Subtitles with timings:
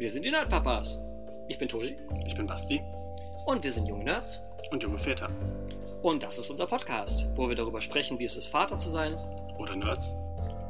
[0.00, 0.96] Wir sind die Nerdpapas.
[1.46, 1.94] Ich bin Tobi
[2.26, 2.80] Ich bin Basti
[3.44, 4.42] und wir sind junge Nerds.
[4.70, 5.28] und junge Väter.
[6.02, 9.14] Und das ist unser Podcast, wo wir darüber sprechen, wie es ist, Vater zu sein
[9.58, 10.10] Oder Nerds.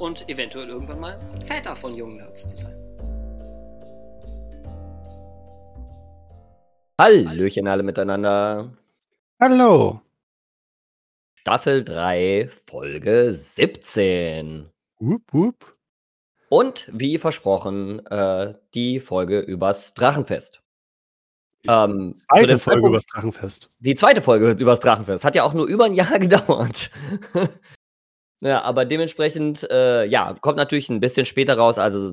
[0.00, 2.74] und eventuell irgendwann mal Väter von jungen Nerds zu sein.
[7.00, 8.72] Hallöchen alle miteinander.
[9.40, 10.00] Hallo.
[11.36, 14.68] Staffel 3, Folge 17.
[14.98, 15.76] Wup, wup.
[16.50, 20.60] Und wie versprochen, äh, die Folge übers Drachenfest.
[21.68, 23.70] Ähm, zu Zweite Folge übers Drachenfest.
[23.78, 25.24] Die zweite Folge übers Drachenfest.
[25.24, 26.90] Hat ja auch nur über ein Jahr gedauert.
[28.40, 31.78] ja, aber dementsprechend, äh, ja, kommt natürlich ein bisschen später raus.
[31.78, 32.10] Also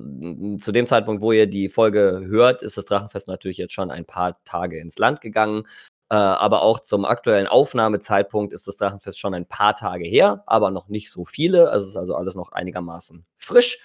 [0.60, 4.06] zu dem Zeitpunkt, wo ihr die Folge hört, ist das Drachenfest natürlich jetzt schon ein
[4.06, 5.64] paar Tage ins Land gegangen.
[6.10, 10.70] Äh, aber auch zum aktuellen Aufnahmezeitpunkt ist das Drachenfest schon ein paar Tage her, aber
[10.70, 11.72] noch nicht so viele.
[11.72, 13.80] Also es ist also alles noch einigermaßen frisch.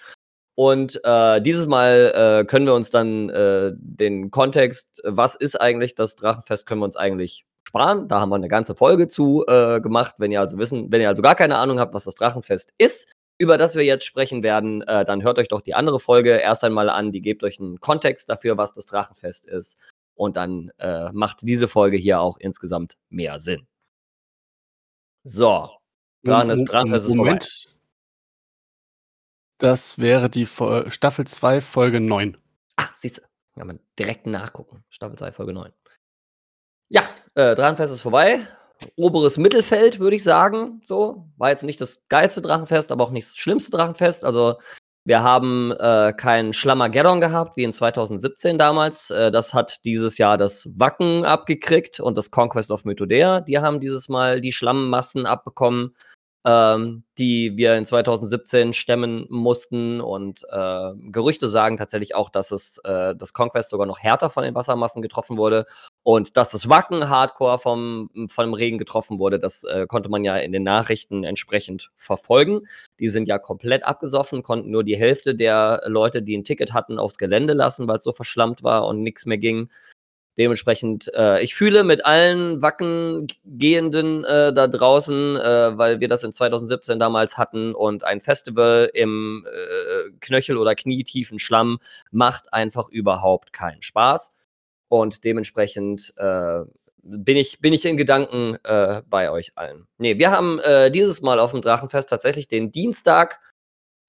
[0.55, 5.95] Und äh, dieses Mal äh, können wir uns dann äh, den Kontext, was ist eigentlich
[5.95, 8.07] das Drachenfest, können wir uns eigentlich sparen.
[8.07, 10.15] Da haben wir eine ganze Folge zu äh, gemacht.
[10.19, 13.07] Wenn ihr also wissen, wenn ihr also gar keine Ahnung habt, was das Drachenfest ist,
[13.39, 16.63] über das wir jetzt sprechen werden, äh, dann hört euch doch die andere Folge erst
[16.63, 17.11] einmal an.
[17.11, 19.79] Die gebt euch einen Kontext dafür, was das Drachenfest ist.
[20.15, 23.65] Und dann äh, macht diese Folge hier auch insgesamt mehr Sinn.
[25.23, 25.71] So.
[26.23, 27.39] Drachenfest ist vorbei.
[29.57, 32.37] Das wäre die Fol- Staffel 2, Folge 9.
[32.75, 33.21] Ah, siehst du,
[33.57, 34.83] kann man direkt nachgucken.
[34.89, 35.71] Staffel 2, Folge 9.
[36.89, 37.03] Ja,
[37.35, 38.45] äh, Drachenfest ist vorbei.
[38.95, 40.81] Oberes Mittelfeld, würde ich sagen.
[40.83, 44.25] So, war jetzt nicht das geilste Drachenfest, aber auch nicht das schlimmste Drachenfest.
[44.25, 44.57] Also,
[45.05, 49.09] wir haben äh, kein Schlammergeddon gehabt, wie in 2017 damals.
[49.09, 53.41] Äh, das hat dieses Jahr das Wacken abgekriegt und das Conquest of Mythodea.
[53.41, 55.95] Die haben dieses Mal die Schlammmassen abbekommen
[56.45, 60.01] ähm, die wir in 2017 stemmen mussten.
[60.01, 64.43] Und äh, Gerüchte sagen tatsächlich auch, dass es äh, das Conquest sogar noch härter von
[64.43, 65.65] den Wassermassen getroffen wurde
[66.03, 69.39] und dass das Wacken hardcore vom, vom Regen getroffen wurde.
[69.39, 72.67] Das äh, konnte man ja in den Nachrichten entsprechend verfolgen.
[72.99, 76.99] Die sind ja komplett abgesoffen, konnten nur die Hälfte der Leute, die ein Ticket hatten,
[76.99, 79.69] aufs Gelände lassen, weil es so verschlammt war und nichts mehr ging.
[80.37, 86.33] Dementsprechend, äh, ich fühle mit allen Wackengehenden äh, da draußen, äh, weil wir das in
[86.33, 91.77] 2017 damals hatten und ein Festival im äh, Knöchel- oder knietiefen Schlamm
[92.09, 94.35] macht einfach überhaupt keinen Spaß.
[94.87, 96.61] Und dementsprechend äh,
[97.03, 99.87] bin, ich, bin ich in Gedanken äh, bei euch allen.
[99.99, 100.59] Nee, wir haben
[100.93, 103.39] dieses Mal auf dem Drachenfest tatsächlich den Dienstag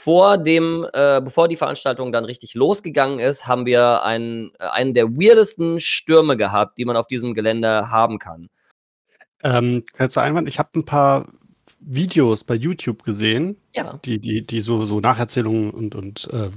[0.04, 4.92] vor dem, äh, bevor die Veranstaltung dann richtig losgegangen ist, haben wir einen, äh, einen
[4.92, 8.50] der weirdesten Stürme gehabt, die man auf diesem Gelände haben kann.
[9.42, 10.46] Ähm, kannst du Einwand?
[10.46, 11.26] Ich habe ein paar
[11.80, 13.98] Videos bei YouTube gesehen, Ja.
[14.04, 16.50] die, die, die so, so Nacherzählungen und, und äh,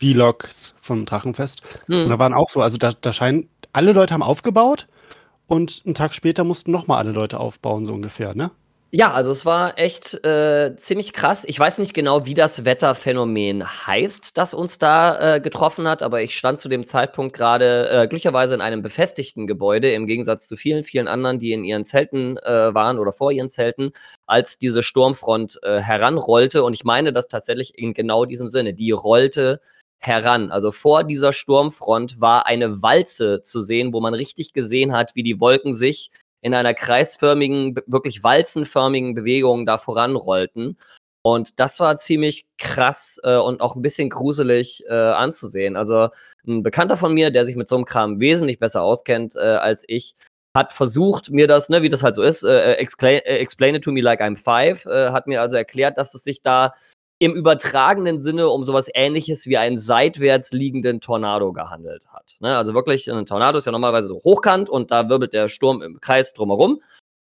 [0.00, 1.62] Vlogs vom Drachenfest.
[1.88, 2.18] Und da Hm.
[2.20, 4.86] waren auch so, also da, da scheinen, alle Leute haben aufgebaut
[5.48, 8.52] und einen Tag später mussten nochmal alle Leute aufbauen, so ungefähr, ne?
[8.94, 11.44] Ja, also es war echt äh, ziemlich krass.
[11.46, 16.20] Ich weiß nicht genau, wie das Wetterphänomen heißt, das uns da äh, getroffen hat, aber
[16.20, 20.58] ich stand zu dem Zeitpunkt gerade äh, glücklicherweise in einem befestigten Gebäude, im Gegensatz zu
[20.58, 23.92] vielen, vielen anderen, die in ihren Zelten äh, waren oder vor ihren Zelten,
[24.26, 26.62] als diese Sturmfront äh, heranrollte.
[26.62, 28.74] Und ich meine das tatsächlich in genau diesem Sinne.
[28.74, 29.62] Die rollte
[30.00, 30.50] heran.
[30.50, 35.22] Also vor dieser Sturmfront war eine Walze zu sehen, wo man richtig gesehen hat, wie
[35.22, 36.10] die Wolken sich
[36.42, 40.76] in einer kreisförmigen, wirklich walzenförmigen Bewegung da voranrollten.
[41.24, 45.76] Und das war ziemlich krass äh, und auch ein bisschen gruselig äh, anzusehen.
[45.76, 46.08] Also
[46.46, 49.84] ein Bekannter von mir, der sich mit so einem Kram wesentlich besser auskennt äh, als
[49.86, 50.16] ich,
[50.56, 53.84] hat versucht, mir das, ne, wie das halt so ist, äh, explain, äh, explain it
[53.84, 56.74] to me like I'm five, äh, hat mir also erklärt, dass es sich da
[57.22, 62.34] im übertragenen Sinne um sowas ähnliches wie einen seitwärts liegenden Tornado gehandelt hat.
[62.40, 62.56] Ne?
[62.56, 66.00] Also wirklich, ein Tornado ist ja normalerweise so hochkant und da wirbelt der Sturm im
[66.00, 66.82] Kreis drumherum.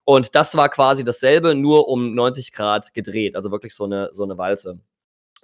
[0.03, 3.35] Und das war quasi dasselbe, nur um 90 Grad gedreht.
[3.35, 4.79] Also wirklich so eine, so eine Walze.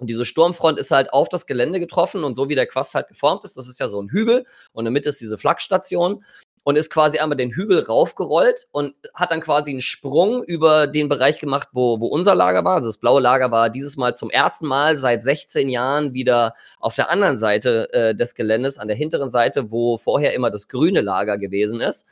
[0.00, 3.06] Und diese Sturmfront ist halt auf das Gelände getroffen und so wie der Quast halt
[3.06, 6.24] geformt ist, das ist ja so ein Hügel und in der Mitte ist diese Flakstation
[6.64, 11.08] und ist quasi einmal den Hügel raufgerollt und hat dann quasi einen Sprung über den
[11.08, 12.76] Bereich gemacht, wo, wo unser Lager war.
[12.76, 16.94] Also das blaue Lager war dieses Mal zum ersten Mal seit 16 Jahren wieder auf
[16.94, 21.00] der anderen Seite äh, des Geländes, an der hinteren Seite, wo vorher immer das grüne
[21.00, 22.06] Lager gewesen ist.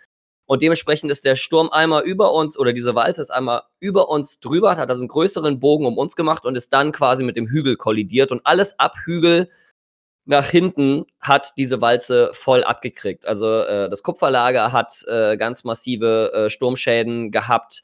[0.46, 4.40] Und dementsprechend ist der Sturm einmal über uns, oder diese Walze ist einmal über uns
[4.40, 7.48] drüber, hat also einen größeren Bogen um uns gemacht und ist dann quasi mit dem
[7.48, 8.32] Hügel kollidiert.
[8.32, 9.50] Und alles ab Hügel
[10.28, 13.26] nach hinten hat diese Walze voll abgekriegt.
[13.26, 17.82] Also äh, das Kupferlager hat äh, ganz massive äh, Sturmschäden gehabt.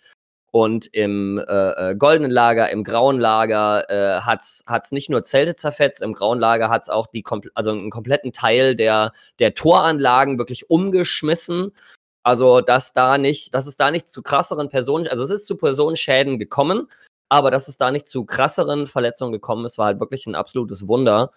[0.51, 5.57] Und im äh, äh, goldenen Lager, im grauen Lager äh, hat es nicht nur Zelte
[5.57, 7.25] zerfetzt, im grauen Lager hat es auch die,
[7.55, 11.73] also einen kompletten Teil der, der Toranlagen wirklich umgeschmissen.
[12.23, 15.57] Also, dass da nicht, dass es da nicht zu krasseren Personen, also es ist zu
[15.57, 16.89] Personenschäden gekommen,
[17.31, 20.87] aber dass es da nicht zu krasseren Verletzungen gekommen ist, war halt wirklich ein absolutes
[20.87, 21.33] Wunder.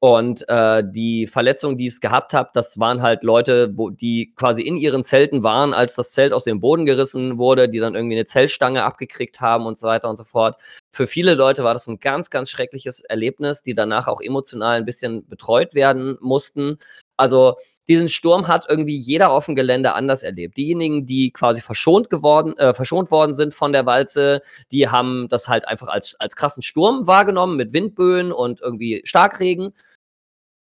[0.00, 4.62] Und äh, die Verletzungen, die es gehabt hat, das waren halt Leute, wo, die quasi
[4.62, 8.14] in ihren Zelten waren, als das Zelt aus dem Boden gerissen wurde, die dann irgendwie
[8.14, 10.56] eine Zeltstange abgekriegt haben und so weiter und so fort.
[10.92, 14.84] Für viele Leute war das ein ganz, ganz schreckliches Erlebnis, die danach auch emotional ein
[14.84, 16.78] bisschen betreut werden mussten.
[17.18, 17.56] Also
[17.88, 20.56] diesen Sturm hat irgendwie jeder auf dem Gelände anders erlebt.
[20.56, 24.40] Diejenigen, die quasi verschont geworden, äh, verschont worden sind von der Walze,
[24.72, 29.74] die haben das halt einfach als, als krassen Sturm wahrgenommen mit Windböen und irgendwie Starkregen.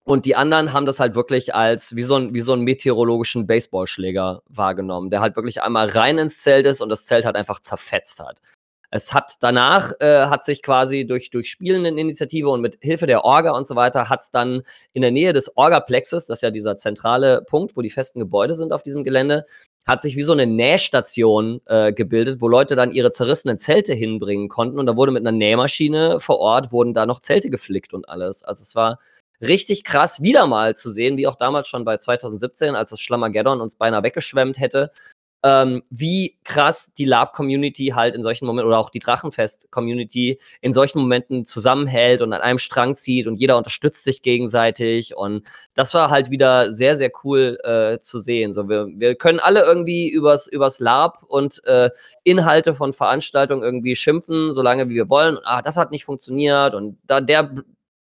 [0.04, 3.48] Und die anderen haben das halt wirklich als wie so, ein, wie so einen meteorologischen
[3.48, 7.60] Baseballschläger wahrgenommen, der halt wirklich einmal rein ins Zelt ist und das Zelt halt einfach
[7.60, 8.42] zerfetzt hat.
[8.94, 13.24] Es hat danach, äh, hat sich quasi durch, durch spielenden Initiative und mit Hilfe der
[13.24, 16.52] Orga und so weiter, hat es dann in der Nähe des Orgaplexes, das ist ja
[16.52, 19.46] dieser zentrale Punkt, wo die festen Gebäude sind auf diesem Gelände,
[19.88, 24.50] hat sich wie so eine Nähstation äh, gebildet, wo Leute dann ihre zerrissenen Zelte hinbringen
[24.50, 24.78] konnten.
[24.78, 28.44] Und da wurde mit einer Nähmaschine vor Ort, wurden da noch Zelte geflickt und alles.
[28.44, 29.00] Also es war
[29.42, 33.62] richtig krass, wieder mal zu sehen, wie auch damals schon bei 2017, als das Schlammageddon
[33.62, 34.92] uns beinahe weggeschwemmt hätte,
[35.44, 41.00] ähm, wie krass die Lab-Community halt in solchen Momenten oder auch die Drachenfest-Community in solchen
[41.00, 45.16] Momenten zusammenhält und an einem Strang zieht und jeder unterstützt sich gegenseitig.
[45.16, 48.54] Und das war halt wieder sehr, sehr cool äh, zu sehen.
[48.54, 51.90] So, wir, wir können alle irgendwie übers, übers Lab und äh,
[52.24, 55.40] Inhalte von Veranstaltungen irgendwie schimpfen, solange wie wir wollen.
[55.44, 57.52] Ah, das hat nicht funktioniert und da der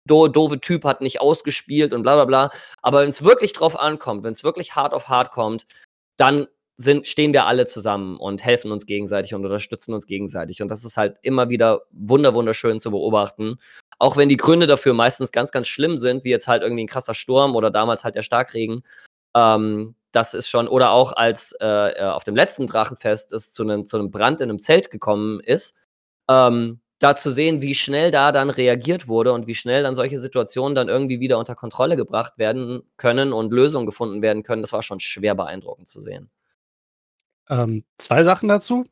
[0.05, 2.49] do, doofe Typ hat nicht ausgespielt und bla bla bla.
[2.81, 5.65] Aber wenn es wirklich drauf ankommt, wenn es wirklich hart auf hart kommt,
[6.17, 6.47] dann
[6.77, 10.61] sind, stehen wir alle zusammen und helfen uns gegenseitig und unterstützen uns gegenseitig.
[10.61, 13.59] Und das ist halt immer wieder wunder wunderschön zu beobachten.
[13.99, 16.87] Auch wenn die Gründe dafür meistens ganz, ganz schlimm sind, wie jetzt halt irgendwie ein
[16.87, 18.83] krasser Sturm oder damals halt der Starkregen.
[19.35, 23.63] Ähm, das ist schon, oder auch als äh, äh auf dem letzten Drachenfest es zu
[23.63, 25.75] einem, zu einem Brand in einem Zelt gekommen ist,
[26.29, 30.19] ähm, da zu sehen, wie schnell da dann reagiert wurde und wie schnell dann solche
[30.19, 34.73] Situationen dann irgendwie wieder unter Kontrolle gebracht werden können und Lösungen gefunden werden können, das
[34.73, 36.29] war schon schwer beeindruckend zu sehen.
[37.49, 38.85] Ähm, zwei Sachen dazu.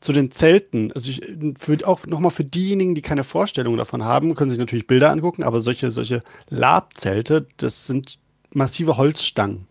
[0.00, 0.92] Zu den Zelten.
[0.92, 1.20] Also ich,
[1.58, 5.42] für, auch nochmal für diejenigen, die keine Vorstellung davon haben, können sich natürlich Bilder angucken,
[5.42, 8.18] aber solche, solche Labzelte, das sind
[8.50, 9.66] massive Holzstangen.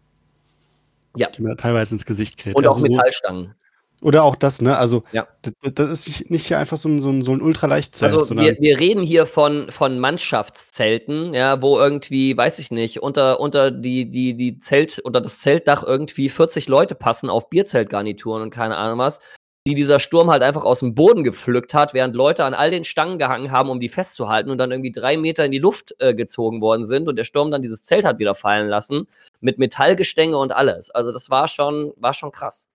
[1.15, 1.29] Ja.
[1.31, 2.55] Die man teilweise ins Gesicht kriegt.
[2.55, 3.55] Und auch also Metallstangen.
[4.01, 4.77] Oder auch das, ne?
[4.77, 5.27] Also, ja.
[5.61, 8.13] das, ist nicht einfach so ein, so ein, so ein Ultraleichtzelt.
[8.13, 13.39] Also, wir, wir reden hier von, von Mannschaftszelten, ja, wo irgendwie, weiß ich nicht, unter,
[13.39, 18.51] unter die, die, die Zelt, unter das Zeltdach irgendwie 40 Leute passen auf Bierzeltgarnituren und
[18.51, 19.19] keine Ahnung was,
[19.67, 22.85] die dieser Sturm halt einfach aus dem Boden gepflückt hat, während Leute an all den
[22.85, 26.15] Stangen gehangen haben, um die festzuhalten und dann irgendwie drei Meter in die Luft äh,
[26.15, 29.07] gezogen worden sind und der Sturm dann dieses Zelt hat wieder fallen lassen,
[29.41, 30.89] mit Metallgestänge und alles.
[30.89, 32.69] Also, das war schon, war schon krass.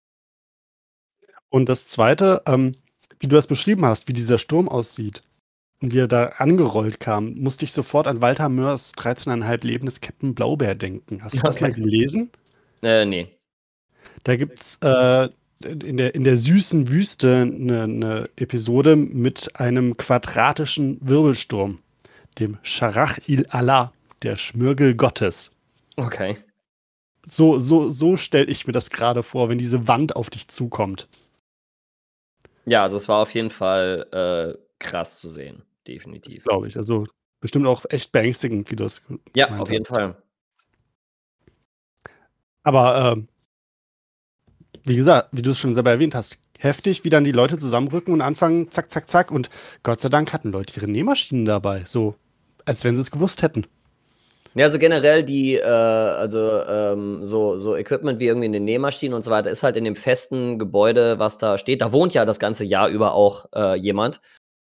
[1.55, 2.75] Und das Zweite, ähm,
[3.21, 5.23] wie du das beschrieben hast, wie dieser Sturm aussieht
[5.81, 10.01] und wie er da angerollt kam, musste ich sofort an Walter Mörs 13,5 Leben des
[10.01, 11.23] Captain Blaubeer denken.
[11.23, 11.47] Hast du okay.
[11.47, 12.33] das mal gelesen?
[12.83, 13.29] Äh, nee.
[14.25, 15.29] Da gibt's äh,
[15.63, 21.79] in, der, in der süßen Wüste eine, eine Episode mit einem quadratischen Wirbelsturm,
[22.41, 23.93] dem Scharach il Allah,
[24.23, 25.53] der Schmürgel Gottes.
[25.95, 26.37] Okay.
[27.29, 31.07] So, so, so stelle ich mir das gerade vor, wenn diese Wand auf dich zukommt.
[32.67, 36.43] Ja, also es war auf jeden Fall äh, krass zu sehen, definitiv.
[36.45, 36.77] Glaube ich.
[36.77, 37.07] Also
[37.41, 39.03] bestimmt auch echt beängstigend, wie du es
[39.35, 40.17] Ja, auf jeden Fall.
[42.63, 43.29] Aber ähm,
[44.85, 48.13] wie gesagt, wie du es schon selber erwähnt hast, heftig, wie dann die Leute zusammenrücken
[48.15, 49.31] und anfangen, zack, zack, zack.
[49.31, 49.51] Und
[49.83, 52.17] Gott sei Dank hatten Leute ihre Nähmaschinen dabei, so
[52.65, 53.67] als wenn sie es gewusst hätten.
[54.57, 59.15] Ja, also generell die, äh, also ähm, so, so Equipment wie irgendwie in den Nähmaschinen
[59.15, 61.81] und so weiter, ist halt in dem festen Gebäude, was da steht.
[61.83, 64.21] Da wohnt ja das ganze Jahr über auch äh, jemand.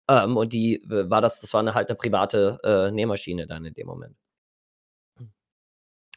[0.10, 3.74] Ähm, und die war das, das war eine, halt eine private äh, Nähmaschine dann in
[3.76, 4.16] dem Moment.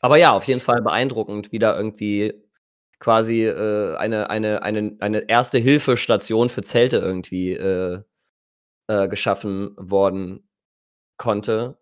[0.00, 2.34] Aber ja, auf jeden Fall beeindruckend, wie da irgendwie
[2.98, 8.02] quasi äh, eine, eine, eine, eine erste Hilfestation für Zelte irgendwie äh,
[8.88, 10.48] äh, geschaffen worden
[11.18, 11.78] konnte.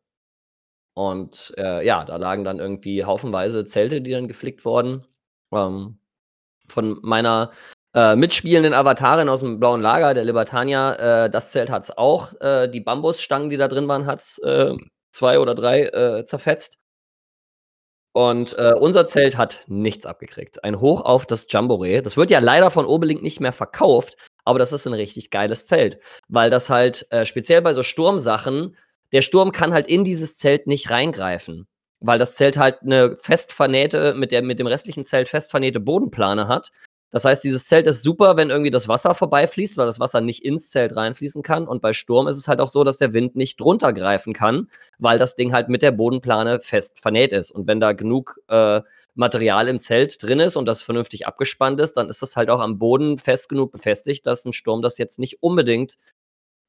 [0.94, 5.06] Und äh, ja, da lagen dann irgendwie haufenweise Zelte, die dann geflickt wurden.
[5.52, 5.98] Ähm,
[6.68, 7.50] von meiner
[7.94, 12.32] äh, mitspielenden Avatarin aus dem blauen Lager, der Libertania, äh, das Zelt hat es auch.
[12.40, 14.74] Äh, die Bambusstangen, die da drin waren, hat es äh,
[15.12, 16.78] zwei oder drei äh, zerfetzt.
[18.16, 20.62] Und unser Zelt hat nichts abgekriegt.
[20.62, 22.00] Ein Hoch auf das Jamboree.
[22.00, 25.66] Das wird ja leider von Obelink nicht mehr verkauft, aber das ist ein richtig geiles
[25.66, 25.98] Zelt,
[26.28, 28.76] weil das halt speziell bei so Sturmsachen,
[29.14, 31.68] der Sturm kann halt in dieses Zelt nicht reingreifen,
[32.00, 35.78] weil das Zelt halt eine fest vernähte, mit, der, mit dem restlichen Zelt fest vernähte
[35.78, 36.72] Bodenplane hat.
[37.12, 40.44] Das heißt, dieses Zelt ist super, wenn irgendwie das Wasser vorbeifließt, weil das Wasser nicht
[40.44, 41.68] ins Zelt reinfließen kann.
[41.68, 44.68] Und bei Sturm ist es halt auch so, dass der Wind nicht drunter greifen kann,
[44.98, 47.52] weil das Ding halt mit der Bodenplane fest vernäht ist.
[47.52, 48.80] Und wenn da genug äh,
[49.14, 52.58] Material im Zelt drin ist und das vernünftig abgespannt ist, dann ist das halt auch
[52.58, 55.94] am Boden fest genug befestigt, dass ein Sturm das jetzt nicht unbedingt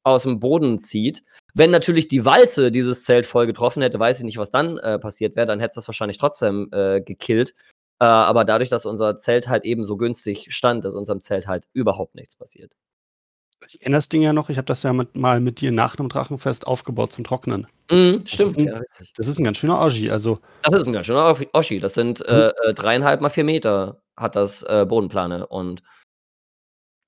[0.06, 1.22] aus dem Boden zieht.
[1.54, 4.98] Wenn natürlich die Walze dieses Zelt voll getroffen hätte, weiß ich nicht, was dann äh,
[4.98, 5.46] passiert wäre.
[5.46, 7.54] Dann hätte es das wahrscheinlich trotzdem äh, gekillt.
[7.98, 11.66] Äh, aber dadurch, dass unser Zelt halt eben so günstig stand, ist unserem Zelt halt
[11.72, 12.72] überhaupt nichts passiert.
[13.66, 15.98] Ich kenne das Ding ja noch, ich habe das ja mit, mal mit dir nach
[15.98, 17.66] einem Drachenfest aufgebaut zum Trocknen.
[17.90, 18.80] Mhm, Das stimmt, ist ein- ja.
[19.16, 20.10] Das ist ein ganz schöner Oschi.
[20.10, 21.80] Also, Das ist ein ganz schöner Oschi-.
[21.80, 25.46] Das sind äh, äh, dreieinhalb mal vier Meter hat das äh, Bodenplane.
[25.46, 25.82] Und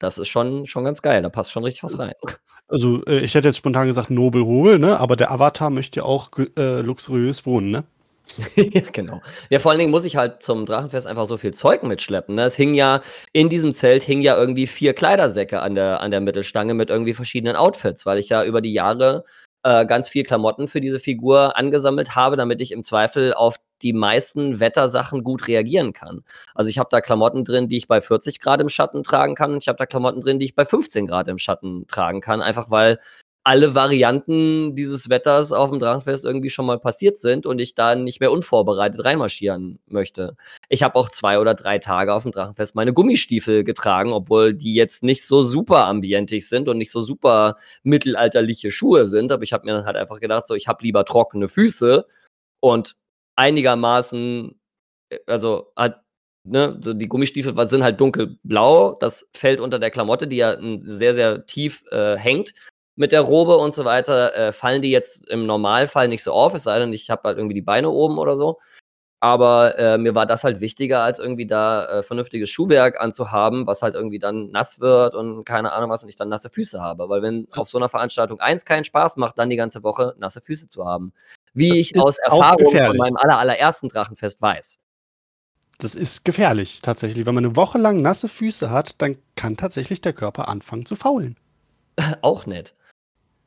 [0.01, 1.23] das ist schon, schon ganz geil.
[1.23, 2.15] Da passt schon richtig was rein.
[2.69, 5.01] Also äh, ich hätte jetzt spontan gesagt Nobel Hobel, ne?
[5.01, 7.85] Aber der Avatar möchte ja auch äh, luxuriös wohnen, ne?
[8.57, 9.23] ja, genau.
[9.49, 12.35] Ja, vor allen Dingen muss ich halt zum Drachenfest einfach so viel Zeug mitschleppen.
[12.35, 12.45] Ne?
[12.45, 13.01] Es hing ja,
[13.33, 17.15] in diesem Zelt hing ja irgendwie vier Kleidersäcke an der, an der Mittelstange mit irgendwie
[17.15, 19.25] verschiedenen Outfits, weil ich ja über die Jahre
[19.63, 23.93] äh, ganz viel Klamotten für diese Figur angesammelt habe, damit ich im Zweifel auf die
[23.93, 26.25] meisten Wettersachen gut reagieren kann.
[26.55, 29.53] Also ich habe da Klamotten drin, die ich bei 40 Grad im Schatten tragen kann
[29.53, 32.41] und ich habe da Klamotten drin, die ich bei 15 Grad im Schatten tragen kann,
[32.41, 32.99] einfach weil
[33.49, 37.95] alle Varianten dieses Wetters auf dem Drachenfest irgendwie schon mal passiert sind und ich da
[37.95, 40.37] nicht mehr unvorbereitet reinmarschieren möchte.
[40.69, 44.75] Ich habe auch zwei oder drei Tage auf dem Drachenfest meine Gummistiefel getragen, obwohl die
[44.75, 49.33] jetzt nicht so super ambientig sind und nicht so super mittelalterliche Schuhe sind.
[49.33, 52.05] Aber ich habe mir dann halt einfach gedacht, so ich habe lieber trockene Füße
[52.61, 52.97] und
[53.39, 54.61] einigermaßen,
[55.11, 56.03] äh, also hat
[56.45, 58.95] Ne, so die Gummistiefel sind halt dunkelblau.
[59.01, 62.55] Das fällt unter der Klamotte, die ja sehr, sehr tief äh, hängt
[62.97, 66.55] mit der Robe und so weiter, äh, fallen die jetzt im Normalfall nicht so auf,
[66.55, 68.59] es sei denn, ich habe halt irgendwie die Beine oben oder so.
[69.21, 73.83] Aber äh, mir war das halt wichtiger, als irgendwie da äh, vernünftiges Schuhwerk anzuhaben, was
[73.83, 77.09] halt irgendwie dann nass wird und keine Ahnung was und ich dann nasse Füße habe.
[77.09, 80.41] Weil wenn auf so einer Veranstaltung eins keinen Spaß macht, dann die ganze Woche nasse
[80.41, 81.13] Füße zu haben.
[81.59, 84.79] Wie Das ich aus Erfahrung von meinem aller, allerersten Drachenfest weiß.
[85.79, 87.25] Das ist gefährlich tatsächlich.
[87.27, 90.97] Wenn man eine Woche lang nasse Füße hat, dann kann tatsächlich der Körper anfangen zu
[90.97, 91.37] faulen.
[92.23, 92.75] Auch nett.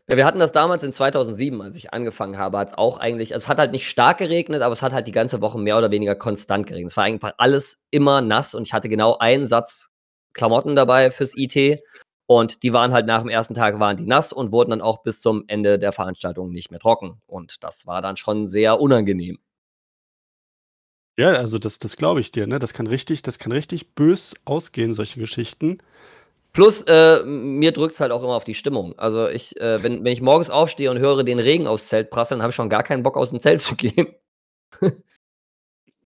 [0.07, 3.33] Ja, wir hatten das damals in 2007, als ich angefangen habe, hat es auch eigentlich,
[3.33, 5.77] also es hat halt nicht stark geregnet, aber es hat halt die ganze Woche mehr
[5.77, 6.91] oder weniger konstant geregnet.
[6.91, 9.89] Es war einfach alles immer nass und ich hatte genau einen Satz
[10.33, 11.79] Klamotten dabei fürs IT
[12.31, 15.03] und die waren halt nach dem ersten Tag waren die nass und wurden dann auch
[15.03, 19.37] bis zum Ende der Veranstaltung nicht mehr trocken und das war dann schon sehr unangenehm.
[21.19, 22.57] Ja, also das, das glaube ich dir, ne?
[22.57, 25.79] Das kann richtig, das kann richtig bös ausgehen, solche Geschichten.
[26.53, 28.97] Plus, äh, mir drückt es halt auch immer auf die Stimmung.
[28.97, 32.41] Also ich, äh, wenn, wenn ich morgens aufstehe und höre den Regen aufs Zelt prasseln,
[32.41, 34.15] habe ich schon gar keinen Bock, aus dem Zelt zu gehen.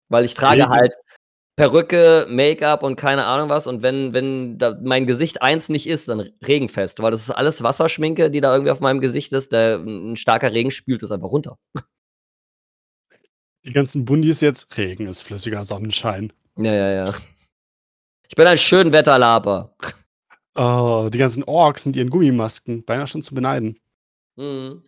[0.09, 0.71] Weil ich trage Regen.
[0.71, 0.93] halt
[1.61, 3.67] Perücke, Make-up und keine Ahnung was.
[3.67, 6.99] Und wenn, wenn mein Gesicht eins nicht ist, dann regenfest.
[7.03, 9.51] Weil das ist alles Wasserschminke, die da irgendwie auf meinem Gesicht ist.
[9.51, 11.59] Der, ein starker Regen spült es einfach runter.
[13.63, 16.33] Die ganzen Bundis jetzt, Regen ist flüssiger Sonnenschein.
[16.57, 17.13] Ja, ja, ja.
[18.27, 19.75] Ich bin ein Schönwetterlaber.
[20.55, 23.77] Oh, die ganzen Orks mit ihren Gummimasken, beinahe schon zu beneiden.
[24.35, 24.83] Mhm.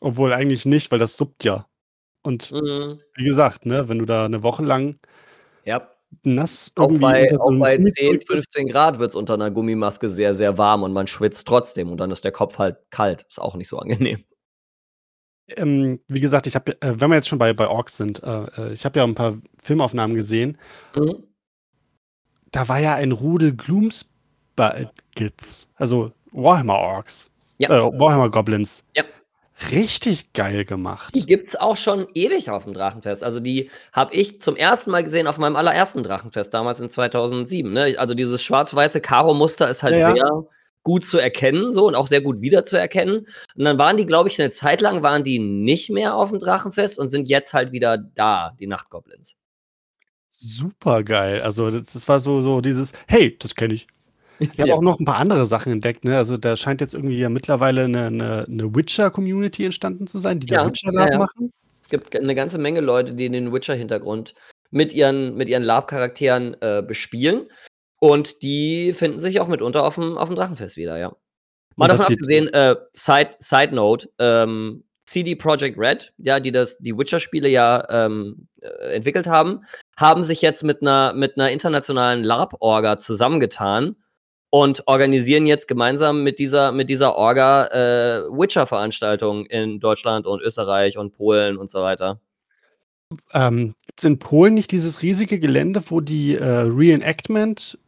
[0.00, 1.66] Obwohl eigentlich nicht, weil das suppt ja.
[2.22, 3.00] Und Mhm.
[3.16, 5.00] wie gesagt, ne, wenn du da eine Woche lang
[5.68, 5.90] Ja.
[6.22, 9.16] nass Auch irgendwie bei, unter so auch bei Gummizeug 10, bist, 15 Grad wird es
[9.16, 12.56] unter einer Gummimaske sehr, sehr warm und man schwitzt trotzdem und dann ist der Kopf
[12.58, 13.26] halt kalt.
[13.28, 14.24] Ist auch nicht so angenehm.
[15.56, 18.44] ähm, wie gesagt, ich habe, äh, wenn wir jetzt schon bei, bei Orks sind, äh,
[18.56, 20.56] äh, ich habe ja ein paar Filmaufnahmen gesehen.
[20.96, 21.22] Mhm.
[22.52, 27.68] Da war ja ein Rudel Gloomspite-Kids, also Warhammer Orks, Ja.
[27.70, 28.82] äh, Warhammer Goblins.
[28.96, 29.04] Ja.
[29.72, 31.14] Richtig geil gemacht.
[31.14, 33.24] Die gibt's auch schon ewig auf dem Drachenfest.
[33.24, 37.72] Also die habe ich zum ersten Mal gesehen auf meinem allerersten Drachenfest, damals in 2007.
[37.72, 37.96] Ne?
[37.98, 40.14] Also dieses schwarz-weiße Karo-Muster ist halt Ja, ja.
[40.14, 40.46] sehr
[40.84, 43.26] gut zu erkennen so und auch sehr gut wiederzuerkennen.
[43.56, 46.40] Und dann waren die, glaube ich, eine Zeit lang waren die nicht mehr auf dem
[46.40, 49.34] Drachenfest und sind jetzt halt wieder da, die Nachtgoblins.
[50.30, 51.42] Super geil.
[51.42, 53.86] Also das, das war so, so dieses, hey, das kenne ich.
[54.54, 54.74] Ich habe Ja.
[54.74, 56.04] auch noch ein paar andere Sachen entdeckt.
[56.04, 56.16] Ne?
[56.16, 60.48] Also da scheint jetzt irgendwie ja mittlerweile eine, eine, eine Witcher-Community entstanden zu sein, die
[60.48, 61.18] Ja, der Witcher-Lab ja, ja.
[61.18, 61.50] machen.
[61.82, 64.34] Es gibt eine ganze Menge Leute, die den Witcher-Hintergrund
[64.70, 67.48] mit ihren, mit ihren Lab-Charakteren äh, bespielen.
[67.98, 71.12] Und die finden sich auch mitunter auf dem, auf dem Drachenfest wieder, ja.
[71.76, 76.96] Mal davon abgesehen, äh, Side, Side Note, ähm, CD Projekt Red, ja, die das, die
[76.96, 79.64] Witcher-Spiele ja ähm, äh, entwickelt haben,
[79.96, 83.96] haben sich jetzt mit einer, mit einer internationalen Lab-Orga zusammengetan
[84.50, 90.96] und organisieren jetzt gemeinsam mit dieser, mit dieser Orga äh, Witcher-Veranstaltungen in Deutschland und Österreich
[90.96, 92.20] und Polen und so weiter.
[93.32, 97.78] Ähm, Gibt es in Polen nicht dieses riesige Gelände, wo die äh, Reenactment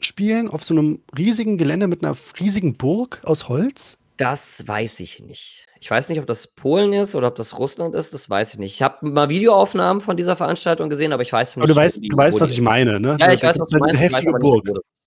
[0.00, 3.98] spielen, auf so einem riesigen Gelände mit einer riesigen Burg aus Holz?
[4.16, 5.66] Das weiß ich nicht.
[5.80, 8.60] Ich weiß nicht, ob das Polen ist oder ob das Russland ist, das weiß ich
[8.60, 8.74] nicht.
[8.74, 11.64] Ich habe mal Videoaufnahmen von dieser Veranstaltung gesehen, aber ich weiß nicht.
[11.64, 13.16] Aber du weißt, du weißt was ich meine, ne?
[13.20, 14.00] Ja, ich weiß, was du meinst.
[14.00, 14.68] Heftige aber nicht, Burg.
[14.68, 15.04] wo das ist.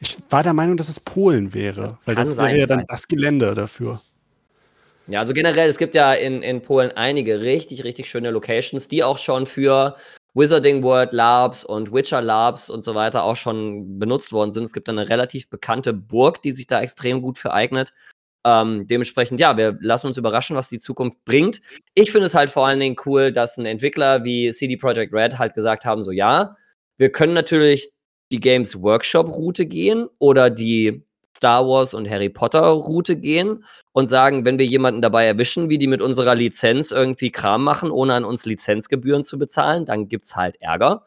[0.00, 2.78] Ich war der Meinung, dass es Polen wäre, Das weil das wäre sein, ja dann
[2.80, 4.00] weiß das Gelände dafür.
[5.06, 9.04] Ja, also generell, es gibt ja in, in Polen einige richtig, richtig schöne Locations, die
[9.04, 9.96] auch schon für
[10.34, 14.64] Wizarding World Labs und Witcher Labs und so weiter auch schon benutzt worden sind.
[14.64, 17.92] Es gibt eine relativ bekannte Burg, die sich da extrem gut für eignet.
[18.46, 21.60] Ähm, dementsprechend, ja, wir lassen uns überraschen, was die Zukunft bringt.
[21.94, 25.38] Ich finde es halt vor allen Dingen cool, dass ein Entwickler wie CD Projekt Red
[25.38, 26.56] halt gesagt haben, so ja,
[26.96, 27.90] wir können natürlich
[28.32, 31.04] die Games Workshop Route gehen oder die
[31.36, 35.78] Star Wars und Harry Potter Route gehen und sagen, wenn wir jemanden dabei erwischen, wie
[35.78, 40.36] die mit unserer Lizenz irgendwie Kram machen, ohne an uns Lizenzgebühren zu bezahlen, dann gibt's
[40.36, 41.04] halt Ärger.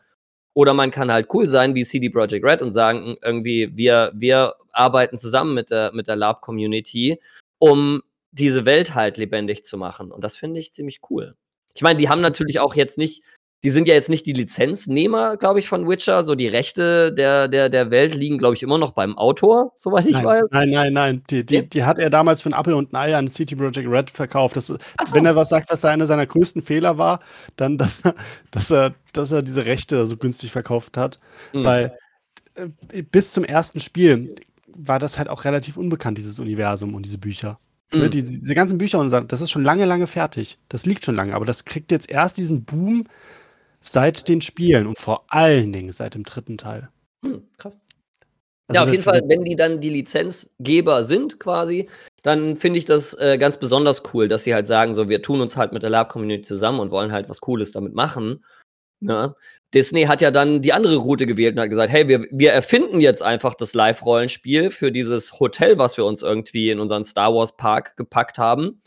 [0.54, 4.56] Oder man kann halt cool sein wie CD Projekt Red und sagen, irgendwie, wir, wir
[4.72, 7.20] arbeiten zusammen mit der, mit der Lab-Community,
[7.60, 10.12] um diese Welt halt lebendig zu machen.
[10.12, 11.36] Und das finde ich ziemlich cool.
[11.76, 13.24] Ich meine, die haben natürlich auch jetzt nicht,
[13.64, 16.22] die sind ja jetzt nicht die Lizenznehmer, glaube ich, von Witcher.
[16.24, 20.06] So die Rechte der, der, der Welt liegen, glaube ich, immer noch beim Autor, soweit
[20.06, 20.44] ich nein, weiß.
[20.52, 21.24] nein, nein, nein.
[21.30, 23.88] Die, die, die hat er damals für einen Apfel und ein Ei an City Project
[23.90, 24.56] Red verkauft.
[24.58, 24.78] Das, so.
[25.12, 27.20] Wenn er was sagt, was einer seiner größten Fehler war,
[27.56, 28.16] dann, dass, er-
[28.52, 31.20] dass, er, dass er diese Rechte so günstig verkauft hat.
[31.54, 31.66] Mhm.
[31.66, 31.98] Weil
[32.56, 34.36] äh, bis zum ersten Spiel
[34.68, 37.60] war das halt auch relativ unbekannt, dieses Universum und diese Bücher.
[37.92, 38.10] Ne, Mhm.
[38.12, 40.60] die, diese ganzen Bücher und so, das ist schon lange, lange fertig.
[40.70, 43.06] Das liegt schon lange, aber das kriegt jetzt erst diesen Boom
[43.80, 46.90] seit den Spielen und vor allen Dingen seit dem dritten Teil.
[47.24, 47.80] Hm, krass.
[48.68, 51.88] Also ja, auf jeden Fall, wenn die dann die Lizenzgeber sind quasi,
[52.22, 55.40] dann finde ich das äh, ganz besonders cool, dass sie halt sagen, so, wir tun
[55.40, 58.44] uns halt mit der Lab-Community zusammen und wollen halt was Cooles damit machen.
[59.00, 59.36] Ne?
[59.74, 63.00] Disney hat ja dann die andere Route gewählt und hat gesagt, hey, wir, wir erfinden
[63.00, 67.56] jetzt einfach das Live-Rollenspiel für dieses Hotel, was wir uns irgendwie in unseren Star Wars
[67.56, 68.82] Park gepackt haben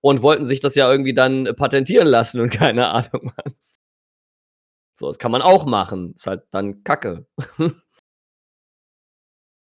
[0.00, 3.77] und wollten sich das ja irgendwie dann patentieren lassen und keine Ahnung was.
[4.98, 6.12] So, das kann man auch machen.
[6.14, 7.26] Ist halt dann Kacke.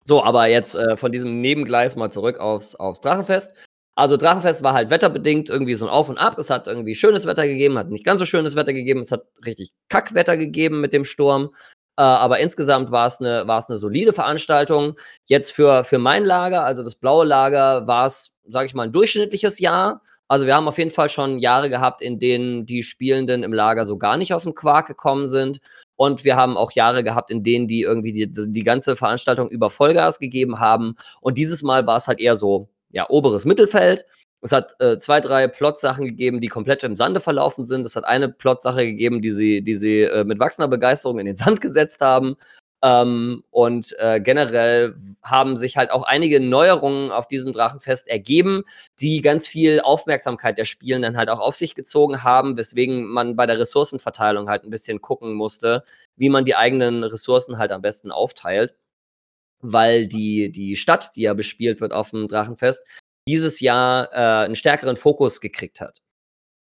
[0.05, 3.55] So, aber jetzt äh, von diesem Nebengleis mal zurück aufs, aufs Drachenfest.
[3.95, 6.38] Also Drachenfest war halt wetterbedingt irgendwie so ein Auf und Ab.
[6.38, 9.01] Es hat irgendwie schönes Wetter gegeben, hat nicht ganz so schönes Wetter gegeben.
[9.01, 11.55] Es hat richtig Kackwetter gegeben mit dem Sturm.
[11.97, 14.97] Äh, aber insgesamt war es eine eine solide Veranstaltung.
[15.27, 18.92] Jetzt für, für mein Lager, also das blaue Lager, war es, sage ich mal, ein
[18.92, 20.03] durchschnittliches Jahr.
[20.33, 23.85] Also wir haben auf jeden Fall schon Jahre gehabt, in denen die Spielenden im Lager
[23.85, 25.61] so gar nicht aus dem Quark gekommen sind.
[25.95, 29.68] Und wir haben auch Jahre gehabt, in denen die irgendwie die, die ganze Veranstaltung über
[29.68, 30.97] Vollgas gegeben haben.
[31.21, 34.07] Und dieses Mal war es halt eher so, ja, oberes Mittelfeld.
[34.40, 37.85] Es hat äh, zwei, drei Plot-Sachen gegeben, die komplett im Sande verlaufen sind.
[37.85, 41.37] Es hat eine Plot-Sache gegeben, die sie, die sie äh, mit wachsender Begeisterung in den
[41.37, 42.37] Sand gesetzt haben.
[42.85, 48.64] Ähm, und äh, generell haben sich halt auch einige Neuerungen auf diesem Drachenfest ergeben,
[49.01, 53.47] die ganz viel Aufmerksamkeit der Spielenden halt auch auf sich gezogen haben, weswegen man bei
[53.47, 55.85] der Ressourcenverteilung halt ein bisschen gucken musste,
[56.16, 58.75] wie man die eigenen Ressourcen halt am besten aufteilt.
[59.61, 62.85] Weil die, die Stadt, die ja bespielt wird auf dem Drachenfest,
[63.29, 66.03] dieses Jahr äh, einen stärkeren Fokus gekriegt hat.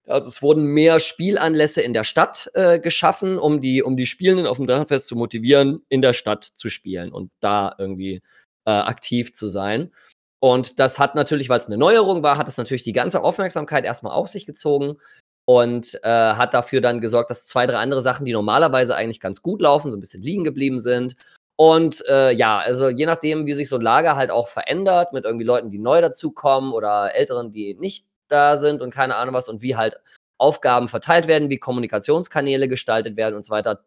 [0.07, 4.45] Also es wurden mehr Spielanlässe in der Stadt äh, geschaffen, um die, um die Spielenden
[4.45, 8.21] auf dem Drachenfest zu motivieren, in der Stadt zu spielen und da irgendwie
[8.65, 9.91] äh, aktiv zu sein.
[10.39, 13.83] Und das hat natürlich, weil es eine Neuerung war, hat es natürlich die ganze Aufmerksamkeit
[13.83, 14.97] erstmal auf sich gezogen
[15.45, 19.41] und äh, hat dafür dann gesorgt, dass zwei, drei andere Sachen, die normalerweise eigentlich ganz
[19.41, 21.15] gut laufen, so ein bisschen liegen geblieben sind.
[21.57, 25.23] Und äh, ja, also je nachdem, wie sich so ein Lager halt auch verändert, mit
[25.23, 29.49] irgendwie Leuten, die neu dazukommen oder Älteren, die nicht da sind und keine Ahnung was
[29.49, 29.95] und wie halt
[30.38, 33.85] Aufgaben verteilt werden, wie Kommunikationskanäle gestaltet werden und so weiter,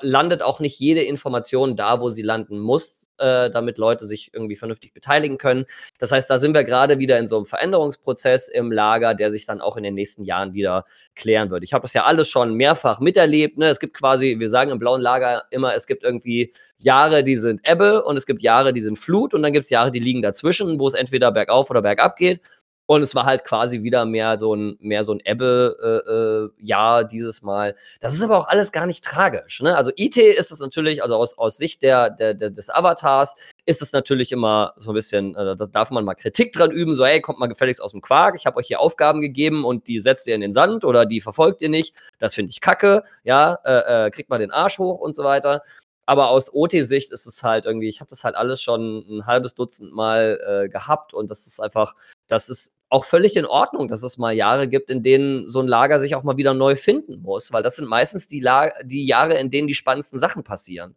[0.00, 4.56] landet auch nicht jede Information da, wo sie landen muss, äh, damit Leute sich irgendwie
[4.56, 5.64] vernünftig beteiligen können.
[5.98, 9.46] Das heißt, da sind wir gerade wieder in so einem Veränderungsprozess im Lager, der sich
[9.46, 11.64] dann auch in den nächsten Jahren wieder klären wird.
[11.64, 13.58] Ich habe das ja alles schon mehrfach miterlebt.
[13.58, 13.68] Ne?
[13.68, 17.60] Es gibt quasi, wir sagen im blauen Lager immer, es gibt irgendwie Jahre, die sind
[17.66, 20.20] Ebbe und es gibt Jahre, die sind Flut und dann gibt es Jahre, die liegen
[20.20, 22.40] dazwischen, wo es entweder bergauf oder bergab geht.
[22.86, 27.08] Und es war halt quasi wieder mehr so ein, mehr so ein Ebbe-Jahr äh, äh,
[27.08, 27.76] dieses Mal.
[28.00, 29.62] Das ist aber auch alles gar nicht tragisch.
[29.62, 29.76] Ne?
[29.76, 33.82] Also IT ist es natürlich, also aus, aus Sicht der, der, der, des Avatars, ist
[33.82, 37.04] es natürlich immer so ein bisschen, äh, da darf man mal Kritik dran üben, so,
[37.06, 40.00] hey, kommt mal gefälligst aus dem Quark, ich habe euch hier Aufgaben gegeben und die
[40.00, 41.94] setzt ihr in den Sand oder die verfolgt ihr nicht.
[42.18, 45.62] Das finde ich kacke, ja, äh, äh, kriegt mal den Arsch hoch und so weiter.
[46.04, 49.54] aber aus OT-Sicht ist es halt irgendwie, ich habe das halt alles schon ein halbes
[49.54, 51.94] Dutzend Mal äh, gehabt und das ist einfach,
[52.32, 55.68] das ist auch völlig in Ordnung, dass es mal Jahre gibt, in denen so ein
[55.68, 59.04] Lager sich auch mal wieder neu finden muss, weil das sind meistens die, La die
[59.04, 60.96] Jahre, in denen die spannendsten Sachen passieren.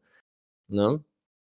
[0.70, 1.04] Ne?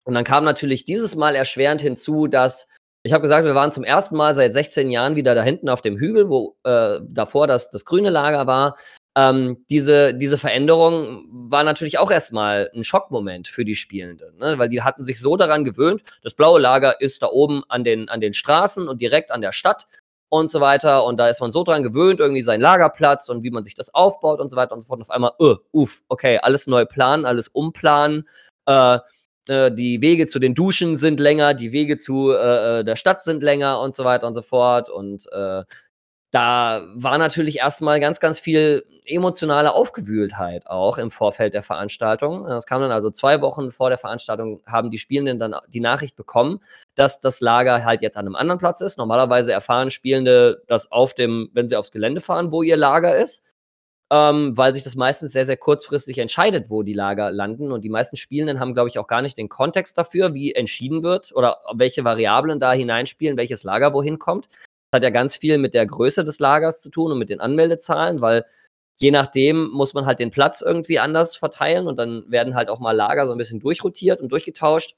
[0.02, 2.68] Und dann kam natürlich dieses Mal erschwerend hinzu, dass
[3.04, 5.80] ich habe gesagt, wir waren zum ersten Mal seit 16 Jahren wieder da hinten auf
[5.80, 8.76] dem Hügel, wo äh, davor das, das grüne Lager war.
[9.16, 14.58] Ähm, diese, diese Veränderung war natürlich auch erstmal ein Schockmoment für die Spielenden, ne?
[14.58, 18.08] weil die hatten sich so daran gewöhnt, das blaue Lager ist da oben an den,
[18.08, 19.88] an den Straßen und direkt an der Stadt
[20.28, 21.04] und so weiter.
[21.04, 23.94] Und da ist man so dran gewöhnt, irgendwie seinen Lagerplatz und wie man sich das
[23.94, 24.98] aufbaut und so weiter und so fort.
[24.98, 28.28] Und auf einmal, uh, uff, okay, alles neu planen, alles umplanen.
[28.66, 28.98] Äh,
[29.46, 33.22] äh, die Wege zu den Duschen sind länger, die Wege zu äh, äh der Stadt
[33.22, 34.90] sind länger und so weiter und so fort.
[34.90, 35.64] Und äh,
[36.30, 42.44] da war natürlich erstmal ganz, ganz viel emotionale Aufgewühltheit auch im Vorfeld der Veranstaltung.
[42.46, 46.16] Das kam dann also zwei Wochen vor der Veranstaltung, haben die Spielenden dann die Nachricht
[46.16, 46.60] bekommen,
[46.94, 48.98] dass das Lager halt jetzt an einem anderen Platz ist.
[48.98, 53.44] Normalerweise erfahren Spielende das auf dem, wenn sie aufs Gelände fahren, wo ihr Lager ist.
[54.10, 57.72] Ähm, weil sich das meistens sehr, sehr kurzfristig entscheidet, wo die Lager landen.
[57.72, 61.02] Und die meisten Spielenden haben, glaube ich, auch gar nicht den Kontext dafür, wie entschieden
[61.02, 64.48] wird oder welche Variablen da hineinspielen, welches Lager wohin kommt
[64.94, 68.20] hat ja ganz viel mit der Größe des Lagers zu tun und mit den Anmeldezahlen,
[68.20, 68.44] weil
[68.98, 72.80] je nachdem muss man halt den Platz irgendwie anders verteilen und dann werden halt auch
[72.80, 74.96] mal Lager so ein bisschen durchrotiert und durchgetauscht.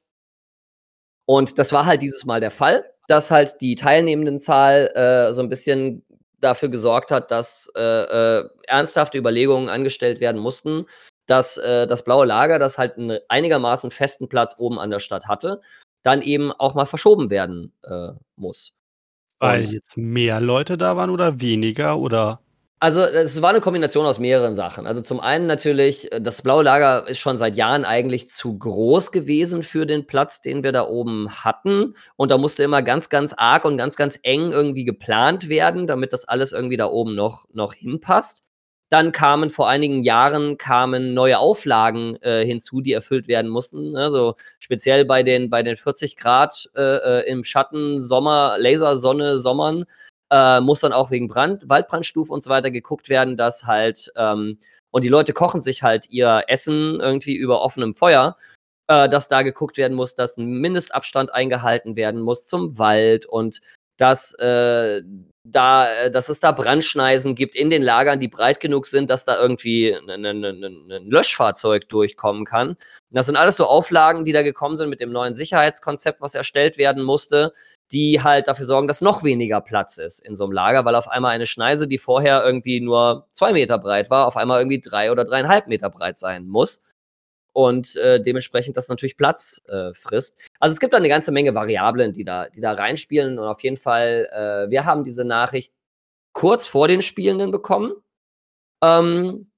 [1.26, 5.48] Und das war halt dieses Mal der Fall, dass halt die Teilnehmendenzahl äh, so ein
[5.48, 6.04] bisschen
[6.40, 10.86] dafür gesorgt hat, dass äh, äh, ernsthafte Überlegungen angestellt werden mussten,
[11.26, 15.26] dass äh, das blaue Lager, das halt einen einigermaßen festen Platz oben an der Stadt
[15.28, 15.60] hatte,
[16.02, 18.72] dann eben auch mal verschoben werden äh, muss.
[19.40, 22.40] Weil Und jetzt mehr Leute da waren oder weniger oder?
[22.82, 24.86] Also, es war eine Kombination aus mehreren Sachen.
[24.86, 29.12] Also, zum einen natürlich, äh, das Blaue Lager ist schon seit Jahren eigentlich zu groß
[29.12, 31.94] gewesen für den Platz, den wir da oben hatten.
[32.16, 36.14] Und da musste immer ganz, ganz arg und ganz, ganz eng irgendwie geplant werden, damit
[36.14, 38.44] das alles irgendwie da oben noch, noch hinpasst.
[38.90, 43.96] Dann kamen vor einigen Jahren kamen neue Auflagen äh, hinzu, die erfüllt werden mussten.
[43.96, 49.84] Also speziell bei den, bei den 40 Grad äh, äh, im Schatten, Sommer, Lasersonne, Sommern,
[50.30, 54.58] äh, muss dann auch wegen Brand, Waldbrandstufe und so weiter geguckt werden, dass halt, ähm,
[54.90, 58.36] und die Leute kochen sich halt ihr Essen irgendwie über offenem Feuer,
[58.88, 63.60] äh, dass da geguckt werden muss, dass ein Mindestabstand eingehalten werden muss zum Wald und
[63.98, 65.02] dass äh,
[65.44, 69.24] da, äh, dass es da Brandschneisen gibt in den Lagern, die breit genug sind, dass
[69.24, 72.70] da irgendwie ein, ein, ein Löschfahrzeug durchkommen kann.
[72.70, 72.76] Und
[73.10, 76.78] das sind alles so Auflagen, die da gekommen sind mit dem neuen Sicherheitskonzept, was erstellt
[76.78, 77.52] werden musste,
[77.90, 81.08] die halt dafür sorgen, dass noch weniger Platz ist in so einem Lager, weil auf
[81.08, 85.10] einmal eine Schneise, die vorher irgendwie nur zwei Meter breit war, auf einmal irgendwie drei
[85.10, 86.82] oder dreieinhalb Meter breit sein muss
[87.52, 90.38] und äh, dementsprechend das natürlich Platz äh, frisst.
[90.60, 93.62] Also es gibt da eine ganze Menge Variablen, die da, die da reinspielen und auf
[93.62, 95.72] jeden Fall, äh, wir haben diese Nachricht
[96.32, 97.92] kurz vor den Spielenden bekommen.
[98.82, 99.50] Ähm,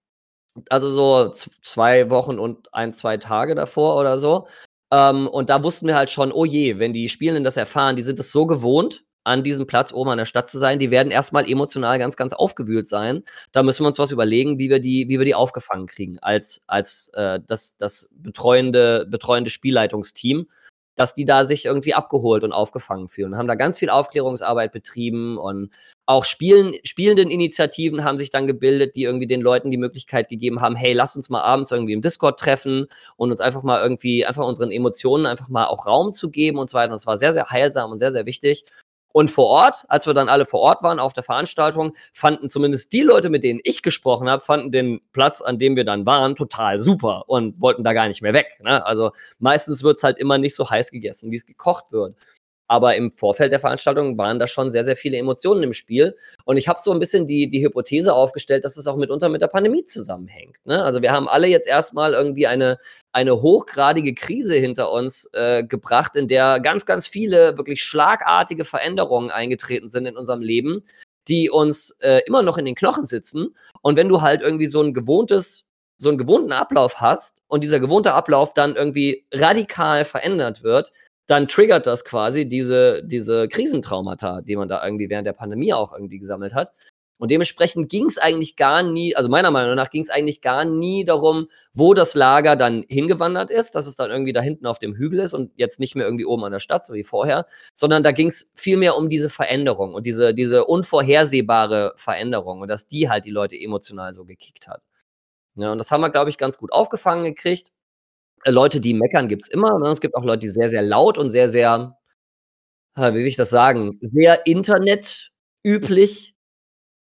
[0.69, 4.47] also so zwei Wochen und ein, zwei Tage davor oder so.
[4.93, 8.03] Ähm, und da wussten wir halt schon, oh je, wenn die Spielenden das erfahren, die
[8.03, 11.11] sind es so gewohnt, an diesem Platz oben an der Stadt zu sein, die werden
[11.13, 13.23] erstmal emotional ganz, ganz aufgewühlt sein.
[13.53, 16.65] Da müssen wir uns was überlegen, wie wir die, wie wir die aufgefangen kriegen als,
[16.67, 20.47] als äh, das, das betreuende, betreuende Spielleitungsteam,
[20.97, 23.37] dass die da sich irgendwie abgeholt und aufgefangen fühlen.
[23.37, 25.71] Haben da ganz viel Aufklärungsarbeit betrieben und
[26.05, 30.61] auch Spielen, spielenden Initiativen haben sich dann gebildet, die irgendwie den Leuten die Möglichkeit gegeben
[30.61, 34.27] haben, hey, lass uns mal abends irgendwie im Discord treffen und uns einfach mal irgendwie,
[34.27, 36.91] einfach unseren Emotionen einfach mal auch Raum zu geben und so weiter.
[36.91, 38.65] Und es war sehr, sehr heilsam und sehr, sehr wichtig.
[39.13, 42.93] Und vor Ort, als wir dann alle vor Ort waren auf der Veranstaltung, fanden zumindest
[42.93, 46.35] die Leute, mit denen ich gesprochen habe, fanden den Platz, an dem wir dann waren,
[46.35, 48.59] total super und wollten da gar nicht mehr weg.
[48.63, 48.85] Ne?
[48.85, 52.17] Also meistens wird es halt immer nicht so heiß gegessen, wie es gekocht wird.
[52.73, 56.17] Aber im Vorfeld der Veranstaltung waren da schon sehr, sehr viele Emotionen im Spiel.
[56.47, 59.43] Und ich habe so ein bisschen die, die Hypothese aufgestellt, dass es auch mitunter mit
[59.43, 60.57] der Pandemie zusammenhängt.
[60.65, 60.83] Ne?
[60.83, 62.79] Also wir haben alle jetzt erstmal irgendwie eine,
[63.13, 69.31] eine hochgradige Krise hinter uns äh, gebracht, in der ganz, ganz viele wirklich schlagartige Veränderungen
[69.31, 70.83] eingetreten sind in unserem Leben,
[71.29, 73.55] die uns äh, immer noch in den Knochen sitzen.
[73.83, 75.67] Und wenn du halt irgendwie so ein gewohntes
[75.99, 80.93] so einen gewohnten Ablauf hast und dieser gewohnte Ablauf dann irgendwie radikal verändert wird,
[81.27, 85.93] dann triggert das quasi diese, diese Krisentraumata, die man da irgendwie während der Pandemie auch
[85.93, 86.73] irgendwie gesammelt hat.
[87.19, 90.65] Und dementsprechend ging es eigentlich gar nie, also meiner Meinung nach ging es eigentlich gar
[90.65, 94.81] nie darum, wo das Lager dann hingewandert ist, dass es dann irgendwie da hinten auf
[94.81, 97.47] dem Hügel ist und jetzt nicht mehr irgendwie oben an der Stadt, so wie vorher,
[97.75, 102.89] sondern da ging es vielmehr um diese Veränderung und diese, diese unvorhersehbare Veränderung und dass
[102.89, 104.83] die halt die Leute emotional so gekickt hat.
[105.55, 107.71] Ja, und das haben wir, glaube ich, ganz gut aufgefangen gekriegt
[108.47, 109.89] Leute, die meckern, gibt's immer, ne?
[109.89, 111.97] Es gibt auch Leute, die sehr, sehr laut und sehr, sehr
[112.97, 116.35] wie will ich das sagen, sehr internetüblich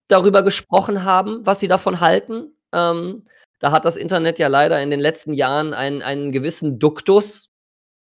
[0.08, 2.56] darüber gesprochen haben, was sie davon halten.
[2.73, 3.25] Ähm,
[3.60, 7.52] da hat das Internet ja leider in den letzten Jahren einen einen gewissen Duktus,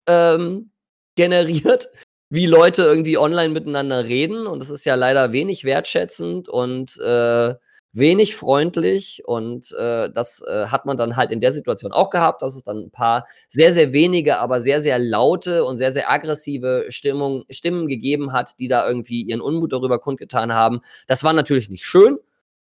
[0.09, 0.73] ähm,
[1.17, 1.91] generiert,
[2.31, 7.55] wie Leute irgendwie online miteinander reden und das ist ja leider wenig wertschätzend und, äh,
[7.93, 12.43] wenig freundlich und, äh, das, äh, hat man dann halt in der Situation auch gehabt,
[12.43, 16.11] dass es dann 'n paar sehr, sehr wenige, aber sehr, sehr laute und sehr, sehr
[16.11, 20.81] aggressive Stimmung Stimmen gegeben hat, die da irgendwie ihren Unmut darüber kundgetan haben.
[21.09, 22.19] Das war natürlich nicht schön,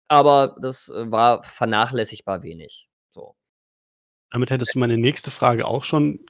[0.09, 3.35] aber das, äh, war vernachlässigbar wenig, so.
[4.33, 6.21] Damit hättest du meine nächste Frage auch schon,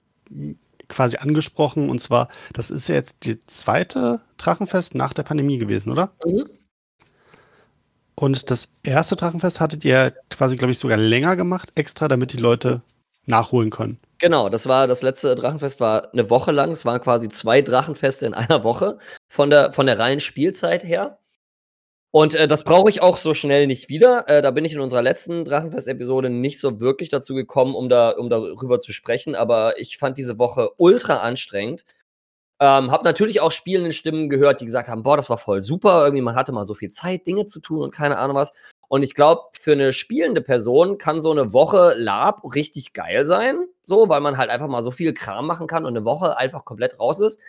[0.89, 4.21] quasi angesprochen und zwar, das ist ja jetzt die 2.
[4.39, 6.13] Drachenfest nach der Pandemie gewesen, oder?
[6.27, 6.45] Mhm.
[8.19, 9.17] Und das 1.
[9.17, 12.83] Drachenfest hattet ihr quasi, glaube ich, sogar länger gemacht, extra, damit die Leute
[13.27, 13.99] nachholen können.
[14.21, 16.71] Genau, das war das letzte Drachenfest war 'ne Woche lang.
[16.71, 18.99] Es waren quasi 2 Drachenfeste in einer Woche
[19.29, 21.19] von der von der reinen Spielzeit her.
[22.13, 24.29] Und, äh, das brauche ich auch so schnell nicht wieder.
[24.29, 28.11] Äh, da bin ich in unserer letzten Drachenfest-Episode nicht so wirklich dazu gekommen, um da
[28.11, 31.85] um darüber zu sprechen, aber ich fand diese Woche ultra anstrengend.
[32.61, 36.05] Ähm, habe natürlich auch spielende Stimmen gehört, die gesagt haben: „Boah, das war voll super.
[36.05, 38.53] Irgendwie, man hatte mal so viel Zeit, Dinge zu tun und keine Ahnung was.“
[38.89, 43.67] Und ich glaube, für 'ne spielende Person kann so 'ne Woche LARP richtig geil sein,
[43.83, 46.65] so, weil man halt einfach mal so viel Kram machen kann und 'ne Woche einfach
[46.65, 47.41] komplett raus ist.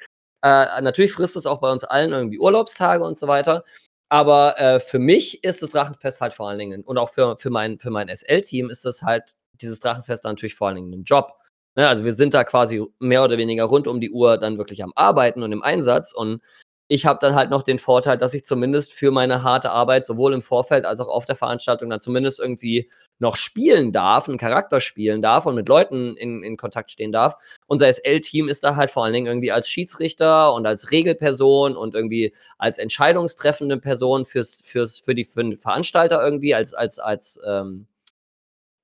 [0.44, 3.66] Äh, natürlich frisst es auch bei uns allen irgendwie Urlaubstage und so weiter.
[4.10, 7.50] Aber, äh, für mich ist das Drachenfest halt vor allen Dingen und auch für für
[7.52, 11.34] mein für mein SL-Team ist das halt dieses Drachenfest natürlich vor allen Dingen 'n Job.
[11.78, 14.82] Ne, also wir sind da quasi mehr oder weniger rund um die Uhr dann wirklich
[14.82, 16.42] am Arbeiten und im Einsatz und
[16.88, 20.34] ich habe dann halt noch den Vorteil, dass ich zumindest für meine harte Arbeit sowohl
[20.36, 24.80] im Vorfeld als auch auf der Veranstaltung dann zumindest irgendwie noch spielen darf, 'n Charakter
[24.80, 27.34] spielen darf und mit Leuten in in Kontakt stehen darf.
[27.68, 31.94] Unser SL-Team ist da halt vor allen Dingen irgendwie als Schiedsrichter und als Regelperson und
[31.96, 37.38] irgendwie als entscheidungstreffende Person fürs fürs für die für 'n Veranstalter irgendwie als als als,
[37.46, 37.88] ähm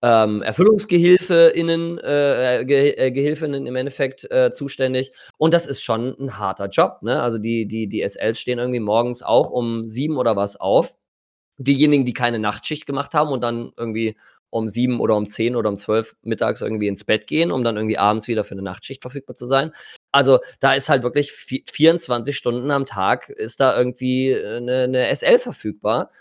[0.04, 5.12] ähm, ErfüllungsgehilfeInnen äh, Ge äh, Gehilfinnen im Endeffekt, äh, zuständig.
[5.38, 7.22] Und das ist schon 'n harter Job, ne?
[7.22, 10.96] Also die die die SLs stehen irgendwie morgens auch um 7 oder was auf.
[11.60, 14.18] Diejenigen, die keine Nachtschicht gemacht haben und dann irgendwie
[14.52, 17.78] um 7 oder um 10 oder um 12 mittags irgendwie ins Bett gehen, um dann
[17.78, 19.74] irgendwie abends wieder für 'ne Nachtschicht verfügbar zu sein.
[20.14, 24.88] Also, da ist halt wirklich vi 24 Stunden am Tag ist da irgendwie, äh, 'ne
[24.90, 26.12] 'ne SL verfügbar.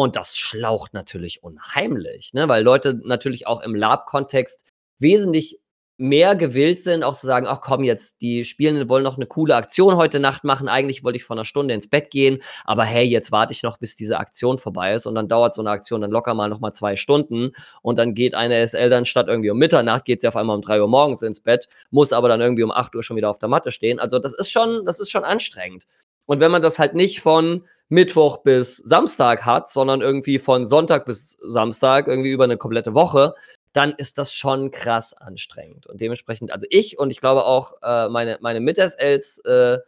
[0.00, 4.64] Und das schlaucht natürlich unheimlich, ne, weil Leute natürlich auch im LARP-Kontext
[5.00, 5.58] wesentlich
[5.96, 9.56] mehr gewillt sind, auch zu sagen: „Ach komm jetzt, die Spielenden wollen noch 'ne coole
[9.56, 10.68] Aktion heute Nacht machen.
[10.68, 13.76] Eigentlich wollte ich vor 'ner Stunde ins Bett gehen, aber hey, jetzt warte ich noch,
[13.78, 16.60] bis diese Aktion vorbei ist.“ Und dann dauert so 'ne Aktion dann locker mal noch
[16.60, 17.50] mal 2 Stunden
[17.82, 20.62] und dann geht eine SL dann statt irgendwie um Mitternacht geht sie auf einmal um
[20.62, 23.72] 3:00 morgens ins Bett, muss aber dann irgendwie um 8:00 schon wieder auf der Matte
[23.72, 23.98] stehen.
[23.98, 25.86] Also, das ist schon das ist schon anstrengend.
[26.26, 31.06] Und wenn man das halt nicht von Mittwoch bis Samstag hat, sondern irgendwie von Sonntag
[31.06, 33.34] bis Samstag, irgendwie über 'ne komplette Woche,
[33.72, 35.86] dann ist das schon krass anstrengend.
[35.86, 39.78] Und dementsprechend also ich und ich glaube auch, äh, meine meine Mit-SLs, äh,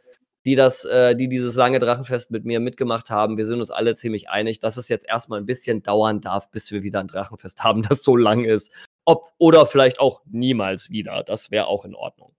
[0.47, 3.95] die das äh, die dieses lange Drachenfest mit mir mitgemacht haben, wir sind uns alle
[3.95, 7.09] ziemlich einig, dass es jetzt erst mal 'n bisschen dauern darf, bis wir wieder 'n
[7.09, 8.73] Drachenfest haben, das so lang ist.
[9.05, 11.23] Ob oder vielleicht auch niemals wieder.
[11.25, 12.33] Das wäre auch in Ordnung.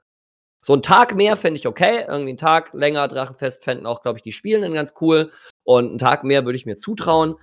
[0.62, 2.06] So 'n Tag mehr fände ich okay.
[2.08, 5.32] Irgendwie 'n Tag länger Drachenfest fänden auch, glaube ich, die Spielenden ganz cool.
[5.71, 7.36] Und 'n Tag mehr würde ich mir zutrauen.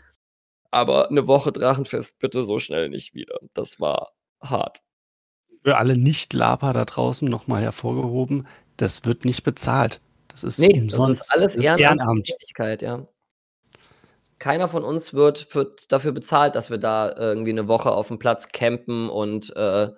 [0.72, 3.38] Aber 'ne Woche Drachenfest bitte so schnell nicht wieder.
[3.54, 4.12] Das war
[4.42, 4.80] hart.
[5.64, 10.00] Für alle Nicht-LARPer da draußen noch mal hervorgehoben, das wird nicht bezahlt.
[10.28, 11.20] Das ist Ne, das umsonst.
[11.20, 12.26] ist alles Das Ehrenamt.
[12.26, 13.08] Tätigkeit, ja.
[14.40, 18.48] Keiner von uns wird wird dafür bezahlt, dass wir da irgendwie 'ne Woche aufm Platz
[18.52, 19.88] campen und, äh,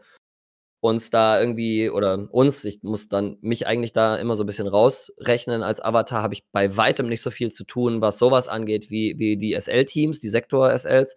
[0.80, 4.68] uns da irgendwie oder uns ich muss dann mich eigentlich da immer so 'n bisschen
[4.68, 5.62] rausrechnen.
[5.62, 8.90] Als Avatar habe ich bei weitem nicht so viel zu tun, was so was angeht,
[8.90, 11.16] wie wie die SL-Teams, die Sektor-SLs.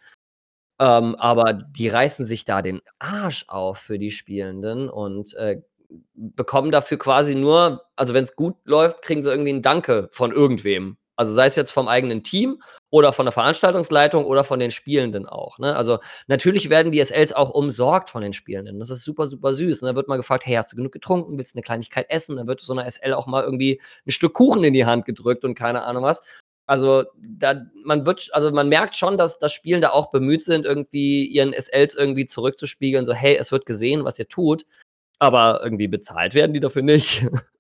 [0.82, 5.62] Ähm, aber die reißen sich da den Arsch auf für die Spielenden und, äh,
[6.16, 10.98] bekommen dafür quasi nur also wenn's gut läuft, kriegen sie irgendwie 'n Danke von irgendwem.
[11.20, 15.28] Also sei es jetzt vom eigenen Team oder von der Veranstaltungsleitung oder von den Spielenden
[15.28, 15.76] auch, ne?
[15.76, 18.80] Also, natürlich werden die SLs auch umsorgt von den Spielenden.
[18.80, 19.82] Das ist super, super süß.
[19.82, 21.38] Und da wird mal gefragt: „Hey, hast du genug getrunken?
[21.38, 24.34] Willst du 'ne Kleinigkeit essen?“ Dann wird so 'ner SL auch mal irgendwie 'n Stück
[24.34, 26.24] Kuchen in die Hand gedrückt und keine Ahnung was.
[26.66, 31.26] Also, da man wird also man merkt schon, dass dass Spielende auch bemüht sind, irgendwie
[31.26, 34.66] ihren SLs irgendwie zurückzuspiegeln, so: „Hey, es wird gesehen, was ihr tut.“
[35.20, 37.24] Aber irgendwie bezahlt werden die dafür nicht.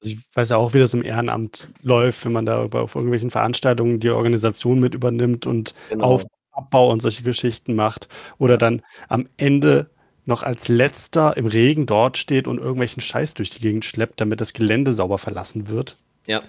[0.00, 3.30] Also, ich weiß ja auch, wie das im Ehrenamt läuft, wenn man da auf irgendwelchen
[3.30, 6.30] Veranstaltungen die Organisation mit übernimmt und Auf Genau.
[6.52, 8.08] Abbau und solche Geschichten macht
[8.38, 9.90] oder dann am Ende
[10.26, 14.40] noch als letzter im Regen dort steht und irgendwelchen Scheiß durch die Gegend schleppt, damit
[14.40, 15.96] das Gelände sauber verlassen wird.
[16.26, 16.42] Ja.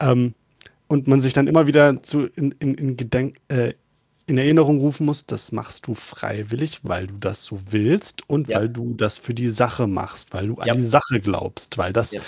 [0.00, 0.34] Ähm,
[0.86, 3.74] und man sich dann immer wieder zu, in, in, in, Gedenk, äh,
[4.28, 8.58] in Erinnerung rufen muss, das machst du freiwillig, weil du das so willst und Ja.
[8.58, 10.74] weil du das für die Sache machst, weil du an Ja.
[10.74, 12.20] die Sache glaubst, weil das, Ja.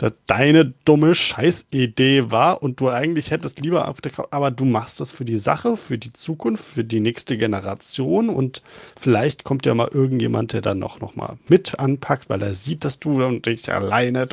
[0.00, 4.64] Das deine dumme Scheißidee war und du eigentlich hättest lieber auf der Couch, aber du
[4.64, 8.62] machst das für die Sache, für die Zukunft, für die nächste Generation und
[8.98, 12.84] vielleicht kommt ja mal irgendjemand, der dann noch, noch mal mit anpackt, weil er sieht,
[12.84, 14.26] dass du und dich alleine.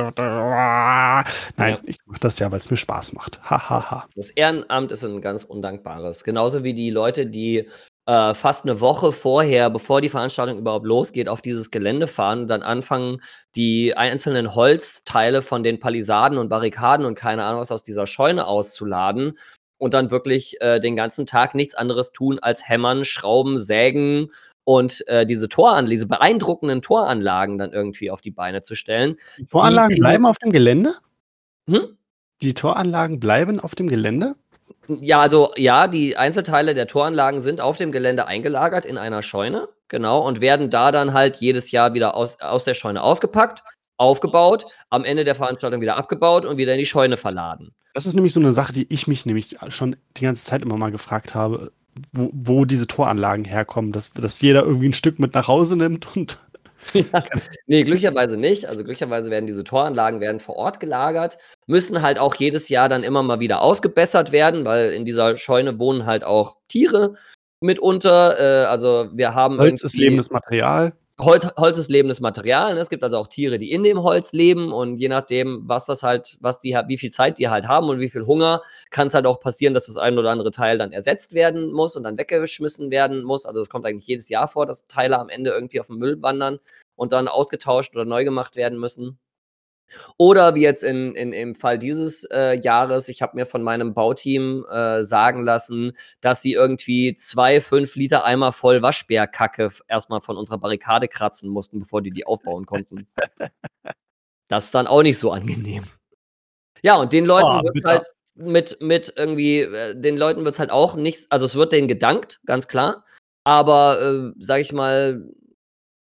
[1.58, 1.80] Nein, Ja.
[1.84, 3.42] ich mache das ja, weil es mir Spaß macht.
[3.44, 3.70] Hahaha.
[3.70, 4.08] Ha, ha.
[4.16, 6.24] Das Ehrenamt ist ein ganz undankbares.
[6.24, 7.68] Genauso wie die Leute, die
[8.08, 12.48] äh, fast eine Woche vorher, bevor die Veranstaltung überhaupt losgeht, auf dieses Gelände fahren und
[12.48, 13.22] dann anfangen,
[13.56, 18.48] die einzelnen Holzteile von den Palisaden und Barrikaden und keine Ahnung was aus dieser Scheune
[18.48, 19.38] auszuladen
[19.78, 24.32] und dann wirklich äh, den ganzen Tag nichts anderes tun als hämmern, schrauben, sägen
[24.64, 29.18] und äh, diese Toranlagen, diese beeindruckenden Toranlagen dann irgendwie auf die Beine zu stellen.
[29.38, 30.94] Die Toranlagen die- bleiben auf dem Gelände?
[31.70, 31.98] Hm?
[32.42, 34.36] Die Toranlagen bleiben auf dem Gelände?
[34.88, 39.68] Ja, also ja, die Einzelteile der Toranlagen sind auf dem Gelände eingelagert in einer Scheune,
[39.88, 43.64] genau, und werden da dann halt jedes Jahr wieder aus, aus der Scheune ausgepackt,
[43.98, 47.74] aufgebaut, am Ende der Veranstaltung wieder abgebaut und wieder in die Scheune verladen.
[47.94, 50.78] Das ist nämlich so eine Sache, die ich mich nämlich schon die ganze Zeit immer
[50.78, 51.72] mal gefragt habe,
[52.12, 56.16] wo, wo diese Toranlagen herkommen, dass, dass jeder irgendwie ein Stück mit nach Hause nimmt
[56.16, 56.38] und
[57.68, 58.66] Nee, glücklicherweise nicht.
[58.66, 63.04] Also glücklicherweise werden diese Toranlagen werden vor Ort gelagert, müssen halt auch jedes Jahr dann
[63.04, 67.16] immer mal wieder ausgebessert werden, weil in dieser Scheune wohnen halt auch Tiere
[67.62, 68.40] mitunter.
[68.40, 70.94] Äh, also wir haben Holz ist lebendes Material.
[71.20, 72.76] Holz, Holz ist lebendes Material.
[72.76, 72.80] Ne?
[72.80, 76.04] Es gibt also auch Tiere, die in dem Holz leben und je nachdem, was das
[76.04, 79.16] halt, was die wie viel Zeit die halt haben und wie viel Hunger, kann es
[79.16, 82.20] halt auch passieren, dass das ein oder andere Teil dann ersetzt werden muss und dann
[82.20, 83.48] weggeschmissen werden muss.
[83.48, 86.22] Also es kommt eigentlich jedes Jahr vor, dass Teile am Ende irgendwie auf den Müll
[86.22, 86.60] wandern
[86.96, 89.18] und dann ausgetauscht oder neu gemacht werden müssen.
[90.18, 93.94] Oder wie jetzt in, in, im Fall dieses äh, Jahres, ich habe mir von meinem
[93.94, 100.38] Bauteam äh, sagen lassen, dass sie irgendwie zwei, fünf Liter Eimer voll Waschbärkacke erstmal von
[100.38, 103.08] unserer Barrikade kratzen mussten, bevor die die aufbauen konnten.
[104.48, 105.84] Das ist dann auch nicht so angenehm.
[106.82, 107.90] Ja, und den Leuten Oh, wird bitter.
[107.90, 111.74] halt mit, mit irgendwie, äh, den Leuten wird es halt auch nichts, also es wird
[111.74, 113.04] denen gedankt, ganz klar.
[113.44, 115.24] Aber, äh, sag ich mal,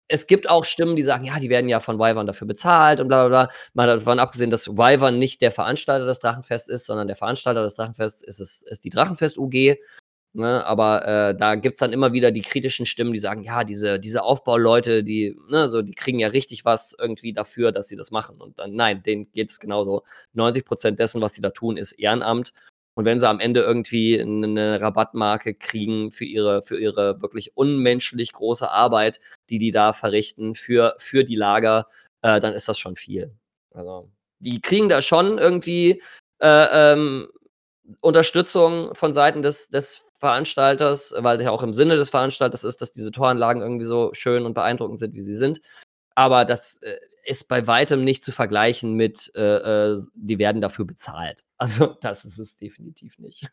[0.08, 3.08] es gibt auch Stimmen, die sagen, ja, die werden ja von Wyvern dafür bezahlt und
[3.08, 3.54] bla bla bla.
[3.74, 7.76] Mal davon abgesehen, dass Wyvern nicht der Veranstalter des Drachenfests ist, sondern der Veranstalter des
[7.76, 9.78] Drachenfests ist, es, ist die Drachenfest-UG.
[10.34, 10.64] Ne?
[10.64, 14.00] Aber äh, da gibt es dann immer wieder die kritischen Stimmen, die sagen, ja, diese,
[14.00, 18.10] diese Aufbauleute, die, ne, so, die kriegen ja richtig was irgendwie dafür, dass sie das
[18.10, 18.40] machen.
[18.40, 20.04] Und dann, nein, denen geht es genauso.
[20.32, 22.54] 90 Prozent dessen, was die da tun, ist Ehrenamt.
[22.94, 28.33] Und wenn sie am Ende irgendwie eine Rabattmarke kriegen für ihre, für ihre wirklich unmenschlich
[28.33, 31.87] große Arbeit, die die da verrichten für, für die Lager,
[32.22, 33.35] äh, dann ist das schon viel.
[33.70, 36.02] Also, die kriegen da schon irgendwie
[36.40, 37.28] äh, ähm,
[38.00, 42.92] Unterstützung von Seiten des, des Veranstalters, weil ja auch im Sinne des Veranstalters ist, dass
[42.92, 45.61] diese Toranlagen irgendwie so schön und beeindruckend sind, wie sie sind.
[46.14, 50.85] Aber das äh, ist bei weitem nicht zu vergleichen mit, äh, äh, die werden dafür
[50.85, 51.44] bezahlt.
[51.62, 53.48] Also, das ist es definitiv nicht.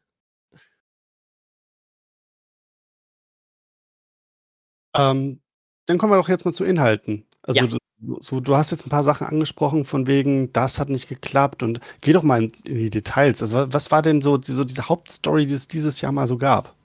[4.96, 5.42] Ähm,
[5.86, 7.26] dann kommen wir doch jetzt mal zu Inhalten.
[7.44, 7.78] Also Ja.
[8.00, 11.64] du, so, du hast jetzt ein paar Sachen angesprochen, von wegen, das hat nicht geklappt
[11.64, 13.42] und geh doch mal in, in die Details.
[13.42, 16.28] Also wa- was war denn so, die, so diese Hauptstory, die es dieses Jahr mal
[16.28, 16.76] so gab?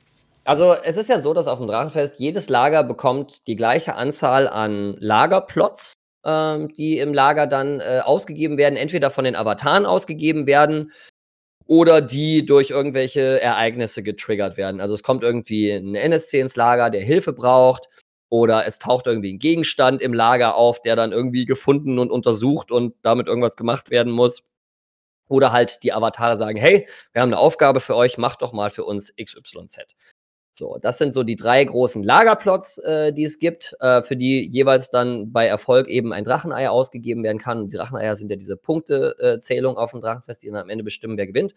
[0.47, 4.47] Also, es ist ja so, dass auf dem Drachenfest jedes Lager bekommt die gleiche Anzahl
[4.47, 5.95] an Lagerplots,
[6.27, 10.93] ähm, die im Lager dann äh, ausgegeben werden, entweder von den Avataren ausgegeben werden
[11.67, 14.81] oder die durch irgendwelche Ereignisse getriggert werden.
[14.81, 17.89] Also es kommt irgendwie ein NSC ins Lager, der Hilfe braucht,
[18.31, 22.73] oder es taucht irgendwie ein Gegenstand im Lager auf, der dann irgendwie gefunden und untersucht
[22.73, 24.43] und damit irgendwas gemacht werden muss.
[25.29, 28.71] Oder halt die Avatare sagen, hey, wir haben eine Aufgabe für euch, macht doch mal
[28.71, 29.87] für uns XYZ.
[30.57, 34.49] So, das sind so die drei großen Lagerplots, äh, die es gibt, äh, für die
[34.49, 37.69] jeweils dann bei Erfolg eben ein Dracheneier ausgegeben werden kann.
[37.69, 41.27] Die Dracheneier sind ja diese Punktezählung auf dem Drachenfest, die dann am Ende bestimmen, wer
[41.27, 41.55] gewinnt.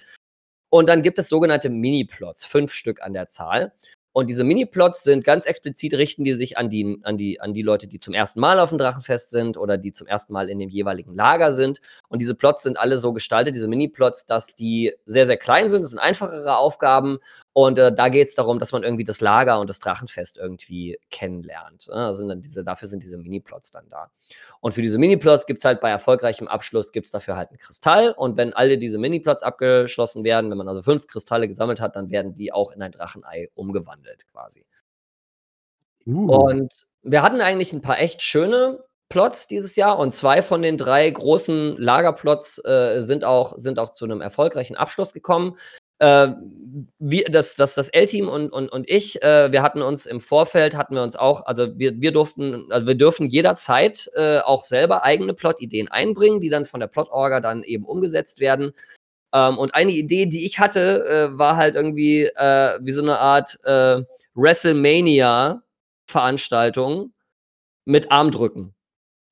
[0.70, 3.72] Und dann gibt es sogenannte Mini-Plots, fünf Stück an der Zahl.
[4.14, 7.62] Und diese Mini-Plots sind ganz explizit, richten die sich an die, an, die, an die
[7.62, 10.58] Leute, die zum ersten Mal auf dem Drachenfest sind oder die zum ersten Mal in
[10.58, 11.82] dem jeweiligen Lager sind.
[12.10, 15.84] Und diese Plots sind alle so gestaltet, diese Mini-Plots, dass die sehr, sehr klein sind.
[15.84, 17.20] Das sind einfachere Aufgaben.
[17.58, 21.00] Und äh, da geht es darum, dass man irgendwie das Lager und das Drachenfest irgendwie
[21.10, 21.88] kennenlernt.
[21.88, 21.96] Ne?
[21.96, 24.12] Also dann diese, dafür sind diese Mini-Plots dann da.
[24.60, 27.58] Und für diese Mini-Plots gibt es halt bei erfolgreichem Abschluss gibt es dafür halt einen
[27.58, 28.12] Kristall.
[28.12, 32.12] Und wenn alle diese Mini-Plots abgeschlossen werden, wenn man also fünf Kristalle gesammelt hat, dann
[32.12, 34.64] werden die auch in ein Drachenei umgewandelt quasi.
[36.06, 36.28] Uh.
[36.28, 40.78] Und wir hatten eigentlich ein paar echt schöne Plots dieses Jahr und zwei von den
[40.78, 45.58] drei großen Lagerplots äh, sind, auch, sind auch zu einem erfolgreichen Abschluss gekommen.
[46.00, 46.30] Äh,
[47.00, 50.76] wir, das, das, das L-Team und, und, und ich, äh, wir hatten uns im Vorfeld,
[50.76, 55.04] hatten wir uns auch, also wir, wir durften, also wir dürfen jederzeit äh, auch selber
[55.04, 58.74] eigene Plot-Ideen einbringen, die dann von der Plot-Orga dann eben umgesetzt werden.
[59.34, 63.20] Ähm, und eine Idee, die ich hatte, äh, war halt irgendwie äh, wie so eine
[63.20, 64.04] Art äh,
[64.36, 67.14] WrestleMania-Veranstaltung
[67.86, 68.74] mit Armdrücken.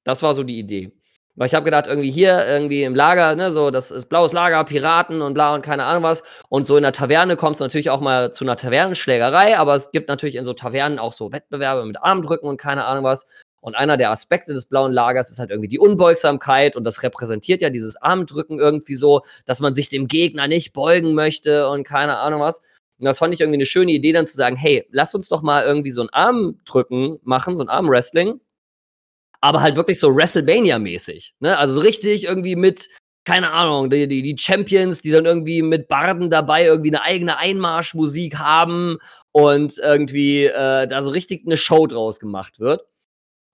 [0.03, 0.91] Das war so die Idee.
[1.37, 4.63] Weil ich habe gedacht, irgendwie hier, irgendwie im Lager, ne, so, das ist blaues Lager,
[4.63, 6.23] Piraten und bla und keine Ahnung was.
[6.47, 9.91] Und so in der Taverne kommt es natürlich auch mal zu einer Tavernenschlägerei, aber es
[9.91, 13.27] gibt natürlich in so Tavernen auch so Wettbewerbe mit Armdrücken und keine Ahnung was.
[13.59, 17.61] Und einer der Aspekte des blauen Lagers ist halt irgendwie die Unbeugsamkeit und das repräsentiert
[17.61, 22.17] ja dieses Armdrücken irgendwie so, dass man sich dem Gegner nicht beugen möchte und keine
[22.17, 22.61] Ahnung was.
[22.97, 25.41] Und das fand ich irgendwie eine schöne Idee, dann zu sagen, hey, lass uns doch
[25.41, 28.39] mal irgendwie so ein Armdrücken machen, so ein Armwrestling
[29.45, 31.35] aber halt wirklich so WrestleMania-mäßig.
[31.39, 31.55] Ne?
[31.55, 32.89] Also so richtig irgendwie mit,
[33.25, 37.37] keine Ahnung, die, die, die Champions, die dann irgendwie mit Barden dabei irgendwie eine eigene
[37.37, 38.97] Einmarschmusik haben
[39.31, 42.85] und irgendwie äh, da so richtig eine Show draus gemacht wird.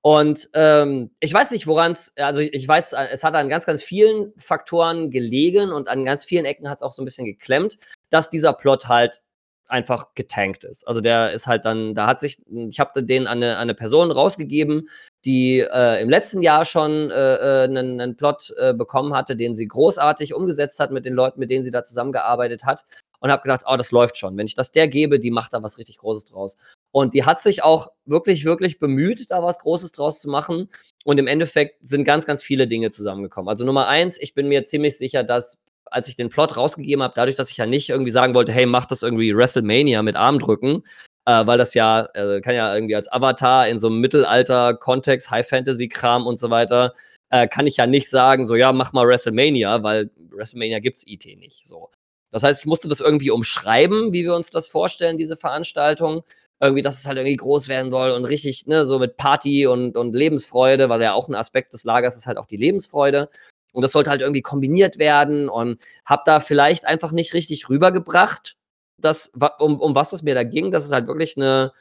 [0.01, 3.83] Und ähm, ich weiß nicht, woran es, also ich weiß, es hat an ganz, ganz
[3.83, 7.77] vielen Faktoren gelegen und an ganz vielen Ecken hat es auch so ein bisschen geklemmt,
[8.09, 9.21] dass dieser Plot halt
[9.67, 10.87] einfach getankt ist.
[10.87, 12.37] Also der ist halt dann, da hat sich,
[12.69, 14.89] ich habe den an eine, an eine Person rausgegeben,
[15.25, 19.53] die äh, im letzten Jahr schon äh, einen, äh, einen Plot äh, bekommen hatte, den
[19.53, 22.85] sie großartig umgesetzt hat mit den Leuten, mit denen sie da zusammengearbeitet hat.
[23.19, 24.35] Und habe gedacht, oh, das läuft schon.
[24.35, 26.57] Wenn ich das der gebe, die macht da was richtig Großes draus.
[26.91, 30.69] Und die hat sich auch wirklich, wirklich bemüht, da was Großes draus zu machen.
[31.05, 33.47] Und im Endeffekt sind ganz, ganz viele Dinge zusammengekommen.
[33.47, 37.13] Also Nummer eins, ich bin mir ziemlich sicher, dass als ich den Plot rausgegeben habe,
[37.15, 40.83] dadurch, dass ich ja nicht irgendwie sagen wollte, hey, mach das irgendwie WrestleMania mit Armdrücken,
[41.25, 46.25] äh, weil das ja, äh, kann ja irgendwie als Avatar in so einem Mittelalter-Kontext, High-Fantasy-Kram
[46.27, 46.93] und so weiter,
[47.29, 51.25] äh, kann ich ja nicht sagen, so, ja, mach mal WrestleMania, weil WrestleMania gibt's IT
[51.37, 51.89] nicht, so.
[52.31, 56.23] Das heißt, ich musste das irgendwie umschreiben, wie wir uns das vorstellen, diese Veranstaltung.
[56.61, 59.97] Irgendwie, dass es halt irgendwie groß werden soll und richtig, ne, so mit Party und,
[59.97, 63.29] und Lebensfreude, weil ja auch ein Aspekt des Lagers ist halt auch die Lebensfreude.
[63.73, 68.57] Und das sollte halt irgendwie kombiniert werden und hab da vielleicht einfach nicht richtig rübergebracht,
[69.01, 71.73] dass, um, um was es mir da ging, dass es halt wirklich eine,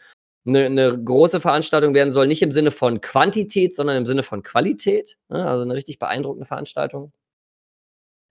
[0.46, 4.42] eine, eine, große Veranstaltung werden soll, nicht im Sinne von Quantität, sondern im Sinne von
[4.42, 5.16] Qualität.
[5.28, 5.46] Ne?
[5.46, 7.12] Also eine richtig beeindruckende Veranstaltung.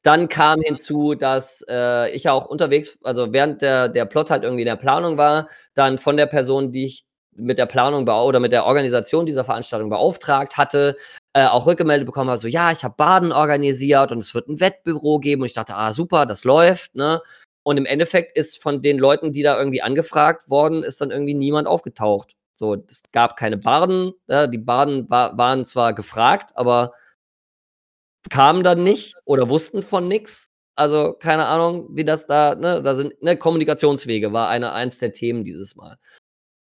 [0.02, 4.62] Dann kam hinzu, dass äh, ich auch unterwegs, also während der, der Plot halt irgendwie
[4.62, 8.52] in der Planung war, dann von der Person, die ich mit der Planung oder mit
[8.52, 10.96] der Organisation dieser Veranstaltung beauftragt hatte,
[11.34, 14.60] äh, auch rückgemeldet bekommen habe, so ja, ich habe Baden organisiert und es wird ein
[14.60, 17.22] Wettbüro geben und ich dachte, ah super, das läuft, ne?
[17.64, 21.34] Und im Endeffekt ist von den Leuten, die da irgendwie angefragt worden, ist dann irgendwie
[21.34, 22.36] niemand aufgetaucht.
[22.56, 26.94] So, es gab keine Barden, ja, die Barden war, waren zwar gefragt, aber
[28.30, 30.50] kamen dann nicht oder wussten von nichts.
[30.76, 35.12] Also keine Ahnung, wie das da, ne, da sind, ne, Kommunikationswege war eine, eins der
[35.14, 35.98] Themen dieses Mal.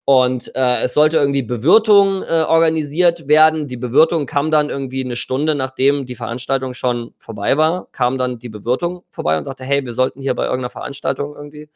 [0.09, 3.67] Und äh, es sollte irgendwie Bewirtung äh, organisiert werden.
[3.67, 8.39] Die Bewirtung kam dann irgendwie eine Stunde, nachdem die Veranstaltung schon vorbei war, kam dann
[8.39, 11.69] die Bewirtung vorbei und sagte, hey, wir sollten hier bei irgendeiner Veranstaltung irgendwie.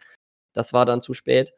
[0.52, 1.52] Das war dann zu spät.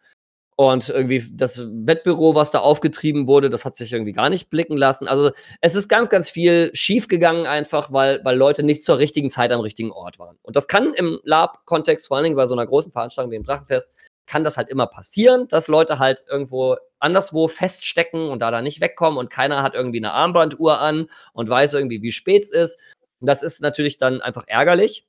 [0.56, 4.76] Und irgendwie das Wettbüro, was da aufgetrieben wurde, das hat sich irgendwie gar nicht blicken
[4.76, 5.08] lassen.
[5.08, 9.52] Also es ist ganz, ganz viel schiefgegangen einfach, weil, weil Leute nicht zur richtigen Zeit
[9.52, 10.38] am richtigen Ort waren.
[10.42, 13.44] Und das kann im Lab-Kontext, vor allen Dingen bei so einer großen Veranstaltung wie dem
[13.44, 13.92] Drachenfest,
[14.26, 18.80] kann das halt immer passieren, dass Leute halt irgendwo anderswo feststecken und da dann nicht
[18.80, 22.80] wegkommen und keiner hat irgendwie eine Armbanduhr an und weiß irgendwie, wie spät es ist.
[23.20, 25.06] Das ist natürlich dann einfach ärgerlich.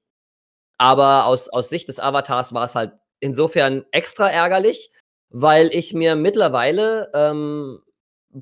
[0.78, 4.92] Aber aus, aus Sicht des Avatars war es halt insofern extra ärgerlich,
[5.30, 7.82] weil ich mir mittlerweile ähm,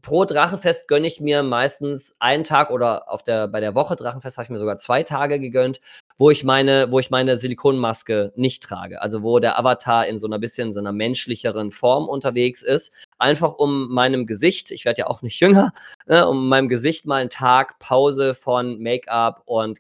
[0.01, 4.37] pro Drachenfest gönne ich mir meistens einen Tag oder auf der, bei der Woche Drachenfest
[4.37, 5.81] habe ich mir sogar zwei Tage gegönnt,
[6.17, 9.01] wo ich meine, wo ich meine Silikonmaske nicht trage.
[9.01, 12.93] Also wo der Avatar in so einer bisschen so einer menschlicheren Form unterwegs ist.
[13.17, 15.73] Einfach um meinem Gesicht, ich werde ja auch nicht jünger,
[16.07, 19.79] ne, um meinem Gesicht mal einen Tag Pause von Make-up und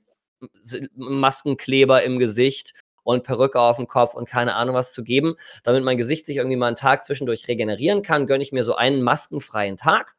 [0.95, 2.73] Maskenkleber im Gesicht
[3.03, 6.37] und Perücke auf dem Kopf und keine Ahnung was zu geben, damit mein Gesicht sich
[6.37, 10.15] irgendwie mal einen Tag zwischendurch regenerieren kann, gönne ich mir so einen maskenfreien Tag.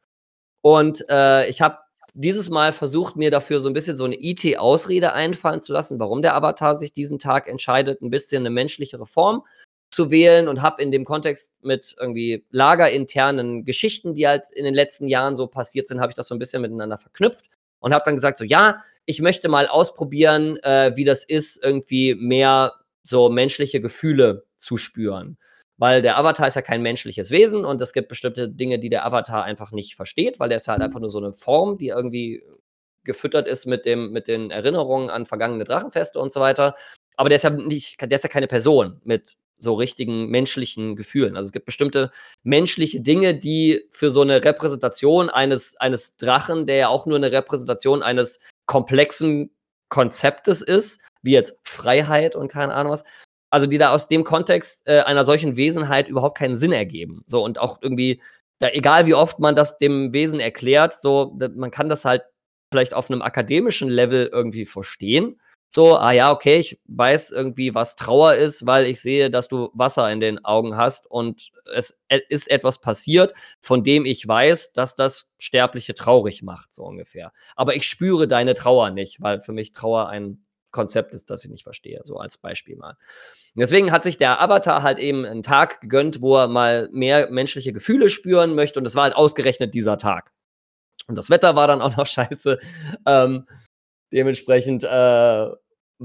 [0.61, 1.77] Und äh, ich habe
[2.13, 6.21] dieses Mal versucht, mir dafür so ein bisschen so eine IT-Ausrede einfallen zu lassen, warum
[6.21, 9.43] der Avatar sich diesen Tag entscheidet, ein bisschen eine menschlichere Form
[9.89, 14.73] zu wählen und habe in dem Kontext mit irgendwie lagerinternen Geschichten, die halt in den
[14.73, 18.05] letzten Jahren so passiert sind, habe ich das so ein bisschen miteinander verknüpft und habe
[18.05, 22.73] dann gesagt, so ja, ich möchte mal ausprobieren, äh, wie das ist, irgendwie mehr
[23.03, 25.37] so menschliche Gefühle zu spüren.
[25.77, 29.05] Weil der Avatar ist ja kein menschliches Wesen und es gibt bestimmte Dinge, die der
[29.05, 32.43] Avatar einfach nicht versteht, weil der ist halt einfach nur so eine Form, die irgendwie
[33.03, 36.75] gefüttert ist mit, dem, mit den Erinnerungen an vergangene Drachenfeste und so weiter.
[37.17, 41.35] Aber der ist ja nicht, der ist ja keine Person mit so richtigen menschlichen Gefühlen.
[41.35, 42.11] Also es gibt bestimmte
[42.43, 47.31] menschliche Dinge, die für so eine Repräsentation eines, eines Drachen, der ja auch nur eine
[47.31, 49.49] Repräsentation eines komplexen
[49.89, 53.03] Konzeptes ist, wie jetzt Freiheit und keine Ahnung was,
[53.49, 57.23] also die da aus dem Kontext äh, einer solchen Wesenheit überhaupt keinen Sinn ergeben.
[57.27, 58.21] So und auch irgendwie,
[58.59, 62.23] da, egal wie oft man das dem Wesen erklärt, so, man kann das halt
[62.71, 65.39] vielleicht auf einem akademischen Level irgendwie verstehen.
[65.75, 69.71] So, ah ja, okay, ich weiß irgendwie, was Trauer ist, weil ich sehe, dass du
[69.73, 74.73] Wasser in den Augen hast und es e, ist etwas passiert, von dem ich weiß,
[74.73, 77.33] dass das Sterbliche traurig macht, so ungefähr.
[77.55, 81.49] Aber ich spüre deine Trauer nicht, weil für mich Trauer ein Konzept ist, das ich
[81.49, 82.95] nicht verstehe, so als Beispiel mal.
[83.55, 87.73] Deswegen hat sich der Avatar halt eben einen Tag gegönnt, wo er mal mehr menschliche
[87.73, 90.33] Gefühle spüren möchte und es war halt ausgerechnet dieser Tag.
[91.07, 92.59] Und das Wetter war dann auch noch scheiße.
[93.07, 93.47] Ähm,
[94.11, 95.47] dementsprechend äh,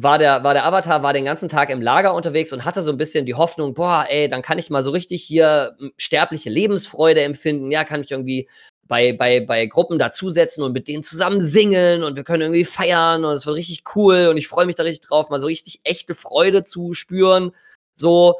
[0.01, 2.93] war, der, war der Avatar war den ganzen Tag im Lager unterwegs und hatte so
[2.93, 6.51] ein bisschen die Hoffnung, boah, ey, dann kann ich mal so richtig hier hm, sterbliche
[6.51, 7.73] Lebensfreude empfinden.
[7.73, 8.49] Ja, kann ich irgendwie
[8.87, 13.25] bei, bei, bei Gruppen dazusetzen und mit denen zusammen singen und wir können irgendwie feiern
[13.25, 15.81] und es wird richtig cool und ich freue mich da richtig drauf, mal so richtig
[15.83, 17.51] echte Freude zu spüren.
[17.97, 18.37] So.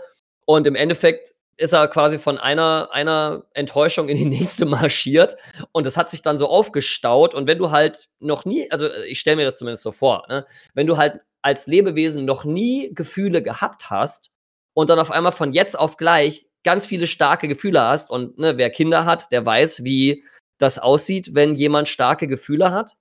[0.47, 5.37] Und im Endeffekt ist er quasi von einer, einer Enttäuschung in die nächste marschiert
[5.73, 7.35] und das hat sich dann so aufgestaut.
[7.35, 10.47] Und wenn du halt noch nie, also ich stelle mir das zumindest so vor, ne?
[10.75, 14.31] wenn du halt als Lebewesen noch nie Gefühle gehabt hast
[14.75, 18.57] und dann auf einmal von jetzt auf gleich ganz viele starke Gefühle hast und ne,
[18.57, 20.25] wer Kinder hat, der weiß, wie
[20.59, 22.97] das aussieht, wenn jemand starke Gefühle hat.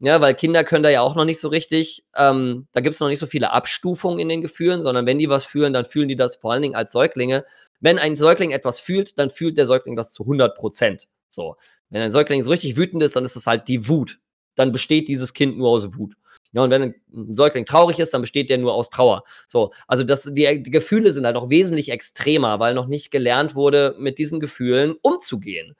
[0.00, 3.00] Ja, weil Kinder können da ja auch noch nicht so richtig, ähm, da gibt es
[3.00, 6.08] noch nicht so viele Abstufungen in den Gefühlen, sondern wenn die was fühlen, dann fühlen
[6.08, 7.44] die das vor allen Dingen als Säuglinge.
[7.80, 11.08] Wenn ein Säugling etwas fühlt, dann fühlt der Säugling das zu 100 Prozent.
[11.28, 11.56] So.
[11.90, 14.20] Wenn ein Säugling so richtig wütend ist, dann ist es halt die Wut.
[14.54, 16.14] Dann besteht dieses Kind nur aus Wut.
[16.52, 16.94] Ja, und wenn ein
[17.34, 19.24] Säugling traurig ist, dann besteht der nur aus Trauer.
[19.46, 23.54] So, also das, die, die Gefühle sind halt noch wesentlich extremer, weil noch nicht gelernt
[23.54, 25.76] wurde, mit diesen Gefühlen umzugehen.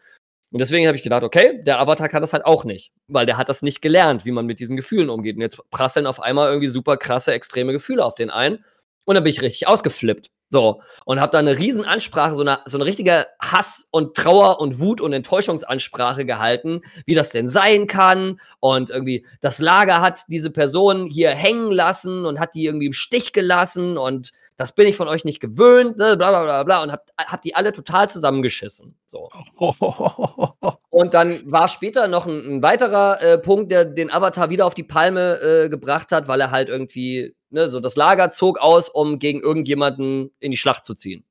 [0.51, 3.37] Und deswegen habe ich gedacht, okay, der Avatar kann das halt auch nicht, weil der
[3.37, 5.37] hat das nicht gelernt, wie man mit diesen Gefühlen umgeht.
[5.37, 8.65] Und jetzt prasseln auf einmal irgendwie super krasse, extreme Gefühle auf den ein.
[9.05, 10.31] Und dann bin ich richtig ausgeflippt.
[10.51, 10.81] So.
[11.05, 14.81] Und habe da eine riesen Ansprache, so eine, so eine richtige Hass- und Trauer- und
[14.81, 18.41] Wut- und Enttäuschungsansprache gehalten, wie das denn sein kann.
[18.61, 22.93] Und irgendwie das Lager hat diese Person hier hängen lassen und hat die irgendwie im
[22.93, 26.83] Stich gelassen und das bin ich von euch nicht gewöhnt, ne, bla bla bla bla,
[26.83, 28.97] und hab, hab die alle total zusammengeschissen.
[29.07, 29.31] So.
[30.91, 34.75] und dann war später noch ein, ein weiterer äh, Punkt, der den Avatar wieder auf
[34.75, 38.89] die Palme äh, gebracht hat, weil er halt irgendwie, ne, so das Lager zog aus,
[38.89, 41.25] um gegen irgendjemanden in die Schlacht zu ziehen.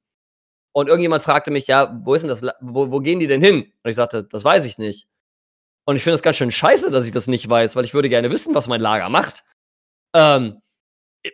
[0.73, 3.71] Und irgendjemand fragte mich, ja, wo ist denn das, wo, wo gehen die denn hin?
[3.83, 5.07] Und ich sagte, das weiß ich nicht.
[5.85, 8.09] Und ich finde es ganz schön scheiße, dass ich das nicht weiß, weil ich würde
[8.09, 9.43] gerne wissen, was mein Lager macht.
[10.13, 10.61] Ähm,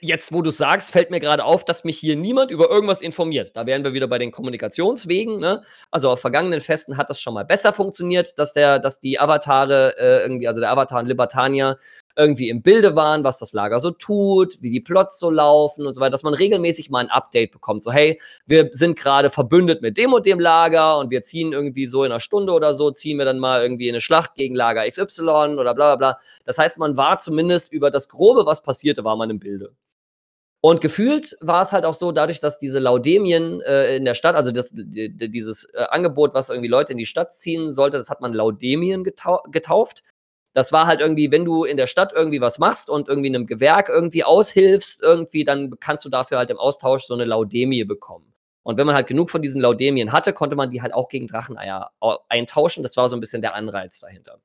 [0.01, 3.51] jetzt, wo du sagst, fällt mir gerade auf, dass mich hier niemand über irgendwas informiert.
[3.55, 5.39] Da wären wir wieder bei den Kommunikationswegen.
[5.39, 5.63] Ne?
[5.91, 9.95] Also auf vergangenen Festen hat das schon mal besser funktioniert, dass der, dass die Avatare
[9.97, 11.77] äh, irgendwie, also der Avatar und Libertania
[12.15, 15.93] irgendwie im Bilde waren, was das Lager so tut, wie die Plots so laufen und
[15.93, 17.83] so weiter, dass man regelmäßig mal ein Update bekommt.
[17.83, 21.87] So, hey, wir sind gerade verbündet mit dem und dem Lager und wir ziehen irgendwie
[21.87, 24.55] so in einer Stunde oder so, ziehen wir dann mal irgendwie in eine Schlacht gegen
[24.55, 26.19] Lager XY oder bla bla bla.
[26.45, 29.73] Das heißt, man war zumindest über das Grobe, was passierte, war man im Bilde.
[30.65, 34.35] Und gefühlt war es halt auch so, dadurch, dass diese Laudemien äh, in der Stadt,
[34.35, 38.21] also das, dieses äh, Angebot, was irgendwie Leute in die Stadt ziehen sollte, das hat
[38.21, 40.03] man Laudemien getau getauft.
[40.53, 43.47] Das war halt irgendwie, wenn du in der Stadt irgendwie was machst und irgendwie einem
[43.47, 48.33] Gewerk irgendwie aushilfst, irgendwie, dann kannst du dafür halt im Austausch so eine Laudemie bekommen.
[48.63, 51.27] Und wenn man halt genug von diesen Laudemien hatte, konnte man die halt auch gegen
[51.27, 51.91] Dracheneier
[52.29, 52.83] eintauschen.
[52.83, 54.39] Das war so ein bisschen der Anreiz dahinter.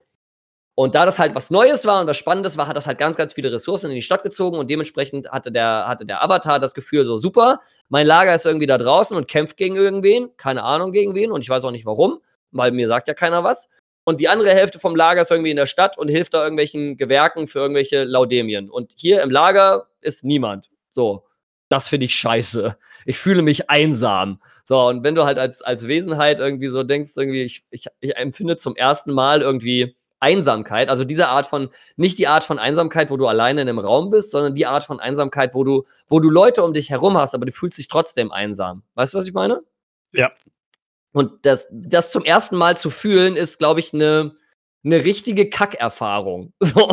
[0.74, 3.16] Und da das halt was Neues war und was Spannendes war, hat das halt ganz,
[3.16, 6.72] ganz viele Ressourcen in die Stadt gezogen und dementsprechend hatte der, hatte der Avatar das
[6.72, 10.92] Gefühl, so super, mein Lager ist irgendwie da draußen und kämpft gegen irgendwen, keine Ahnung
[10.92, 12.20] gegen wen und ich weiß auch nicht warum,
[12.52, 13.70] weil mir sagt ja keiner was
[14.08, 16.96] und die andere Hälfte vom Lager ist irgendwie in der Stadt und hilft da irgendwelchen
[16.96, 18.70] Gewerken für irgendwelche Laudemien.
[18.70, 20.70] Und hier im Lager ist niemand.
[20.88, 21.26] So,
[21.68, 22.78] das finde ich scheiße.
[23.04, 24.40] Ich fühle mich einsam.
[24.64, 28.16] So, und wenn du halt als, als Wesenheit irgendwie so denkst, irgendwie, ich, ich, ich
[28.16, 33.10] empfinde zum ersten Mal irgendwie Einsamkeit, also diese Art von, nicht die Art von Einsamkeit,
[33.10, 36.18] wo du alleine in einem Raum bist, sondern die Art von Einsamkeit, wo du, wo
[36.18, 38.84] du Leute um dich herum hast, aber du fühlst dich trotzdem einsam.
[38.94, 39.60] Weißt du, was ich meine?
[40.12, 40.32] Ja,
[41.18, 44.36] und das, das zum ersten Mal zu fühlen, ist, glaube ich, eine
[44.84, 46.52] ne richtige Kackerfahrung.
[46.62, 46.88] So.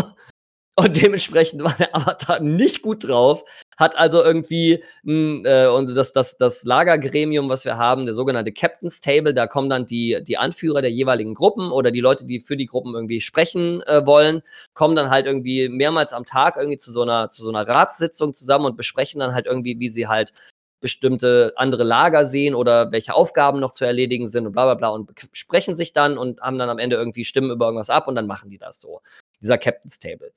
[0.77, 3.45] Und dementsprechend war der Avatar nicht gut drauf,
[3.77, 8.51] hat also irgendwie mh, äh, und das, das, das Lagergremium, was wir haben, der sogenannte
[8.51, 12.41] Captain's Table, da kommen dann die, die Anführer der jeweiligen Gruppen oder die Leute, die
[12.41, 14.41] für die Gruppen irgendwie sprechen äh, wollen,
[14.73, 18.33] kommen dann halt irgendwie mehrmals am Tag irgendwie zu so einer, zu so einer Ratssitzung
[18.33, 20.33] zusammen und besprechen dann halt irgendwie, wie sie halt
[20.81, 24.89] bestimmte andere Lager sehen oder welche Aufgaben noch zu erledigen sind und bla bla bla
[24.89, 28.15] und sprechen sich dann und haben dann am Ende irgendwie Stimmen über irgendwas ab und
[28.15, 29.01] dann machen die das so.
[29.41, 30.31] Dieser Captain's Table.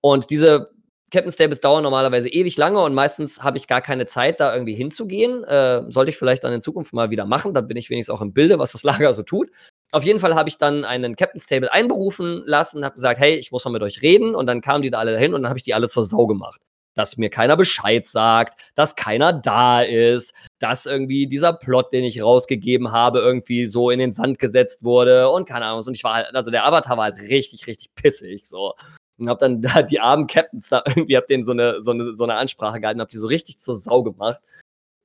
[0.00, 0.70] Und diese
[1.10, 4.74] Captain Stables dauern normalerweise ewig lange und meistens habe ich gar keine Zeit, da irgendwie
[4.74, 5.42] hinzugehen.
[5.44, 8.22] Äh, sollte ich vielleicht dann in Zukunft mal wieder machen, dann bin ich wenigstens auch
[8.22, 9.50] im Bilde, was das Lager so tut.
[9.92, 13.34] Auf jeden Fall habe ich dann einen Captain's Table einberufen lassen und habe gesagt, hey,
[13.34, 14.36] ich muss mal mit euch reden.
[14.36, 16.28] Und dann kamen die da alle dahin und dann habe ich die alle zur Sau
[16.28, 16.60] gemacht.
[16.94, 22.22] Dass mir keiner Bescheid sagt, dass keiner da ist, dass irgendwie dieser Plot, den ich
[22.22, 25.84] rausgegeben habe, irgendwie so in den Sand gesetzt wurde und keine Ahnung.
[25.86, 28.46] Und ich war halt, also der Avatar war halt richtig, richtig pissig.
[28.46, 28.74] So
[29.20, 32.14] und hab dann da die armen Captains da irgendwie, hab denen so eine, so eine,
[32.14, 34.40] so eine Ansprache gehalten, hab die so richtig zur Sau gemacht.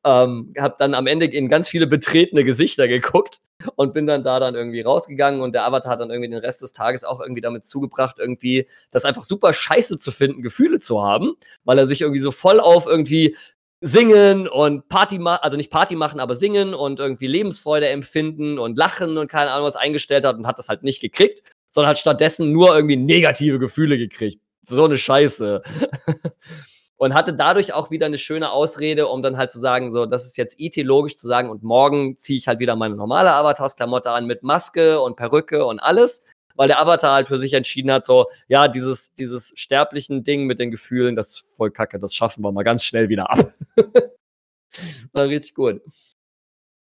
[0.05, 3.39] Ähm, hab dann am Ende in ganz viele betretene Gesichter geguckt
[3.75, 6.61] und bin dann da dann irgendwie rausgegangen und der Avatar hat dann irgendwie den Rest
[6.61, 11.01] des Tages auch irgendwie damit zugebracht, irgendwie das einfach super scheiße zu finden, Gefühle zu
[11.03, 11.33] haben,
[11.63, 13.35] weil er sich irgendwie so voll auf irgendwie
[13.81, 18.77] singen und Party machen, also nicht Party machen, aber singen und irgendwie Lebensfreude empfinden und
[18.77, 21.41] lachen und keine Ahnung was eingestellt hat und hat das halt nicht gekriegt
[21.75, 24.41] sondern hat stattdessen nur irgendwie negative Gefühle gekriegt.
[24.63, 25.61] So eine Scheiße.
[26.97, 30.25] und hatte dadurch auch wieder eine schöne Ausrede, um dann halt zu sagen, so, das
[30.25, 34.25] ist jetzt IT-logisch zu sagen und morgen ziehe ich halt wieder meine normale Avatars-Klamotte an
[34.25, 36.23] mit Maske und Perücke und alles,
[36.55, 40.59] weil der Avatar halt für sich entschieden hat, so, ja, dieses, dieses sterblichen Ding mit
[40.59, 43.53] den Gefühlen, das ist voll kacke, das schaffen wir mal ganz schnell wieder ab.
[45.13, 45.81] War richtig gut.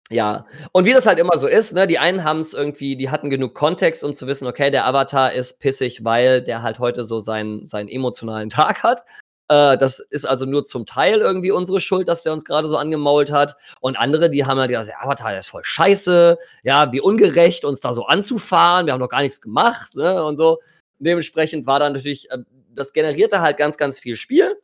[0.10, 3.10] Ja, und wie das halt immer so ist, ne, die einen haben es irgendwie, die
[3.10, 7.04] hatten genug Kontext, um zu wissen, okay, der Avatar ist pissig, weil der halt heute
[7.04, 9.02] so seinen, seinen emotionalen Tag hat.
[9.50, 12.78] Äh, das ist also nur zum Teil irgendwie unsere Schuld, dass der uns gerade so
[12.78, 13.56] angemault hat.
[13.80, 17.80] Und andere, die haben halt gesagt, der Avatar ist voll scheiße, ja, wie ungerecht, uns
[17.80, 20.60] da so anzufahren, wir haben doch gar nichts gemacht, ne, und so.
[21.00, 22.40] Dementsprechend war dann natürlich, äh,
[22.74, 24.56] das generierte halt ganz, ganz viel Spiel.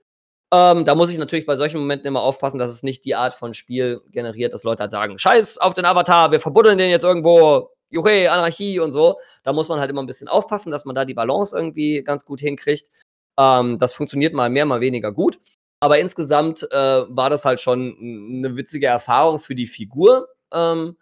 [0.53, 3.34] Ähm, da muss ich natürlich bei solchen Momenten immer aufpassen, dass es nicht die Art
[3.34, 7.03] von Spiel generiert, dass Leute halt sagen, scheiß auf den Avatar, wir verbuddeln den jetzt
[7.03, 9.17] irgendwo, Juche, Anarchie und so.
[9.43, 12.25] Da muss man halt immer ein bisschen aufpassen, dass man da die Balance irgendwie ganz
[12.25, 12.89] gut hinkriegt.
[13.38, 15.39] Ähm, das funktioniert mal mehr, mal weniger gut.
[15.79, 20.29] Aber insgesamt äh, war das halt schon eine witzige Erfahrung für die Figur.
[20.53, 20.97] Ähm,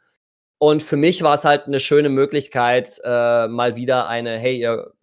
[0.60, 4.94] und für mich war es halt eine schöne Möglichkeit, äh, mal wieder eine, hey, ihr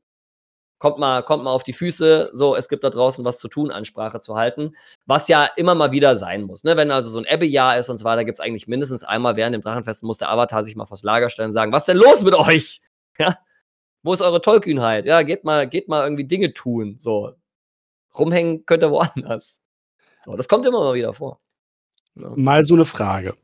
[0.78, 3.70] kommt mal, kommt mal auf die Füße, so, es gibt da draußen was zu tun,
[3.70, 4.76] Ansprache zu halten,
[5.06, 6.64] was ja immer mal wieder sein muss.
[6.64, 6.76] Ne?
[6.76, 9.54] Wenn also so ein Ebbe-Jahr ist und so weiter, gibt es eigentlich mindestens einmal während
[9.54, 12.22] dem Drachenfest, muss der Avatar sich mal vors Lager stellen und sagen, was denn los
[12.22, 12.80] mit euch?
[13.20, 13.36] Ja?
[14.02, 15.06] Wo ist eure Tollkühnheit?
[15.06, 17.34] Ja, geht mal, geht mal irgendwie Dinge tun, so.
[18.16, 19.60] Rumhängen könnt ihr woanders.
[20.18, 21.40] So, das kommt immer mal wieder vor.
[22.14, 22.32] Ja.
[22.36, 23.36] Mal so eine Frage.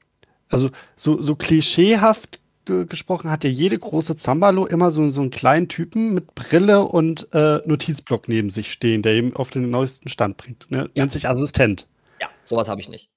[0.49, 5.31] Also, so, so klischeehaft ge gesprochen, hat ja jede große Zambalo immer so, so einen
[5.31, 10.09] kleinen Typen mit Brille und äh, Notizblock neben sich stehen, der ihm auf den neuesten
[10.09, 10.71] Stand bringt.
[10.71, 10.91] Ne?
[10.95, 11.03] Ja.
[11.03, 11.87] Nennt sich Assistent.
[12.21, 13.11] Ja, sowas habe ich nicht.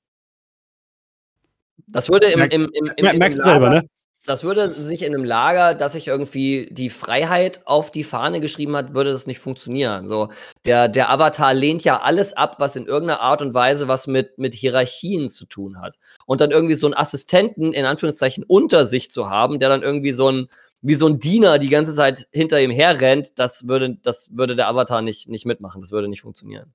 [1.88, 3.88] Das würde im, im, im, im, Merkst du selber, ne?
[4.28, 8.76] Das würde sich in einem Lager, das sich irgendwie die Freiheit auf die Fahne geschrieben
[8.76, 10.10] hat, würde das nicht funktionieren.
[10.10, 10.28] So,
[10.66, 14.38] der, der Avatar lehnt ja alles ab, was in irgendeiner Art und Weise was mit,
[14.38, 15.96] mit Hierarchien zu tun hat.
[16.26, 20.12] Und dann irgendwie so einen Assistenten, in Anführungszeichen, unter sich zu haben, der dann irgendwie
[20.12, 20.50] so ein,
[20.82, 24.68] wie so ein Diener die ganze Zeit hinter ihm herrennt, das würde, das würde der
[24.68, 25.80] Avatar nicht, nicht mitmachen.
[25.80, 26.74] Das würde nicht funktionieren.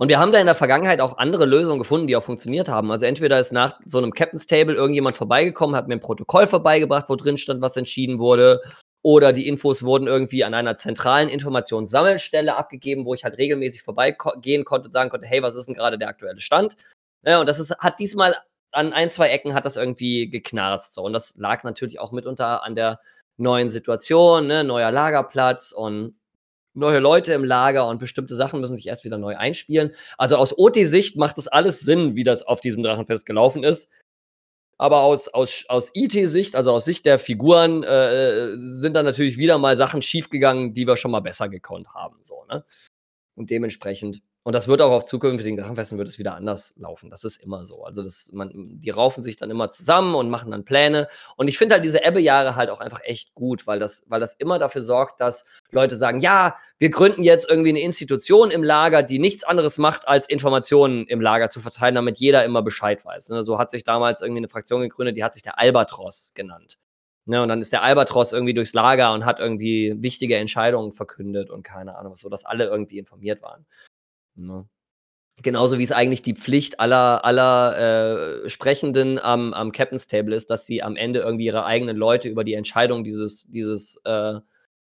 [0.00, 2.90] Und wir haben da in der Vergangenheit auch andere Lösungen gefunden, die auch funktioniert haben.
[2.92, 7.08] Also entweder ist nach so einem Captain's Table irgendjemand vorbeigekommen, hat mir ein Protokoll vorbeigebracht,
[7.08, 8.60] wo drin stand, was entschieden wurde.
[9.02, 14.64] Oder die Infos wurden irgendwie an einer zentralen Informationssammelstelle abgegeben, wo ich halt regelmäßig vorbeigehen
[14.64, 16.76] konnte und sagen konnte, hey, was ist denn gerade der aktuelle Stand?
[17.24, 18.36] Ja, und das ist, hat diesmal
[18.70, 20.94] an ein, zwei Ecken hat das irgendwie geknarzt.
[20.94, 21.02] So.
[21.02, 23.00] Und das lag natürlich auch mitunter an der
[23.36, 24.62] neuen Situation, ne?
[24.64, 26.14] neuer Lagerplatz und
[26.74, 29.94] neue Leute im Lager und bestimmte Sachen müssen sich erst wieder neu einspielen.
[30.16, 33.88] Also aus OT-Sicht macht das alles Sinn, wie das auf diesem Drachenfest gelaufen ist.
[34.80, 39.58] Aber aus, aus, aus IT-Sicht, also aus Sicht der Figuren, äh, sind da natürlich wieder
[39.58, 42.20] mal Sachen schiefgegangen, die wir schon mal besser gekonnt haben.
[42.22, 42.64] So, ne?
[43.34, 47.10] Und dementsprechend und das wird auch auf zukünftigen Drachenfesten wird es wieder anders laufen.
[47.10, 47.84] Das ist immer so.
[47.84, 51.06] Also das, man, die raufen sich dann immer zusammen und machen dann Pläne.
[51.36, 54.32] Und ich finde halt diese Ebbe-Jahre halt auch einfach echt gut, weil das, weil das
[54.32, 59.02] immer dafür sorgt, dass Leute sagen, ja, wir gründen jetzt irgendwie eine Institution im Lager,
[59.02, 63.28] die nichts anderes macht, als Informationen im Lager zu verteilen, damit jeder immer Bescheid weiß.
[63.28, 63.42] Ne?
[63.42, 66.78] So hat sich damals irgendwie eine Fraktion gegründet, die hat sich der Albatros genannt.
[67.28, 71.50] Ne, und dann ist der Albatros irgendwie durchs Lager und hat irgendwie wichtige Entscheidungen verkündet
[71.50, 73.66] und keine Ahnung, so dass alle irgendwie informiert waren.
[74.46, 74.68] Ne?
[75.42, 80.50] Genauso wie es eigentlich die Pflicht aller, aller äh, Sprechenden am, am Captain's Table ist,
[80.50, 84.40] dass sie am Ende irgendwie ihre eigenen Leute über die Entscheidung dieses, dieses, äh,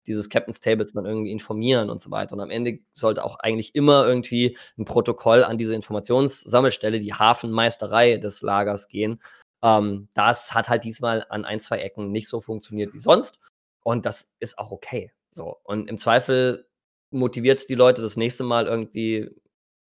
[0.07, 2.33] dieses Captain's Tables dann irgendwie informieren und so weiter.
[2.33, 8.17] Und am Ende sollte auch eigentlich immer irgendwie ein Protokoll an diese Informationssammelstelle, die Hafenmeisterei
[8.17, 9.21] des Lagers gehen.
[9.61, 13.39] Ähm, das hat halt diesmal an ein, zwei Ecken nicht so funktioniert wie sonst.
[13.83, 15.11] Und das ist auch okay.
[15.31, 15.57] So.
[15.63, 16.67] Und im Zweifel
[17.11, 19.29] motiviert es die Leute das nächste Mal irgendwie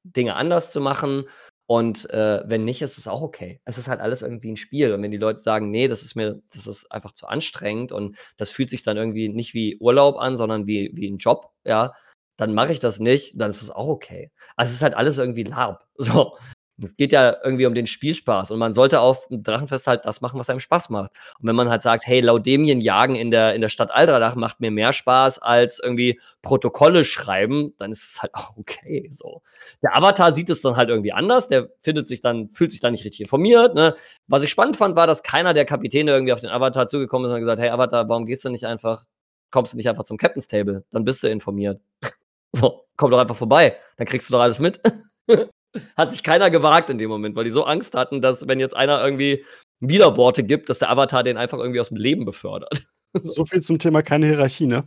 [0.04, 1.24] Dinge anders zu machen.
[1.66, 3.60] Und äh, wenn nicht, ist es auch okay.
[3.66, 4.92] Es ist halt alles irgendwie ein Spiel.
[4.94, 8.16] Und wenn die Leute sagen, nee, das ist mir, das ist einfach zu anstrengend und
[8.38, 11.92] das fühlt sich dann irgendwie nicht wie Urlaub an, sondern wie, wie ein Job, ja,
[12.38, 14.30] dann mache ich das nicht, dann ist es auch okay.
[14.56, 15.84] Also es ist halt alles irgendwie Larb.
[15.98, 16.36] So.
[16.82, 20.20] Es geht ja irgendwie um den Spielspaß und man sollte auf dem Drachenfest halt das
[20.20, 21.10] machen, was einem Spaß macht.
[21.40, 24.60] Und wenn man halt sagt, hey, Laudemien jagen in der, in der Stadt Aldradach macht
[24.60, 29.10] mir mehr Spaß als irgendwie Protokolle schreiben, dann ist es halt auch okay.
[29.12, 29.42] So.
[29.82, 32.92] Der Avatar sieht es dann halt irgendwie anders, der findet sich dann, fühlt sich dann
[32.92, 33.74] nicht richtig informiert.
[33.74, 33.96] Ne?
[34.28, 37.34] Was ich spannend fand, war, dass keiner der Kapitäne irgendwie auf den Avatar zugekommen ist
[37.34, 39.04] und gesagt, hey Avatar, warum gehst du nicht einfach,
[39.50, 40.84] kommst du nicht einfach zum Captain's Table?
[40.92, 41.80] Dann bist du informiert.
[42.52, 44.80] so, komm doch einfach vorbei, dann kriegst du doch alles mit.
[45.96, 48.76] Hat sich keiner gewagt in dem Moment, weil die so Angst hatten, dass, wenn jetzt
[48.76, 49.44] einer irgendwie
[49.80, 52.86] Widerworte gibt, dass der Avatar den einfach irgendwie aus dem Leben befördert.
[53.22, 54.84] So viel zum Thema keine Hierarchie, ne?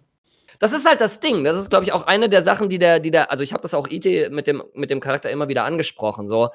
[0.60, 1.44] Das ist halt das Ding.
[1.44, 3.64] Das ist, glaube ich, auch eine der Sachen, die der, die der, also ich habe
[3.64, 6.28] das auch IT mit dem, mit dem Charakter immer wieder angesprochen.
[6.28, 6.50] So,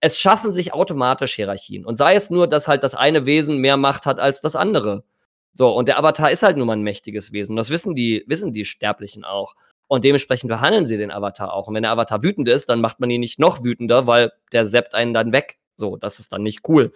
[0.00, 1.84] es schaffen sich automatisch Hierarchien.
[1.84, 5.02] Und sei es nur, dass halt das eine Wesen mehr Macht hat als das andere.
[5.54, 7.56] So, und der Avatar ist halt nun mal ein mächtiges Wesen.
[7.56, 9.56] Das wissen die, wissen die Sterblichen auch.
[9.88, 11.66] Und dementsprechend behandeln sie den Avatar auch.
[11.66, 14.66] Und wenn der Avatar wütend ist, dann macht man ihn nicht noch wütender, weil der
[14.66, 15.58] seppt einen dann weg.
[15.76, 16.92] So, das ist dann nicht cool.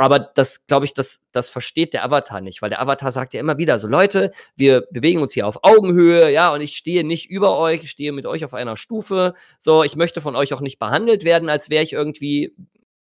[0.00, 3.40] Aber das, glaube ich, das, das versteht der Avatar nicht, weil der Avatar sagt ja
[3.40, 7.28] immer wieder so, Leute, wir bewegen uns hier auf Augenhöhe, ja, und ich stehe nicht
[7.28, 9.34] über euch, ich stehe mit euch auf einer Stufe.
[9.58, 12.54] So, ich möchte von euch auch nicht behandelt werden, als wäre ich irgendwie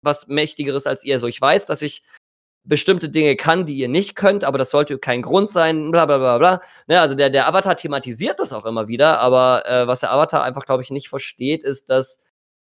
[0.02, 1.18] was Mächtigeres als ihr.
[1.18, 2.02] So, ich weiß, dass ich
[2.64, 6.18] bestimmte Dinge kann, die ihr nicht könnt, aber das sollte kein Grund sein, bla bla
[6.18, 6.60] bla bla.
[6.86, 10.42] Ne, also der, der Avatar thematisiert das auch immer wieder, aber äh, was der Avatar
[10.44, 12.20] einfach, glaube ich, nicht versteht, ist, dass,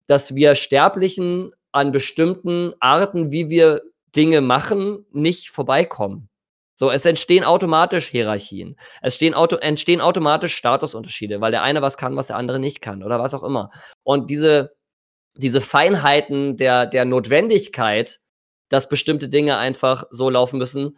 [0.07, 3.83] dass wir Sterblichen an bestimmten Arten, wie wir
[4.17, 6.29] Dinge machen, nicht vorbeikommen.
[6.79, 8.77] So, es entstehen automatisch Hierarchien.
[9.01, 12.83] Es stehen auto entstehen automatisch Statusunterschiede, weil der eine was kann, was der andere nicht
[12.83, 13.71] kann oder was auch immer.
[14.03, 14.75] Und diese,
[15.37, 18.21] diese Feinheiten der, der Notwendigkeit,
[18.69, 20.97] dass bestimmte Dinge einfach so laufen müssen.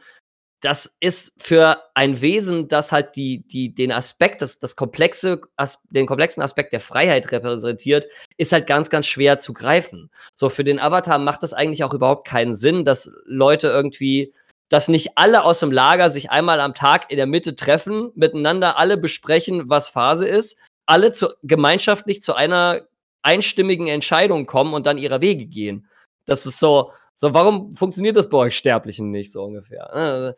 [0.61, 5.83] Das ist für ein Wesen, das halt die, die, den Aspekt, das, das komplexe, as,
[5.91, 8.07] den komplexen Aspekt der Freiheit repräsentiert,
[8.39, 10.11] ist halt ganz, ganz schwer zu greifen.
[10.35, 14.35] So, für den Avatar macht das eigentlich auch überhaupt keinen Sinn, dass Leute irgendwie,
[14.69, 18.79] dass nicht alle aus dem Lager sich einmal am Tag in der Mitte treffen, miteinander
[18.79, 22.81] alle besprechen, was Phase ist, alle zu, gemeinschaftlich zu einer
[23.23, 25.87] einstimmigen Entscheidung kommen und dann ihrer Wege gehen.
[26.25, 29.91] Das ist so, so, warum funktioniert das bei euch Sterblichen nicht so ungefähr?
[29.93, 30.37] Ne?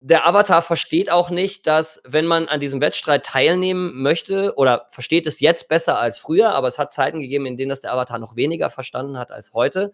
[0.00, 5.26] Der Avatar versteht auch nicht, dass, wenn man an diesem Wettstreit teilnehmen möchte, oder versteht
[5.26, 8.20] es jetzt besser als früher, aber es hat Zeiten gegeben, in denen das der Avatar
[8.20, 9.92] noch weniger verstanden hat als heute,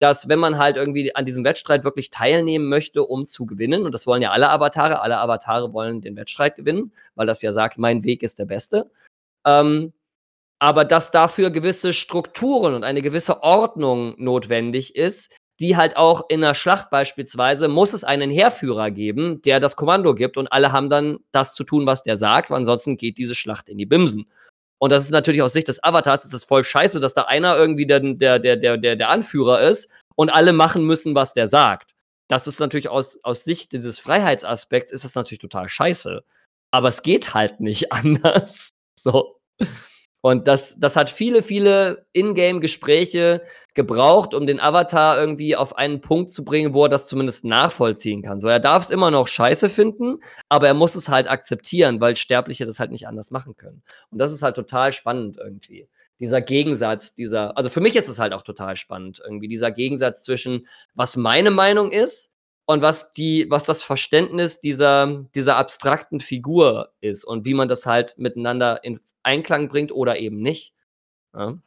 [0.00, 3.92] dass wenn man halt irgendwie an diesem Wettstreit wirklich teilnehmen möchte, um zu gewinnen, und
[3.92, 7.78] das wollen ja alle Avatare, alle Avatare wollen den Wettstreit gewinnen, weil das ja sagt,
[7.78, 8.90] mein Weg ist der beste,
[9.46, 9.94] ähm,
[10.58, 16.42] aber dass dafür gewisse Strukturen und eine gewisse Ordnung notwendig ist, die halt auch in
[16.42, 20.90] der Schlacht beispielsweise muss es einen Heerführer geben, der das Kommando gibt und alle haben
[20.90, 24.26] dann das zu tun, was der sagt, weil ansonsten geht diese Schlacht in die Bimsen.
[24.78, 27.56] Und das ist natürlich aus Sicht des Avatars ist das voll scheiße, dass da einer
[27.56, 31.94] irgendwie der, der, der, der, der Anführer ist und alle machen müssen, was der sagt.
[32.28, 36.22] Das ist natürlich aus, aus Sicht dieses Freiheitsaspekts ist das natürlich total scheiße.
[36.72, 38.70] Aber es geht halt nicht anders.
[38.98, 39.38] So.
[40.26, 43.42] Und das, das hat viele, viele Ingame-Gespräche
[43.74, 48.22] gebraucht, um den Avatar irgendwie auf einen Punkt zu bringen, wo er das zumindest nachvollziehen
[48.22, 48.40] kann.
[48.40, 50.18] So, er darf es immer noch scheiße finden,
[50.48, 53.84] aber er muss es halt akzeptieren, weil Sterbliche das halt nicht anders machen können.
[54.10, 55.88] Und das ist halt total spannend irgendwie.
[56.18, 60.24] Dieser Gegensatz, dieser, also für mich ist es halt auch total spannend, irgendwie, dieser Gegensatz
[60.24, 60.66] zwischen,
[60.96, 62.35] was meine Meinung ist
[62.66, 67.86] und was die, was das Verständnis dieser, dieser abstrakten Figur ist und wie man das
[67.86, 70.74] halt miteinander in Einklang bringt oder eben nicht.
[71.34, 71.58] Ja.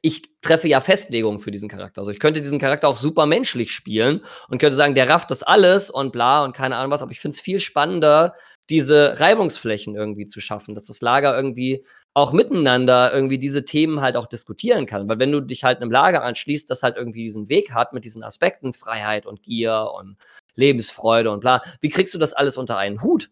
[0.00, 2.00] Ich treffe ja Festlegungen für diesen Charakter.
[2.00, 5.42] Also ich könnte diesen Charakter auch super menschlich spielen und könnte sagen, der rafft das
[5.42, 8.34] alles und bla und keine Ahnung was, aber ich finde es viel spannender,
[8.70, 14.16] diese Reibungsflächen irgendwie zu schaffen, dass das Lager irgendwie auch miteinander irgendwie diese Themen halt
[14.16, 15.08] auch diskutieren kann.
[15.08, 18.04] Weil wenn du dich halt einem Lager anschließt, das halt irgendwie diesen Weg hat mit
[18.04, 20.16] diesen Aspekten, Freiheit und Gier und
[20.56, 21.62] Lebensfreude und bla.
[21.80, 23.30] Wie kriegst du das alles unter einen Hut?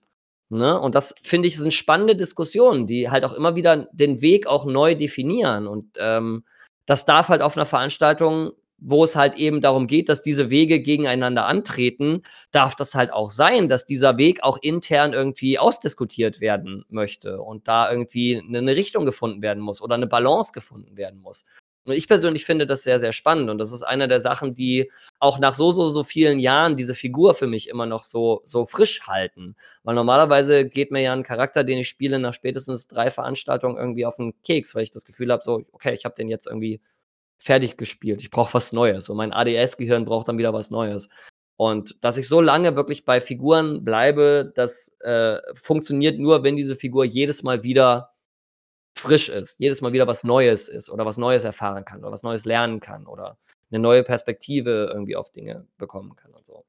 [0.49, 0.79] Ne?
[0.81, 4.65] Und das finde ich sind spannende Diskussionen, die halt auch immer wieder den Weg auch
[4.65, 5.67] neu definieren.
[5.67, 6.45] Und ähm,
[6.87, 10.81] das darf halt auf einer Veranstaltung, wo es halt eben darum geht, dass diese Wege
[10.81, 16.85] gegeneinander antreten, darf das halt auch sein, dass dieser Weg auch intern irgendwie ausdiskutiert werden
[16.89, 21.47] möchte und da irgendwie eine Richtung gefunden werden muss oder eine Balance gefunden werden muss.
[21.87, 23.49] Und ich persönlich finde das sehr, sehr spannend.
[23.49, 26.97] Und das ist eine der Sachen, die auch nach so, so, so vielen Jahren diese
[26.97, 29.55] Figur für mich immer noch so, so frisch halten.
[29.85, 34.05] Weil normalerweise geht mir ja ein Charakter, den ich spiele, nach spätestens drei Veranstaltungen irgendwie
[34.05, 36.81] auf den Keks, weil ich das Gefühl habe, so, okay, ich habe den jetzt irgendwie
[37.39, 38.21] fertig gespielt.
[38.21, 39.09] Ich brauche was Neues.
[39.09, 41.09] Und mein ADS-Gehirn braucht dann wieder was Neues.
[41.57, 46.77] Und dass ich so lange wirklich bei Figuren bleibe, das äh, funktioniert nur, wenn diese
[46.77, 48.11] Figur jedes Mal wieder
[48.95, 52.23] frisch ist, jedes Mal wieder was Neues ist oder was Neues erfahren kann oder was
[52.23, 53.39] Neues lernen kann oder
[53.71, 56.65] eine neue Perspektive irgendwie auf Dinge bekommen kann und so.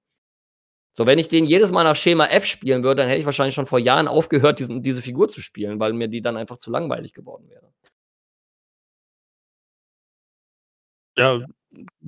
[0.94, 3.54] So, wenn ich den jedes Mal nach Schema F spielen würde, dann hätte ich wahrscheinlich
[3.56, 6.72] schon vor Jahren aufgehört, diesen, diese Figur zu spielen, weil mir die dann einfach zu
[6.72, 7.72] langweilig geworden wäre.
[11.18, 11.40] Ja,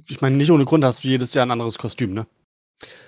[0.10, 2.28] ich meine, nicht ohne Grund hast du jedes Jahr ein anderes Kostüm, ne?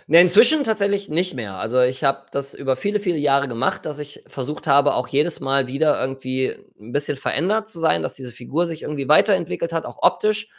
[0.08, 1.56] Ne, inzwischen tatsächlich nicht mehr.
[1.58, 5.40] Also, ich habe das über viele, viele Jahre gemacht, dass ich versucht habe, auch jedes
[5.40, 9.86] Mal wieder irgendwie ein bisschen verändert zu sein, dass diese Figur sich irgendwie weiterentwickelt hat,
[9.86, 10.50] auch optisch.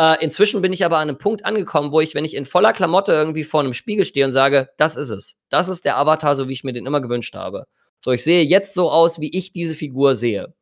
[0.00, 2.72] Äh, inzwischen bin ich aber an einem Punkt angekommen, wo ich, wenn ich in voller
[2.72, 5.36] Klamotte irgendwie vor einem Spiegel stehe und sage: „Das ist es.
[5.50, 7.66] Das ist der Avatar, so wie ich mir den immer gewünscht habe.“
[8.00, 10.54] So, ich sehe jetzt so aus, wie ich diese Figur sehe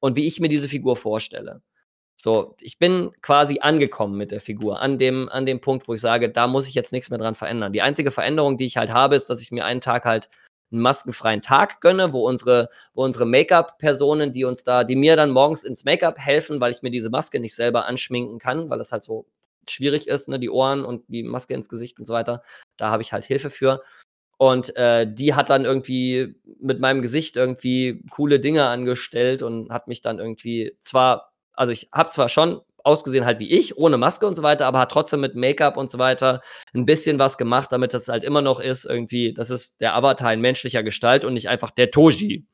[0.00, 1.62] und wie ich mir diese Figur vorstelle.
[2.22, 6.00] So, ich bin quasi angekommen mit der Figur an dem, an dem Punkt, wo ich
[6.00, 7.72] sage, da muss ich jetzt nichts mehr dran verändern.
[7.72, 10.28] Die einzige Veränderung, die ich halt habe, ist, dass ich mir einen Tag halt
[10.70, 15.32] einen maskenfreien Tag gönne, wo unsere, wo unsere Make-up-Personen, die uns da, die mir dann
[15.32, 18.92] morgens ins Make-up helfen, weil ich mir diese Maske nicht selber anschminken kann, weil das
[18.92, 19.26] halt so
[19.68, 22.44] schwierig ist, ne, die Ohren und die Maske ins Gesicht und so weiter.
[22.76, 23.82] Da habe ich halt Hilfe für.
[24.38, 29.88] Und äh, die hat dann irgendwie mit meinem Gesicht irgendwie coole Dinge angestellt und hat
[29.88, 34.26] mich dann irgendwie zwar also ich habe zwar schon ausgesehen halt wie ich, ohne Maske
[34.26, 36.40] und so weiter, aber hat trotzdem mit Make-up und so weiter
[36.74, 40.32] ein bisschen was gemacht, damit das halt immer noch ist, irgendwie, das ist der Avatar
[40.32, 42.46] in menschlicher Gestalt und nicht einfach der Toji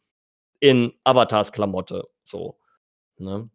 [0.61, 2.09] in Avatars Klamotte.
[2.25, 2.59] So.
[3.17, 3.49] Ne?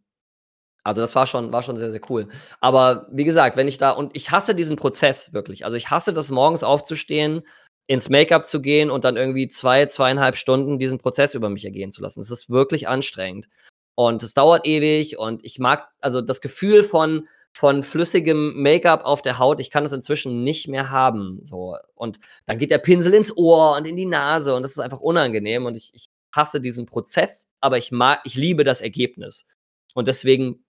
[0.82, 2.28] Also das war schon, war schon sehr, sehr cool.
[2.60, 5.64] Aber wie gesagt, wenn ich da, und ich hasse diesen Prozess wirklich.
[5.64, 7.42] Also ich hasse das morgens aufzustehen,
[7.86, 11.92] ins Make-up zu gehen und dann irgendwie zwei, zweieinhalb Stunden diesen Prozess über mich ergehen
[11.92, 12.20] zu lassen.
[12.20, 13.48] Das ist wirklich anstrengend.
[13.96, 19.22] Und es dauert ewig und ich mag also das Gefühl von von flüssigem Make-up auf
[19.22, 21.76] der Haut, ich kann das inzwischen nicht mehr haben, so.
[21.94, 25.00] Und dann geht der Pinsel ins Ohr und in die Nase und das ist einfach
[25.00, 29.46] unangenehm und ich ich hasse diesen Prozess, aber ich mag ich liebe das Ergebnis.
[29.94, 30.64] Und deswegen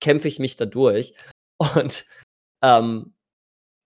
[0.00, 1.14] kämpfe ich mich da durch.
[1.76, 2.04] Und,
[2.62, 3.14] ähm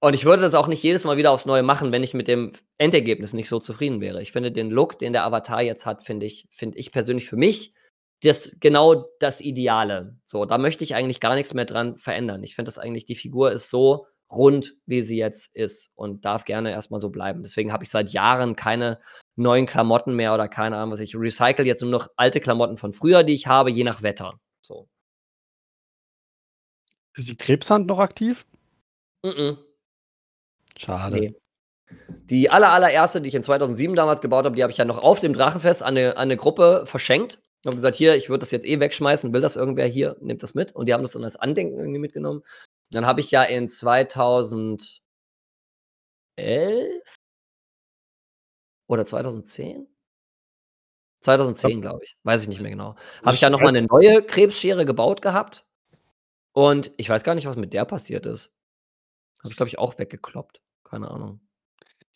[0.01, 2.29] und ich würde das auch nicht jedes Mal wieder aufs Neue machen, wenn ich mit
[2.29, 4.23] dem Endergebnis nicht so zufrieden wäre.
[4.23, 7.37] Ich finde den Look, den der Avatar jetzt hat, finde ich finde ich persönlich für
[7.37, 7.75] mich
[8.23, 10.17] das genau das Ideale.
[10.25, 12.43] So, da möchte ich eigentlich gar nichts mehr dran verändern.
[12.43, 16.45] Ich finde das eigentlich, die Figur ist so rund, wie sie jetzt ist und darf
[16.45, 17.43] gerne erstmal so bleiben.
[17.43, 19.01] Deswegen habe ich seit Jahren keine
[19.37, 21.01] neuen Klamotten mehr oder keine Ahnung was.
[21.01, 24.39] Ich recycle jetzt nur noch alte Klamotten von früher, die ich habe, je nach Wetter.
[24.61, 24.89] So.
[27.17, 28.47] Ist die Krebshand noch aktiv?
[29.25, 29.57] Mm, -mm.
[30.77, 31.21] Schade.
[31.21, 31.35] Nee.
[32.25, 34.99] Die aller, allererste, die ich in 2007 damals gebaut habe, die habe ich ja noch
[34.99, 37.41] auf dem Drachenfest an eine, an eine Gruppe verschenkt.
[37.61, 40.43] Ich habe gesagt, hier, ich würde das jetzt eh wegschmeißen, will das irgendwer hier, nimmt
[40.43, 40.73] das mit.
[40.73, 42.41] Und die haben das dann als Andenken irgendwie mitgenommen.
[42.41, 45.01] Und dann habe ich ja in 2011
[48.87, 49.89] oder 2010?
[51.21, 52.17] 2010, glaube ich.
[52.23, 52.95] Weiß ich nicht mehr genau.
[53.25, 55.67] Habe ich ja nochmal eine neue Krebsschere gebaut gehabt.
[56.53, 58.53] Und ich weiß gar nicht, was mit der passiert ist.
[59.41, 60.61] Habe ich, glaube ich, auch weggekloppt.
[60.85, 61.41] Keine Ahnung.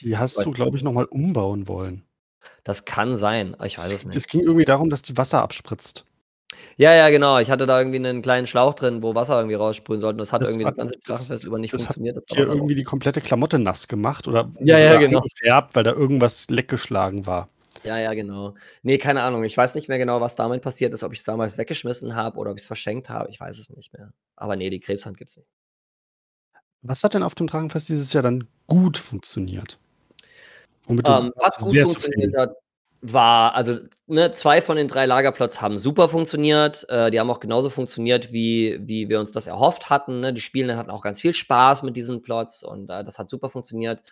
[0.00, 2.06] Die hast du, glaube ich, nochmal umbauen wollen.
[2.64, 4.16] Das kann sein, ich weiß es nicht.
[4.16, 6.04] Es ging irgendwie darum, dass die Wasser abspritzt.
[6.76, 7.38] Ja, ja, genau.
[7.38, 10.18] Ich hatte da irgendwie einen kleinen Schlauch drin, wo Wasser irgendwie raussprühen sollte.
[10.18, 12.16] Das hat das irgendwie hat, das ganze Drachenfest über nicht das funktioniert.
[12.16, 15.20] Das hat dir irgendwie die komplette Klamotte nass gemacht oder ja, ja, genau.
[15.20, 17.48] gefärbt, weil da irgendwas leckgeschlagen war.
[17.84, 18.54] Ja, ja, genau.
[18.82, 19.44] Nee, keine Ahnung.
[19.44, 22.38] Ich weiß nicht mehr genau, was damit passiert ist, ob ich es damals weggeschmissen habe
[22.38, 23.30] oder ob ich es verschenkt habe.
[23.30, 24.12] Ich weiß es nicht mehr.
[24.36, 25.48] Aber nee, die Krebshand gibt es nicht.
[26.82, 29.78] Was hat denn auf dem Drachenfest dieses Jahr dann gut funktioniert?
[30.88, 32.56] Ähm, was gut funktioniert hat,
[33.02, 36.88] war, also ne, zwei von den drei Lagerplots haben super funktioniert.
[36.88, 40.20] Äh, die haben auch genauso funktioniert, wie, wie wir uns das erhofft hatten.
[40.20, 40.32] Ne?
[40.32, 43.48] Die Spielenden hatten auch ganz viel Spaß mit diesen Plots und äh, das hat super
[43.48, 44.02] funktioniert.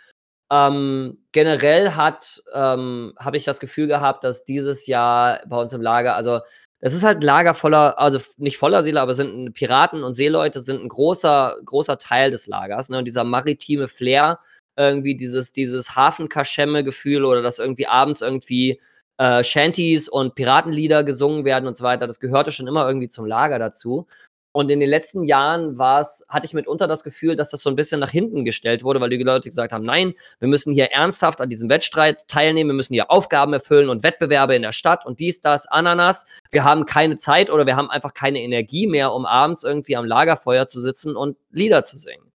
[0.53, 5.81] Ähm, generell hat ähm, habe ich das Gefühl gehabt, dass dieses Jahr bei uns im
[5.81, 6.41] Lager, also
[6.81, 10.61] es ist halt ein Lager voller, also nicht voller Seele, aber sind Piraten und Seeleute
[10.61, 12.89] sind ein großer, großer Teil des Lagers.
[12.89, 12.99] Ne?
[12.99, 14.41] Und dieser maritime Flair,
[14.89, 18.81] irgendwie dieses, dieses Hafenkaschemme-Gefühl oder dass irgendwie abends irgendwie
[19.19, 22.07] äh, Shanties und Piratenlieder gesungen werden und so weiter.
[22.07, 24.07] Das gehörte schon immer irgendwie zum Lager dazu.
[24.53, 27.77] Und in den letzten Jahren war's, hatte ich mitunter das Gefühl, dass das so ein
[27.77, 31.41] bisschen nach hinten gestellt wurde, weil die Leute gesagt haben, nein, wir müssen hier ernsthaft
[31.41, 35.21] an diesem Wettstreit teilnehmen, wir müssen hier Aufgaben erfüllen und Wettbewerbe in der Stadt und
[35.21, 36.27] dies, das, Ananas.
[36.51, 40.05] Wir haben keine Zeit oder wir haben einfach keine Energie mehr, um abends irgendwie am
[40.05, 42.30] Lagerfeuer zu sitzen und Lieder zu singen.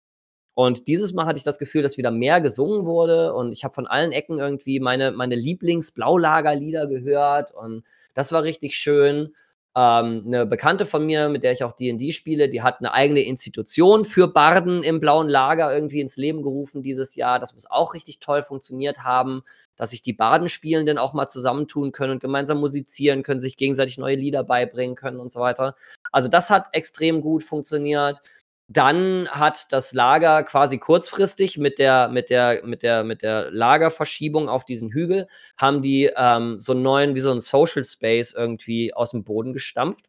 [0.55, 3.75] Und dieses Mal hatte ich das Gefühl, dass wieder mehr gesungen wurde und ich habe
[3.75, 7.85] von allen Ecken irgendwie meine, meine Lieblings-Blaulager-Lieder gehört und
[8.15, 9.35] das war richtig schön.
[9.75, 13.21] Ähm, eine Bekannte von mir, mit der ich auch D&D spiele, die hat eine eigene
[13.21, 17.39] Institution für Barden im blauen Lager irgendwie ins Leben gerufen dieses Jahr.
[17.39, 19.43] Das muss auch richtig toll funktioniert haben,
[19.77, 24.17] dass sich die Bardenspielenden auch mal zusammentun können und gemeinsam musizieren können, sich gegenseitig neue
[24.17, 25.75] Lieder beibringen können und so weiter.
[26.11, 28.21] Also das hat extrem gut funktioniert.
[28.69, 34.49] Dann hat das Lager quasi kurzfristig mit der, mit der, mit der, mit der Lagerverschiebung
[34.49, 35.27] auf diesen Hügel,
[35.61, 39.53] haben die ähm, so einen neuen, wie so ein Social Space irgendwie aus dem Boden
[39.53, 40.07] gestampft.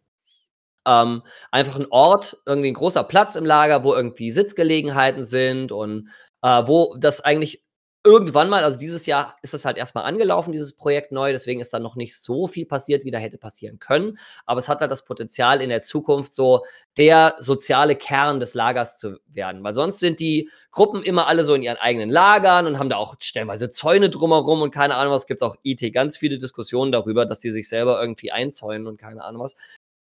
[0.85, 6.09] Ähm, einfach ein Ort, irgendwie ein großer Platz im Lager, wo irgendwie Sitzgelegenheiten sind und
[6.41, 7.62] äh, wo das eigentlich
[8.03, 11.73] irgendwann mal, also dieses Jahr ist das halt erstmal angelaufen, dieses Projekt neu, deswegen ist
[11.73, 14.19] da noch nicht so viel passiert, wie da hätte passieren können.
[14.45, 16.65] Aber es hat halt das Potenzial, in der Zukunft so
[16.97, 19.63] der soziale Kern des Lagers zu werden.
[19.63, 22.97] Weil sonst sind die Gruppen immer alle so in ihren eigenen Lagern und haben da
[22.97, 25.25] auch stellenweise Zäune drumherum und keine Ahnung was.
[25.27, 28.97] Gibt es auch IT ganz viele Diskussionen darüber, dass die sich selber irgendwie einzäunen und
[28.97, 29.55] keine Ahnung was.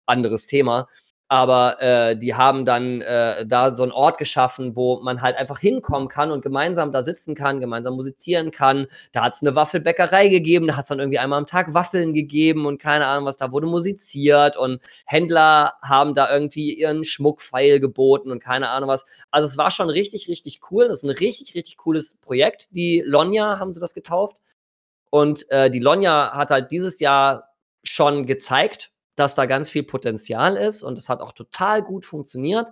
[0.05, 0.89] Anderes Thema
[1.33, 5.57] aber äh, die haben dann äh, da so einen Ort geschaffen, wo man halt einfach
[5.57, 8.85] hinkommen kann und gemeinsam da sitzen kann, gemeinsam musizieren kann.
[9.13, 12.13] Da hat es eine Waffelbäckerei gegeben, da hat es dann irgendwie einmal am Tag Waffeln
[12.13, 17.79] gegeben und keine Ahnung was, da wurde musiziert und Händler haben da irgendwie ihren Schmuckpfeil
[17.79, 19.07] geboten und keine Ahnung was.
[19.31, 20.87] Also es war schon richtig, richtig cool.
[20.87, 22.67] Das ist ein richtig, richtig cooles Projekt.
[22.75, 24.37] Die Lonja haben sie das getauft.
[25.09, 30.57] Und äh, die Lonja hat halt dieses Jahr schon gezeigt, dass da ganz viel Potenzial
[30.57, 32.69] ist und es hat auch total gut funktioniert.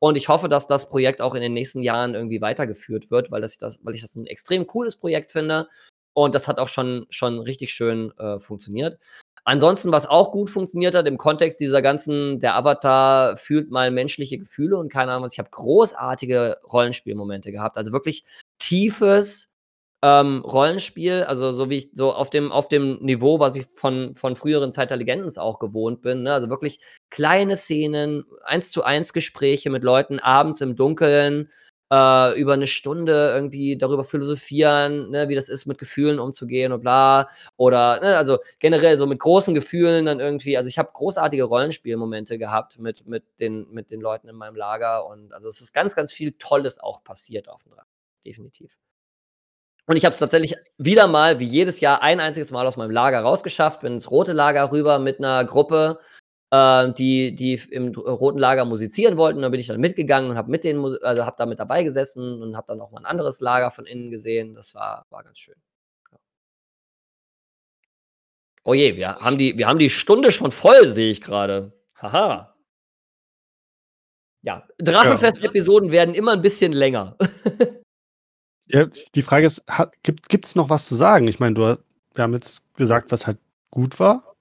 [0.00, 3.40] Und ich hoffe, dass das Projekt auch in den nächsten Jahren irgendwie weitergeführt wird, weil,
[3.40, 5.68] das, das, weil ich das ein extrem cooles Projekt finde.
[6.12, 8.98] Und das hat auch schon, schon richtig schön äh, funktioniert.
[9.44, 14.38] Ansonsten, was auch gut funktioniert hat im Kontext dieser ganzen, der Avatar fühlt mal menschliche
[14.38, 15.34] Gefühle und keine Ahnung was.
[15.34, 17.76] Ich habe großartige Rollenspielmomente gehabt.
[17.76, 18.24] Also wirklich
[18.58, 19.53] tiefes,
[20.04, 24.14] ähm, Rollenspiel, also so wie ich so auf dem, auf dem Niveau, was ich von,
[24.14, 26.24] von früheren Zeit der Legendens auch gewohnt bin.
[26.24, 26.34] Ne?
[26.34, 26.78] Also wirklich
[27.08, 31.50] kleine Szenen, eins zu eins Gespräche mit Leuten abends im Dunkeln,
[31.90, 36.82] äh, über eine Stunde irgendwie darüber philosophieren, ne, wie das ist, mit Gefühlen umzugehen und
[36.82, 37.26] bla.
[37.56, 40.58] Oder, ne, also generell so mit großen Gefühlen dann irgendwie.
[40.58, 45.06] Also ich habe großartige Rollenspielmomente gehabt mit, mit, den, mit den Leuten in meinem Lager.
[45.06, 47.86] Und also es ist ganz, ganz viel Tolles auch passiert auf dem Rad.
[48.26, 48.76] Definitiv.
[49.86, 52.90] Und ich habe es tatsächlich wieder mal, wie jedes Jahr, ein einziges Mal aus meinem
[52.90, 56.00] Lager rausgeschafft, bin ins rote Lager rüber mit einer Gruppe,
[56.50, 59.42] äh, die, die im roten Lager musizieren wollten.
[59.42, 62.42] Da bin ich dann mitgegangen und habe mit denen, also habe da mit dabei gesessen
[62.42, 64.54] und habe dann auch mal ein anderes Lager von innen gesehen.
[64.54, 65.56] Das war, war ganz schön.
[68.64, 71.72] Oh je, wir haben, die, wir haben die Stunde schon voll, sehe ich gerade.
[72.00, 72.54] Haha.
[74.40, 77.16] Ja, Drachenfest-Episoden werden immer ein bisschen länger.
[78.68, 79.64] Ja, die Frage ist,
[80.02, 81.28] gibt es noch was zu sagen?
[81.28, 81.78] Ich meine, du,
[82.14, 83.38] wir haben jetzt gesagt, was halt
[83.70, 84.34] gut war.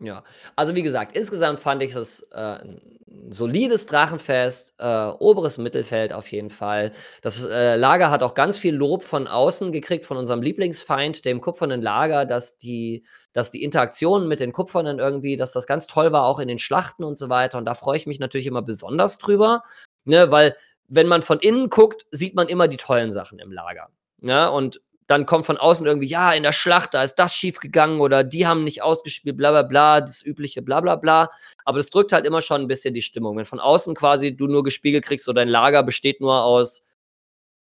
[0.00, 0.24] Ja,
[0.56, 6.30] also wie gesagt, insgesamt fand ich es äh, ein solides Drachenfest, äh, oberes Mittelfeld auf
[6.30, 6.92] jeden Fall.
[7.22, 11.40] Das äh, Lager hat auch ganz viel Lob von außen gekriegt, von unserem Lieblingsfeind, dem
[11.40, 16.12] kupfernen Lager, dass die, dass die Interaktionen mit den Kupfernen irgendwie, dass das ganz toll
[16.12, 17.56] war, auch in den Schlachten und so weiter.
[17.56, 19.62] Und da freue ich mich natürlich immer besonders drüber,
[20.04, 20.56] ne, weil
[20.88, 23.88] wenn man von innen guckt, sieht man immer die tollen Sachen im Lager.
[24.20, 28.00] Ja, und dann kommt von außen irgendwie, ja, in der Schlacht, da ist das schiefgegangen
[28.00, 31.30] oder die haben nicht ausgespielt, bla bla bla, das übliche bla bla bla.
[31.64, 33.36] Aber das drückt halt immer schon ein bisschen die Stimmung.
[33.36, 36.82] Wenn von außen quasi du nur gespiegelt kriegst, so dein Lager besteht nur aus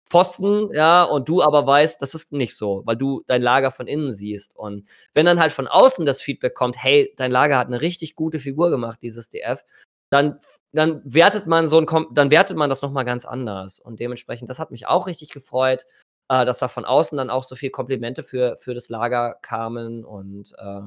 [0.06, 3.88] Pfosten, ja, und du aber weißt, das ist nicht so, weil du dein Lager von
[3.88, 4.58] innen siehst.
[4.58, 8.16] Und wenn dann halt von außen das Feedback kommt, hey, dein Lager hat eine richtig
[8.16, 9.64] gute Figur gemacht, dieses DF,
[10.12, 10.38] dann,
[10.74, 13.80] dann wertet man so ein, dann wertet man das nochmal ganz anders.
[13.80, 15.86] Und dementsprechend, das hat mich auch richtig gefreut,
[16.30, 20.04] äh, dass da von außen dann auch so viel Komplimente für, für das Lager kamen.
[20.04, 20.82] Und äh,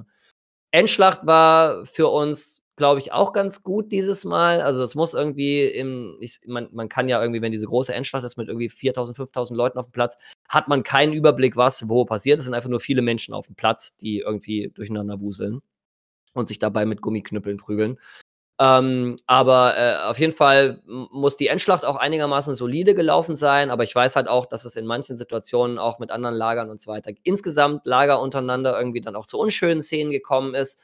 [0.72, 4.60] Endschlacht war für uns, glaube ich, auch ganz gut dieses Mal.
[4.60, 8.24] Also es muss irgendwie im, ich, man, man kann ja irgendwie, wenn diese große Endschlacht
[8.24, 10.18] ist mit irgendwie 4000, 5000 Leuten auf dem Platz,
[10.50, 12.40] hat man keinen Überblick, was wo passiert.
[12.40, 15.62] Es sind einfach nur viele Menschen auf dem Platz, die irgendwie durcheinander wuseln
[16.34, 17.98] und sich dabei mit Gummiknüppeln prügeln.
[18.60, 23.70] Ähm, aber äh, auf jeden Fall muss die Endschlacht auch einigermaßen solide gelaufen sein.
[23.70, 26.80] Aber ich weiß halt auch, dass es in manchen Situationen auch mit anderen Lagern und
[26.80, 30.78] so weiter insgesamt Lager untereinander irgendwie dann auch zu unschönen Szenen gekommen ist.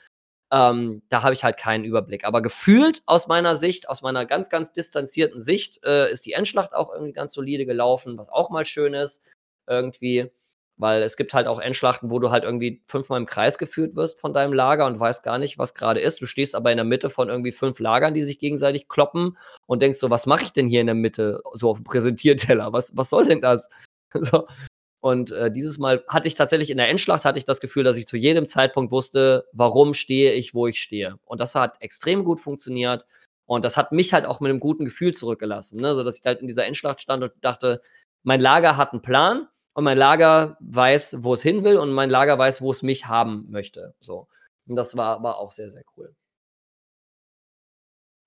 [0.53, 2.25] Ähm, da habe ich halt keinen Überblick.
[2.25, 6.75] Aber gefühlt aus meiner Sicht, aus meiner ganz, ganz distanzierten Sicht, äh, ist die Endschlacht
[6.75, 9.23] auch irgendwie ganz solide gelaufen, was auch mal schön ist.
[9.69, 10.31] Irgendwie.
[10.81, 14.19] Weil es gibt halt auch Endschlachten, wo du halt irgendwie fünfmal im Kreis geführt wirst
[14.19, 16.23] von deinem Lager und weißt gar nicht, was gerade ist.
[16.23, 19.83] Du stehst aber in der Mitte von irgendwie fünf Lagern, die sich gegenseitig kloppen und
[19.83, 22.73] denkst so, was mache ich denn hier in der Mitte, so auf dem Präsentierteller?
[22.73, 23.69] Was, was soll denn das?
[24.15, 24.47] so.
[25.01, 27.99] Und äh, dieses Mal hatte ich tatsächlich in der Endschlacht hatte ich das Gefühl, dass
[27.99, 31.17] ich zu jedem Zeitpunkt wusste, warum stehe ich, wo ich stehe.
[31.27, 33.05] Und das hat extrem gut funktioniert.
[33.45, 35.95] Und das hat mich halt auch mit einem guten Gefühl zurückgelassen, ne?
[35.95, 37.83] so dass ich halt in dieser Endschlacht stand und dachte,
[38.23, 42.11] mein Lager hat einen Plan und mein Lager weiß, wo es hin will und mein
[42.11, 43.95] Lager weiß, wo es mich haben möchte.
[44.01, 44.29] So.
[44.67, 46.15] Und das war, war auch sehr, sehr cool.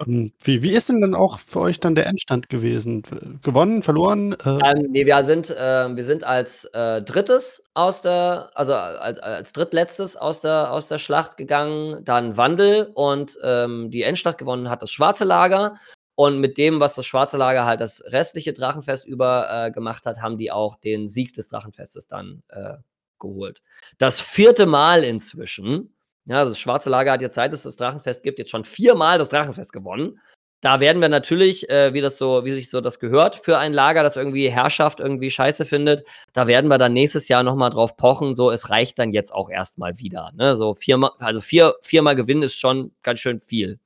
[0.05, 3.03] Ähm, wie, wie ist denn dann auch für euch dann der Endstand gewesen?
[3.41, 4.33] Gewonnen, verloren?
[4.43, 4.49] Äh?
[4.49, 9.53] Ähm, nee, wir sind, äh, wir sind als äh, drittes aus der, also als, als
[9.53, 14.81] drittletztes aus der, aus der Schlacht gegangen, dann Wandel und ähm, die Endstadt gewonnen hat
[14.81, 15.77] das schwarze Lager
[16.15, 20.21] und mit dem, was das Schwarze Lager halt das restliche Drachenfest über äh, gemacht hat,
[20.21, 22.75] haben die auch den Sieg des Drachenfestes dann äh,
[23.19, 23.61] geholt.
[23.97, 25.95] Das vierte Mal inzwischen.
[26.25, 29.29] Ja, das Schwarze Lager hat jetzt, seit es das Drachenfest gibt, jetzt schon viermal das
[29.29, 30.19] Drachenfest gewonnen.
[30.61, 33.73] Da werden wir natürlich, äh, wie das so, wie sich so das gehört für ein
[33.73, 37.97] Lager, das irgendwie Herrschaft irgendwie scheiße findet, da werden wir dann nächstes Jahr nochmal drauf
[37.97, 38.33] pochen.
[38.33, 40.31] So, es reicht dann jetzt auch erstmal wieder.
[40.35, 40.55] Ne?
[40.55, 43.79] So viermal, also vier, viermal gewinnen ist schon ganz schön viel.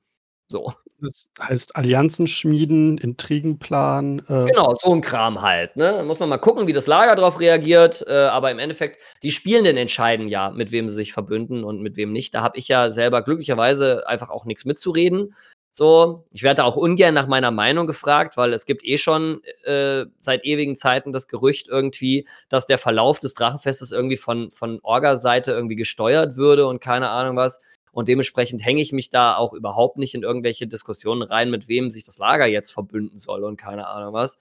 [0.48, 0.72] So.
[1.00, 4.20] Das heißt Allianzen schmieden, Intrigenplan.
[4.28, 5.76] Äh genau, so ein Kram halt.
[5.76, 6.02] Ne?
[6.04, 8.04] Muss man mal gucken, wie das Lager darauf reagiert.
[8.06, 11.96] Äh, aber im Endeffekt, die Spielenden entscheiden ja, mit wem sie sich verbünden und mit
[11.96, 12.34] wem nicht.
[12.34, 15.34] Da habe ich ja selber glücklicherweise einfach auch nichts mitzureden.
[15.70, 20.06] So, ich werde auch ungern nach meiner Meinung gefragt, weil es gibt eh schon äh,
[20.18, 25.52] seit ewigen Zeiten das Gerücht irgendwie, dass der Verlauf des Drachenfestes irgendwie von, von Orga-Seite
[25.52, 27.60] irgendwie gesteuert würde und keine Ahnung was.
[27.92, 31.90] Und dementsprechend hänge ich mich da auch überhaupt nicht in irgendwelche Diskussionen rein, mit wem
[31.90, 34.38] sich das Lager jetzt verbünden soll und keine Ahnung was.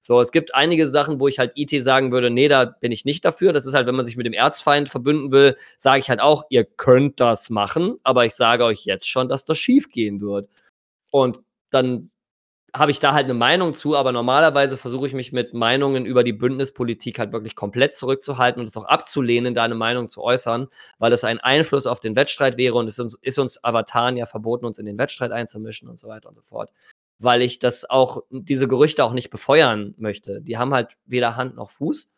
[0.00, 3.04] So, es gibt einige Sachen, wo ich halt IT sagen würde, nee, da bin ich
[3.04, 3.52] nicht dafür.
[3.52, 6.44] Das ist halt, wenn man sich mit dem Erzfeind verbünden will, sage ich halt auch,
[6.48, 10.48] ihr könnt das machen, aber ich sage euch jetzt schon, dass das schief gehen wird.
[11.10, 11.40] Und
[11.70, 12.10] dann
[12.74, 16.24] habe ich da halt eine Meinung zu, aber normalerweise versuche ich mich mit Meinungen über
[16.24, 20.68] die Bündnispolitik halt wirklich komplett zurückzuhalten und es auch abzulehnen, da eine Meinung zu äußern,
[20.98, 24.26] weil es ein Einfluss auf den Wettstreit wäre und es ist, ist uns Avataren ja
[24.26, 26.70] verboten, uns in den Wettstreit einzumischen und so weiter und so fort.
[27.18, 30.42] Weil ich das auch, diese Gerüchte auch nicht befeuern möchte.
[30.42, 32.12] Die haben halt weder Hand noch Fuß.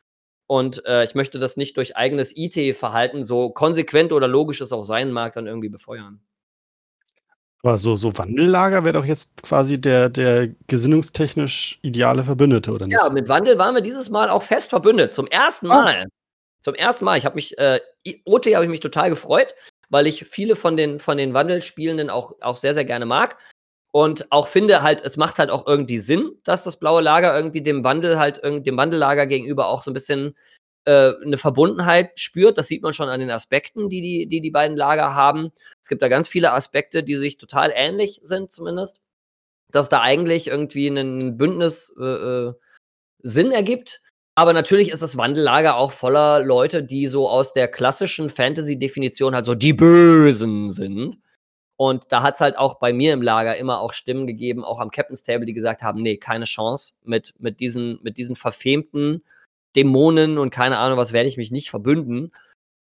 [0.49, 4.83] Und äh, ich möchte das nicht durch eigenes IT-Verhalten, so konsequent oder logisch es auch
[4.85, 6.21] sein mag, dann irgendwie befeuern.
[7.63, 12.99] Aber so, so Wandellager wäre doch jetzt quasi der, der gesinnungstechnisch ideale Verbündete, oder nicht?
[13.01, 15.15] Ja, mit Wandel waren wir dieses Mal auch fest verbündet.
[15.15, 15.83] Zum ersten ah.
[15.83, 16.05] Mal.
[16.07, 16.11] Oh.
[16.63, 17.19] Zum ersten Mal.
[17.19, 17.81] Ich habe mich, äh,
[18.25, 19.55] OT habe ich mich total gefreut,
[19.89, 23.37] weil ich viele von den, von den Wandelspielenden auch, auch sehr, sehr gerne mag.
[23.91, 27.63] Und auch finde halt, es macht halt auch irgendwie Sinn, dass das blaue Lager irgendwie
[27.63, 30.37] dem Wandel halt, dem Wandellager gegenüber auch so ein bisschen
[30.89, 32.57] äh, eine Verbundenheit spürt.
[32.57, 35.53] Das sieht man schon an den Aspekten, die die, die die beiden Lager haben.
[35.83, 39.03] Es gibt da ganz viele Aspekte, die sich total ähnlich sind, zumindest.
[39.71, 42.55] Dass da eigentlich irgendwie ein Bündnis äh, äh,
[43.23, 44.01] Sinn ergibt.
[44.35, 49.45] Aber natürlich ist das Wandellager auch voller Leute, die so aus der klassischen Fantasy-Definition halt
[49.45, 51.19] so die Bösen sind.
[51.77, 54.81] Und da hat es halt auch bei mir im Lager immer auch Stimmen gegeben, auch
[54.81, 59.23] am Captain's Table, die gesagt haben, nee, keine Chance mit, mit, diesen, mit diesen verfemten
[59.77, 62.33] Dämonen und keine Ahnung, was werde ich mich nicht verbünden.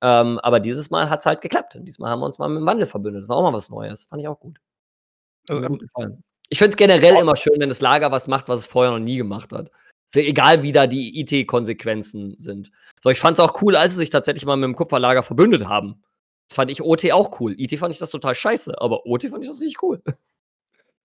[0.02, 1.76] Ähm, aber dieses Mal hat es halt geklappt.
[1.76, 3.22] Und diesmal haben wir uns mal mit dem Wandel verbündet.
[3.22, 4.04] Das war auch mal was Neues.
[4.04, 4.60] Fand ich auch gut.
[5.48, 6.22] Also, gut gefallen.
[6.48, 9.04] Ich finde es generell immer schön, wenn das Lager was macht, was es vorher noch
[9.04, 9.70] nie gemacht hat.
[10.04, 12.70] Sehr egal, wie da die IT-Konsequenzen sind.
[13.00, 15.66] So, ich fand es auch cool, als sie sich tatsächlich mal mit dem Kupferlager verbündet
[15.66, 16.02] haben.
[16.48, 17.54] Das fand ich OT auch cool.
[17.58, 20.00] IT fand ich das total scheiße, aber OT fand ich das richtig cool.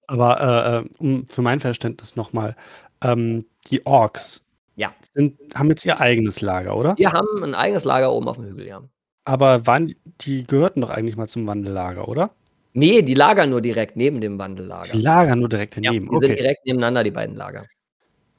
[0.05, 2.55] Aber äh, äh um für mein Verständnis nochmal,
[3.01, 4.45] ähm, die Orks,
[4.75, 4.93] ja.
[5.13, 6.95] Sind, haben jetzt ihr eigenes Lager, oder?
[6.97, 8.81] Wir haben ein eigenes Lager oben auf dem Hügel, ja.
[9.25, 12.31] Aber waren, die gehörten doch eigentlich mal zum Wandellager, oder?
[12.73, 14.93] Nee, die lagern nur direkt neben dem Wandellager.
[14.93, 16.05] Die lagern nur direkt daneben.
[16.05, 16.27] Ja, die okay.
[16.27, 17.65] sind direkt nebeneinander, die beiden Lager.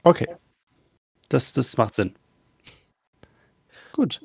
[0.02, 0.26] Okay.
[1.28, 2.14] Das, das macht Sinn.
[3.92, 4.20] Gut.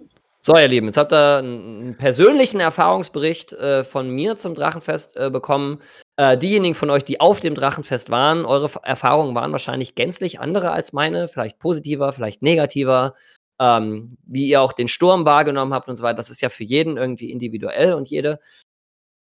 [0.48, 5.30] So, ihr Lieben, jetzt habt ihr einen persönlichen Erfahrungsbericht äh, von mir zum Drachenfest äh,
[5.30, 5.82] bekommen.
[6.16, 10.72] Äh, diejenigen von euch, die auf dem Drachenfest waren, eure Erfahrungen waren wahrscheinlich gänzlich andere
[10.72, 13.14] als meine, vielleicht positiver, vielleicht negativer.
[13.60, 16.64] Ähm, wie ihr auch den Sturm wahrgenommen habt und so weiter, das ist ja für
[16.64, 18.40] jeden irgendwie individuell und jede.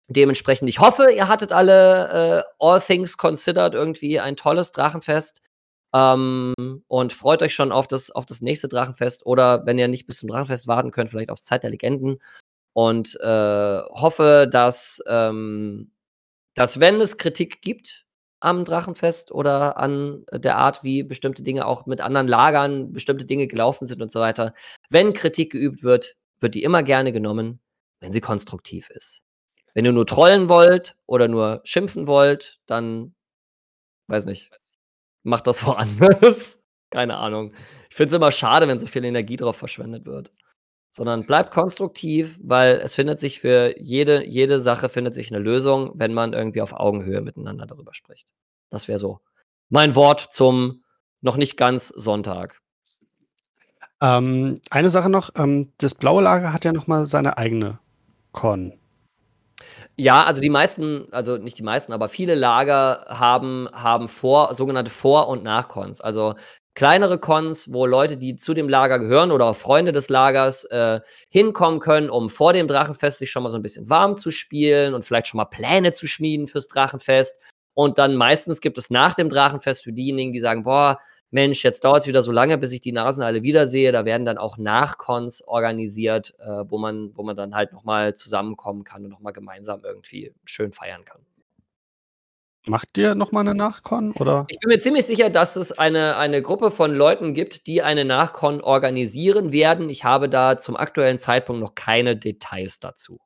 [0.07, 5.41] dementsprechend, ich hoffe, ihr hattet alle äh, All Things Considered irgendwie ein tolles Drachenfest.
[5.93, 6.53] Ähm,
[6.87, 10.17] und freut euch schon auf das, auf das nächste Drachenfest oder wenn ihr nicht bis
[10.17, 12.19] zum Drachenfest warten könnt, vielleicht aufs Zeit der Legenden.
[12.73, 15.91] Und äh, hoffe, dass, ähm,
[16.55, 18.05] dass, wenn es Kritik gibt
[18.41, 23.47] am Drachenfest oder an der Art, wie bestimmte Dinge auch mit anderen Lagern, bestimmte Dinge
[23.47, 24.53] gelaufen sind und so weiter,
[24.89, 27.59] wenn Kritik geübt wird, wird die immer gerne genommen,
[27.99, 29.21] wenn sie konstruktiv ist.
[29.73, 33.15] Wenn ihr nur trollen wollt oder nur schimpfen wollt, dann
[34.07, 34.51] weiß nicht,
[35.23, 36.59] macht das woanders.
[36.91, 37.53] Keine Ahnung.
[37.89, 40.31] Ich finde es immer schade, wenn so viel Energie drauf verschwendet wird.
[40.91, 45.91] Sondern bleibt konstruktiv, weil es findet sich für jede, jede Sache findet sich eine Lösung,
[45.93, 48.27] wenn man irgendwie auf Augenhöhe miteinander darüber spricht.
[48.71, 49.19] Das wäre so
[49.69, 50.83] mein Wort zum
[51.21, 52.59] noch nicht ganz Sonntag.
[54.01, 57.79] Ähm, eine Sache noch, ähm, das blaue Lager hat ja noch mal seine eigene
[58.31, 58.78] Con.
[60.01, 64.89] Ja, also die meisten, also nicht die meisten, aber viele Lager haben, haben vor, sogenannte
[64.89, 65.99] Vor- und Nachcons.
[65.99, 66.35] Also
[66.73, 71.01] kleinere Cons, wo Leute, die zu dem Lager gehören oder auch Freunde des Lagers äh,
[71.27, 74.93] hinkommen können, um vor dem Drachenfest sich schon mal so ein bisschen warm zu spielen
[74.93, 77.37] und vielleicht schon mal Pläne zu schmieden fürs Drachenfest.
[77.73, 80.99] Und dann meistens gibt es nach dem Drachenfest für diejenigen, die sagen, boah,
[81.31, 83.91] Mensch, jetzt dauert es wieder so lange, bis ich die Nasen alle wiedersehe.
[83.91, 88.83] Da werden dann auch Nachcons organisiert, äh, wo, man, wo man dann halt nochmal zusammenkommen
[88.83, 91.21] kann und nochmal gemeinsam irgendwie schön feiern kann.
[92.65, 94.11] Macht ihr nochmal eine Nachcon?
[94.13, 94.45] Oder?
[94.49, 98.05] Ich bin mir ziemlich sicher, dass es eine, eine Gruppe von Leuten gibt, die eine
[98.05, 99.89] Nachcon organisieren werden.
[99.89, 103.19] Ich habe da zum aktuellen Zeitpunkt noch keine Details dazu.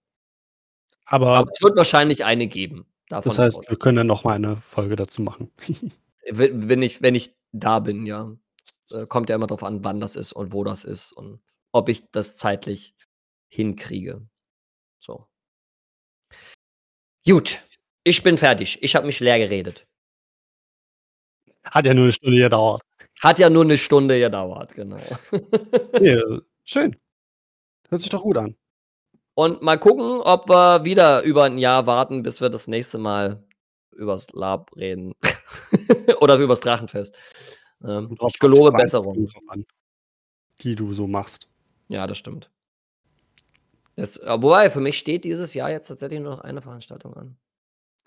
[1.06, 2.86] Aber, Aber es wird wahrscheinlich eine geben.
[3.10, 5.52] Das heißt, wir können dann nochmal eine Folge dazu machen.
[6.32, 8.36] wenn, ich, wenn ich da bin, ja.
[8.92, 11.90] Äh, kommt ja immer darauf an, wann das ist und wo das ist und ob
[11.90, 12.96] ich das zeitlich
[13.48, 14.28] hinkriege.
[15.00, 15.28] So.
[17.26, 17.62] Gut,
[18.04, 18.80] ich bin fertig.
[18.82, 19.88] Ich habe mich leer geredet.
[21.64, 22.82] Hat ja nur eine Stunde gedauert.
[23.22, 24.98] Hat ja nur eine Stunde gedauert, genau.
[26.02, 26.22] ja,
[26.66, 26.96] schön.
[27.90, 28.58] Hört sich doch gut an.
[29.36, 33.44] Und mal gucken, ob wir wieder über ein Jahr warten, bis wir das nächste Mal
[33.95, 35.14] übers Lab reden.
[36.22, 37.15] Oder übers Drachenfest.
[37.84, 39.28] Ähm, ich gelobe Besserung.
[40.61, 41.49] Die du so machst.
[41.90, 42.49] Ja, das stimmt.
[43.95, 47.38] Das, wobei, für mich steht dieses Jahr jetzt tatsächlich nur noch eine Veranstaltung an.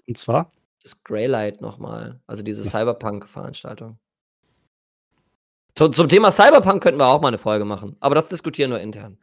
[0.08, 0.50] Und zwar?
[0.82, 2.20] Das Greylight nochmal.
[2.26, 3.98] Also diese Cyberpunk-Veranstaltung.
[5.74, 7.96] Zum, zum Thema Cyberpunk könnten wir auch mal eine Folge machen.
[8.00, 9.18] Aber das diskutieren wir intern.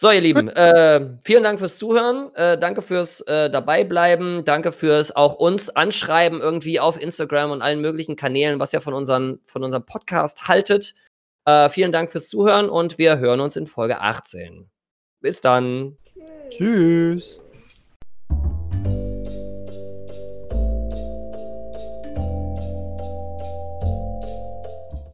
[0.00, 2.34] So, ihr Lieben, äh, vielen Dank fürs Zuhören.
[2.34, 4.46] Äh, danke fürs äh, Dabeibleiben.
[4.46, 8.94] Danke fürs auch uns anschreiben irgendwie auf Instagram und allen möglichen Kanälen, was ihr von,
[8.94, 10.94] unseren, von unserem Podcast haltet.
[11.44, 14.70] Äh, vielen Dank fürs Zuhören und wir hören uns in Folge 18.
[15.20, 15.98] Bis dann.
[16.48, 17.42] Tschüss.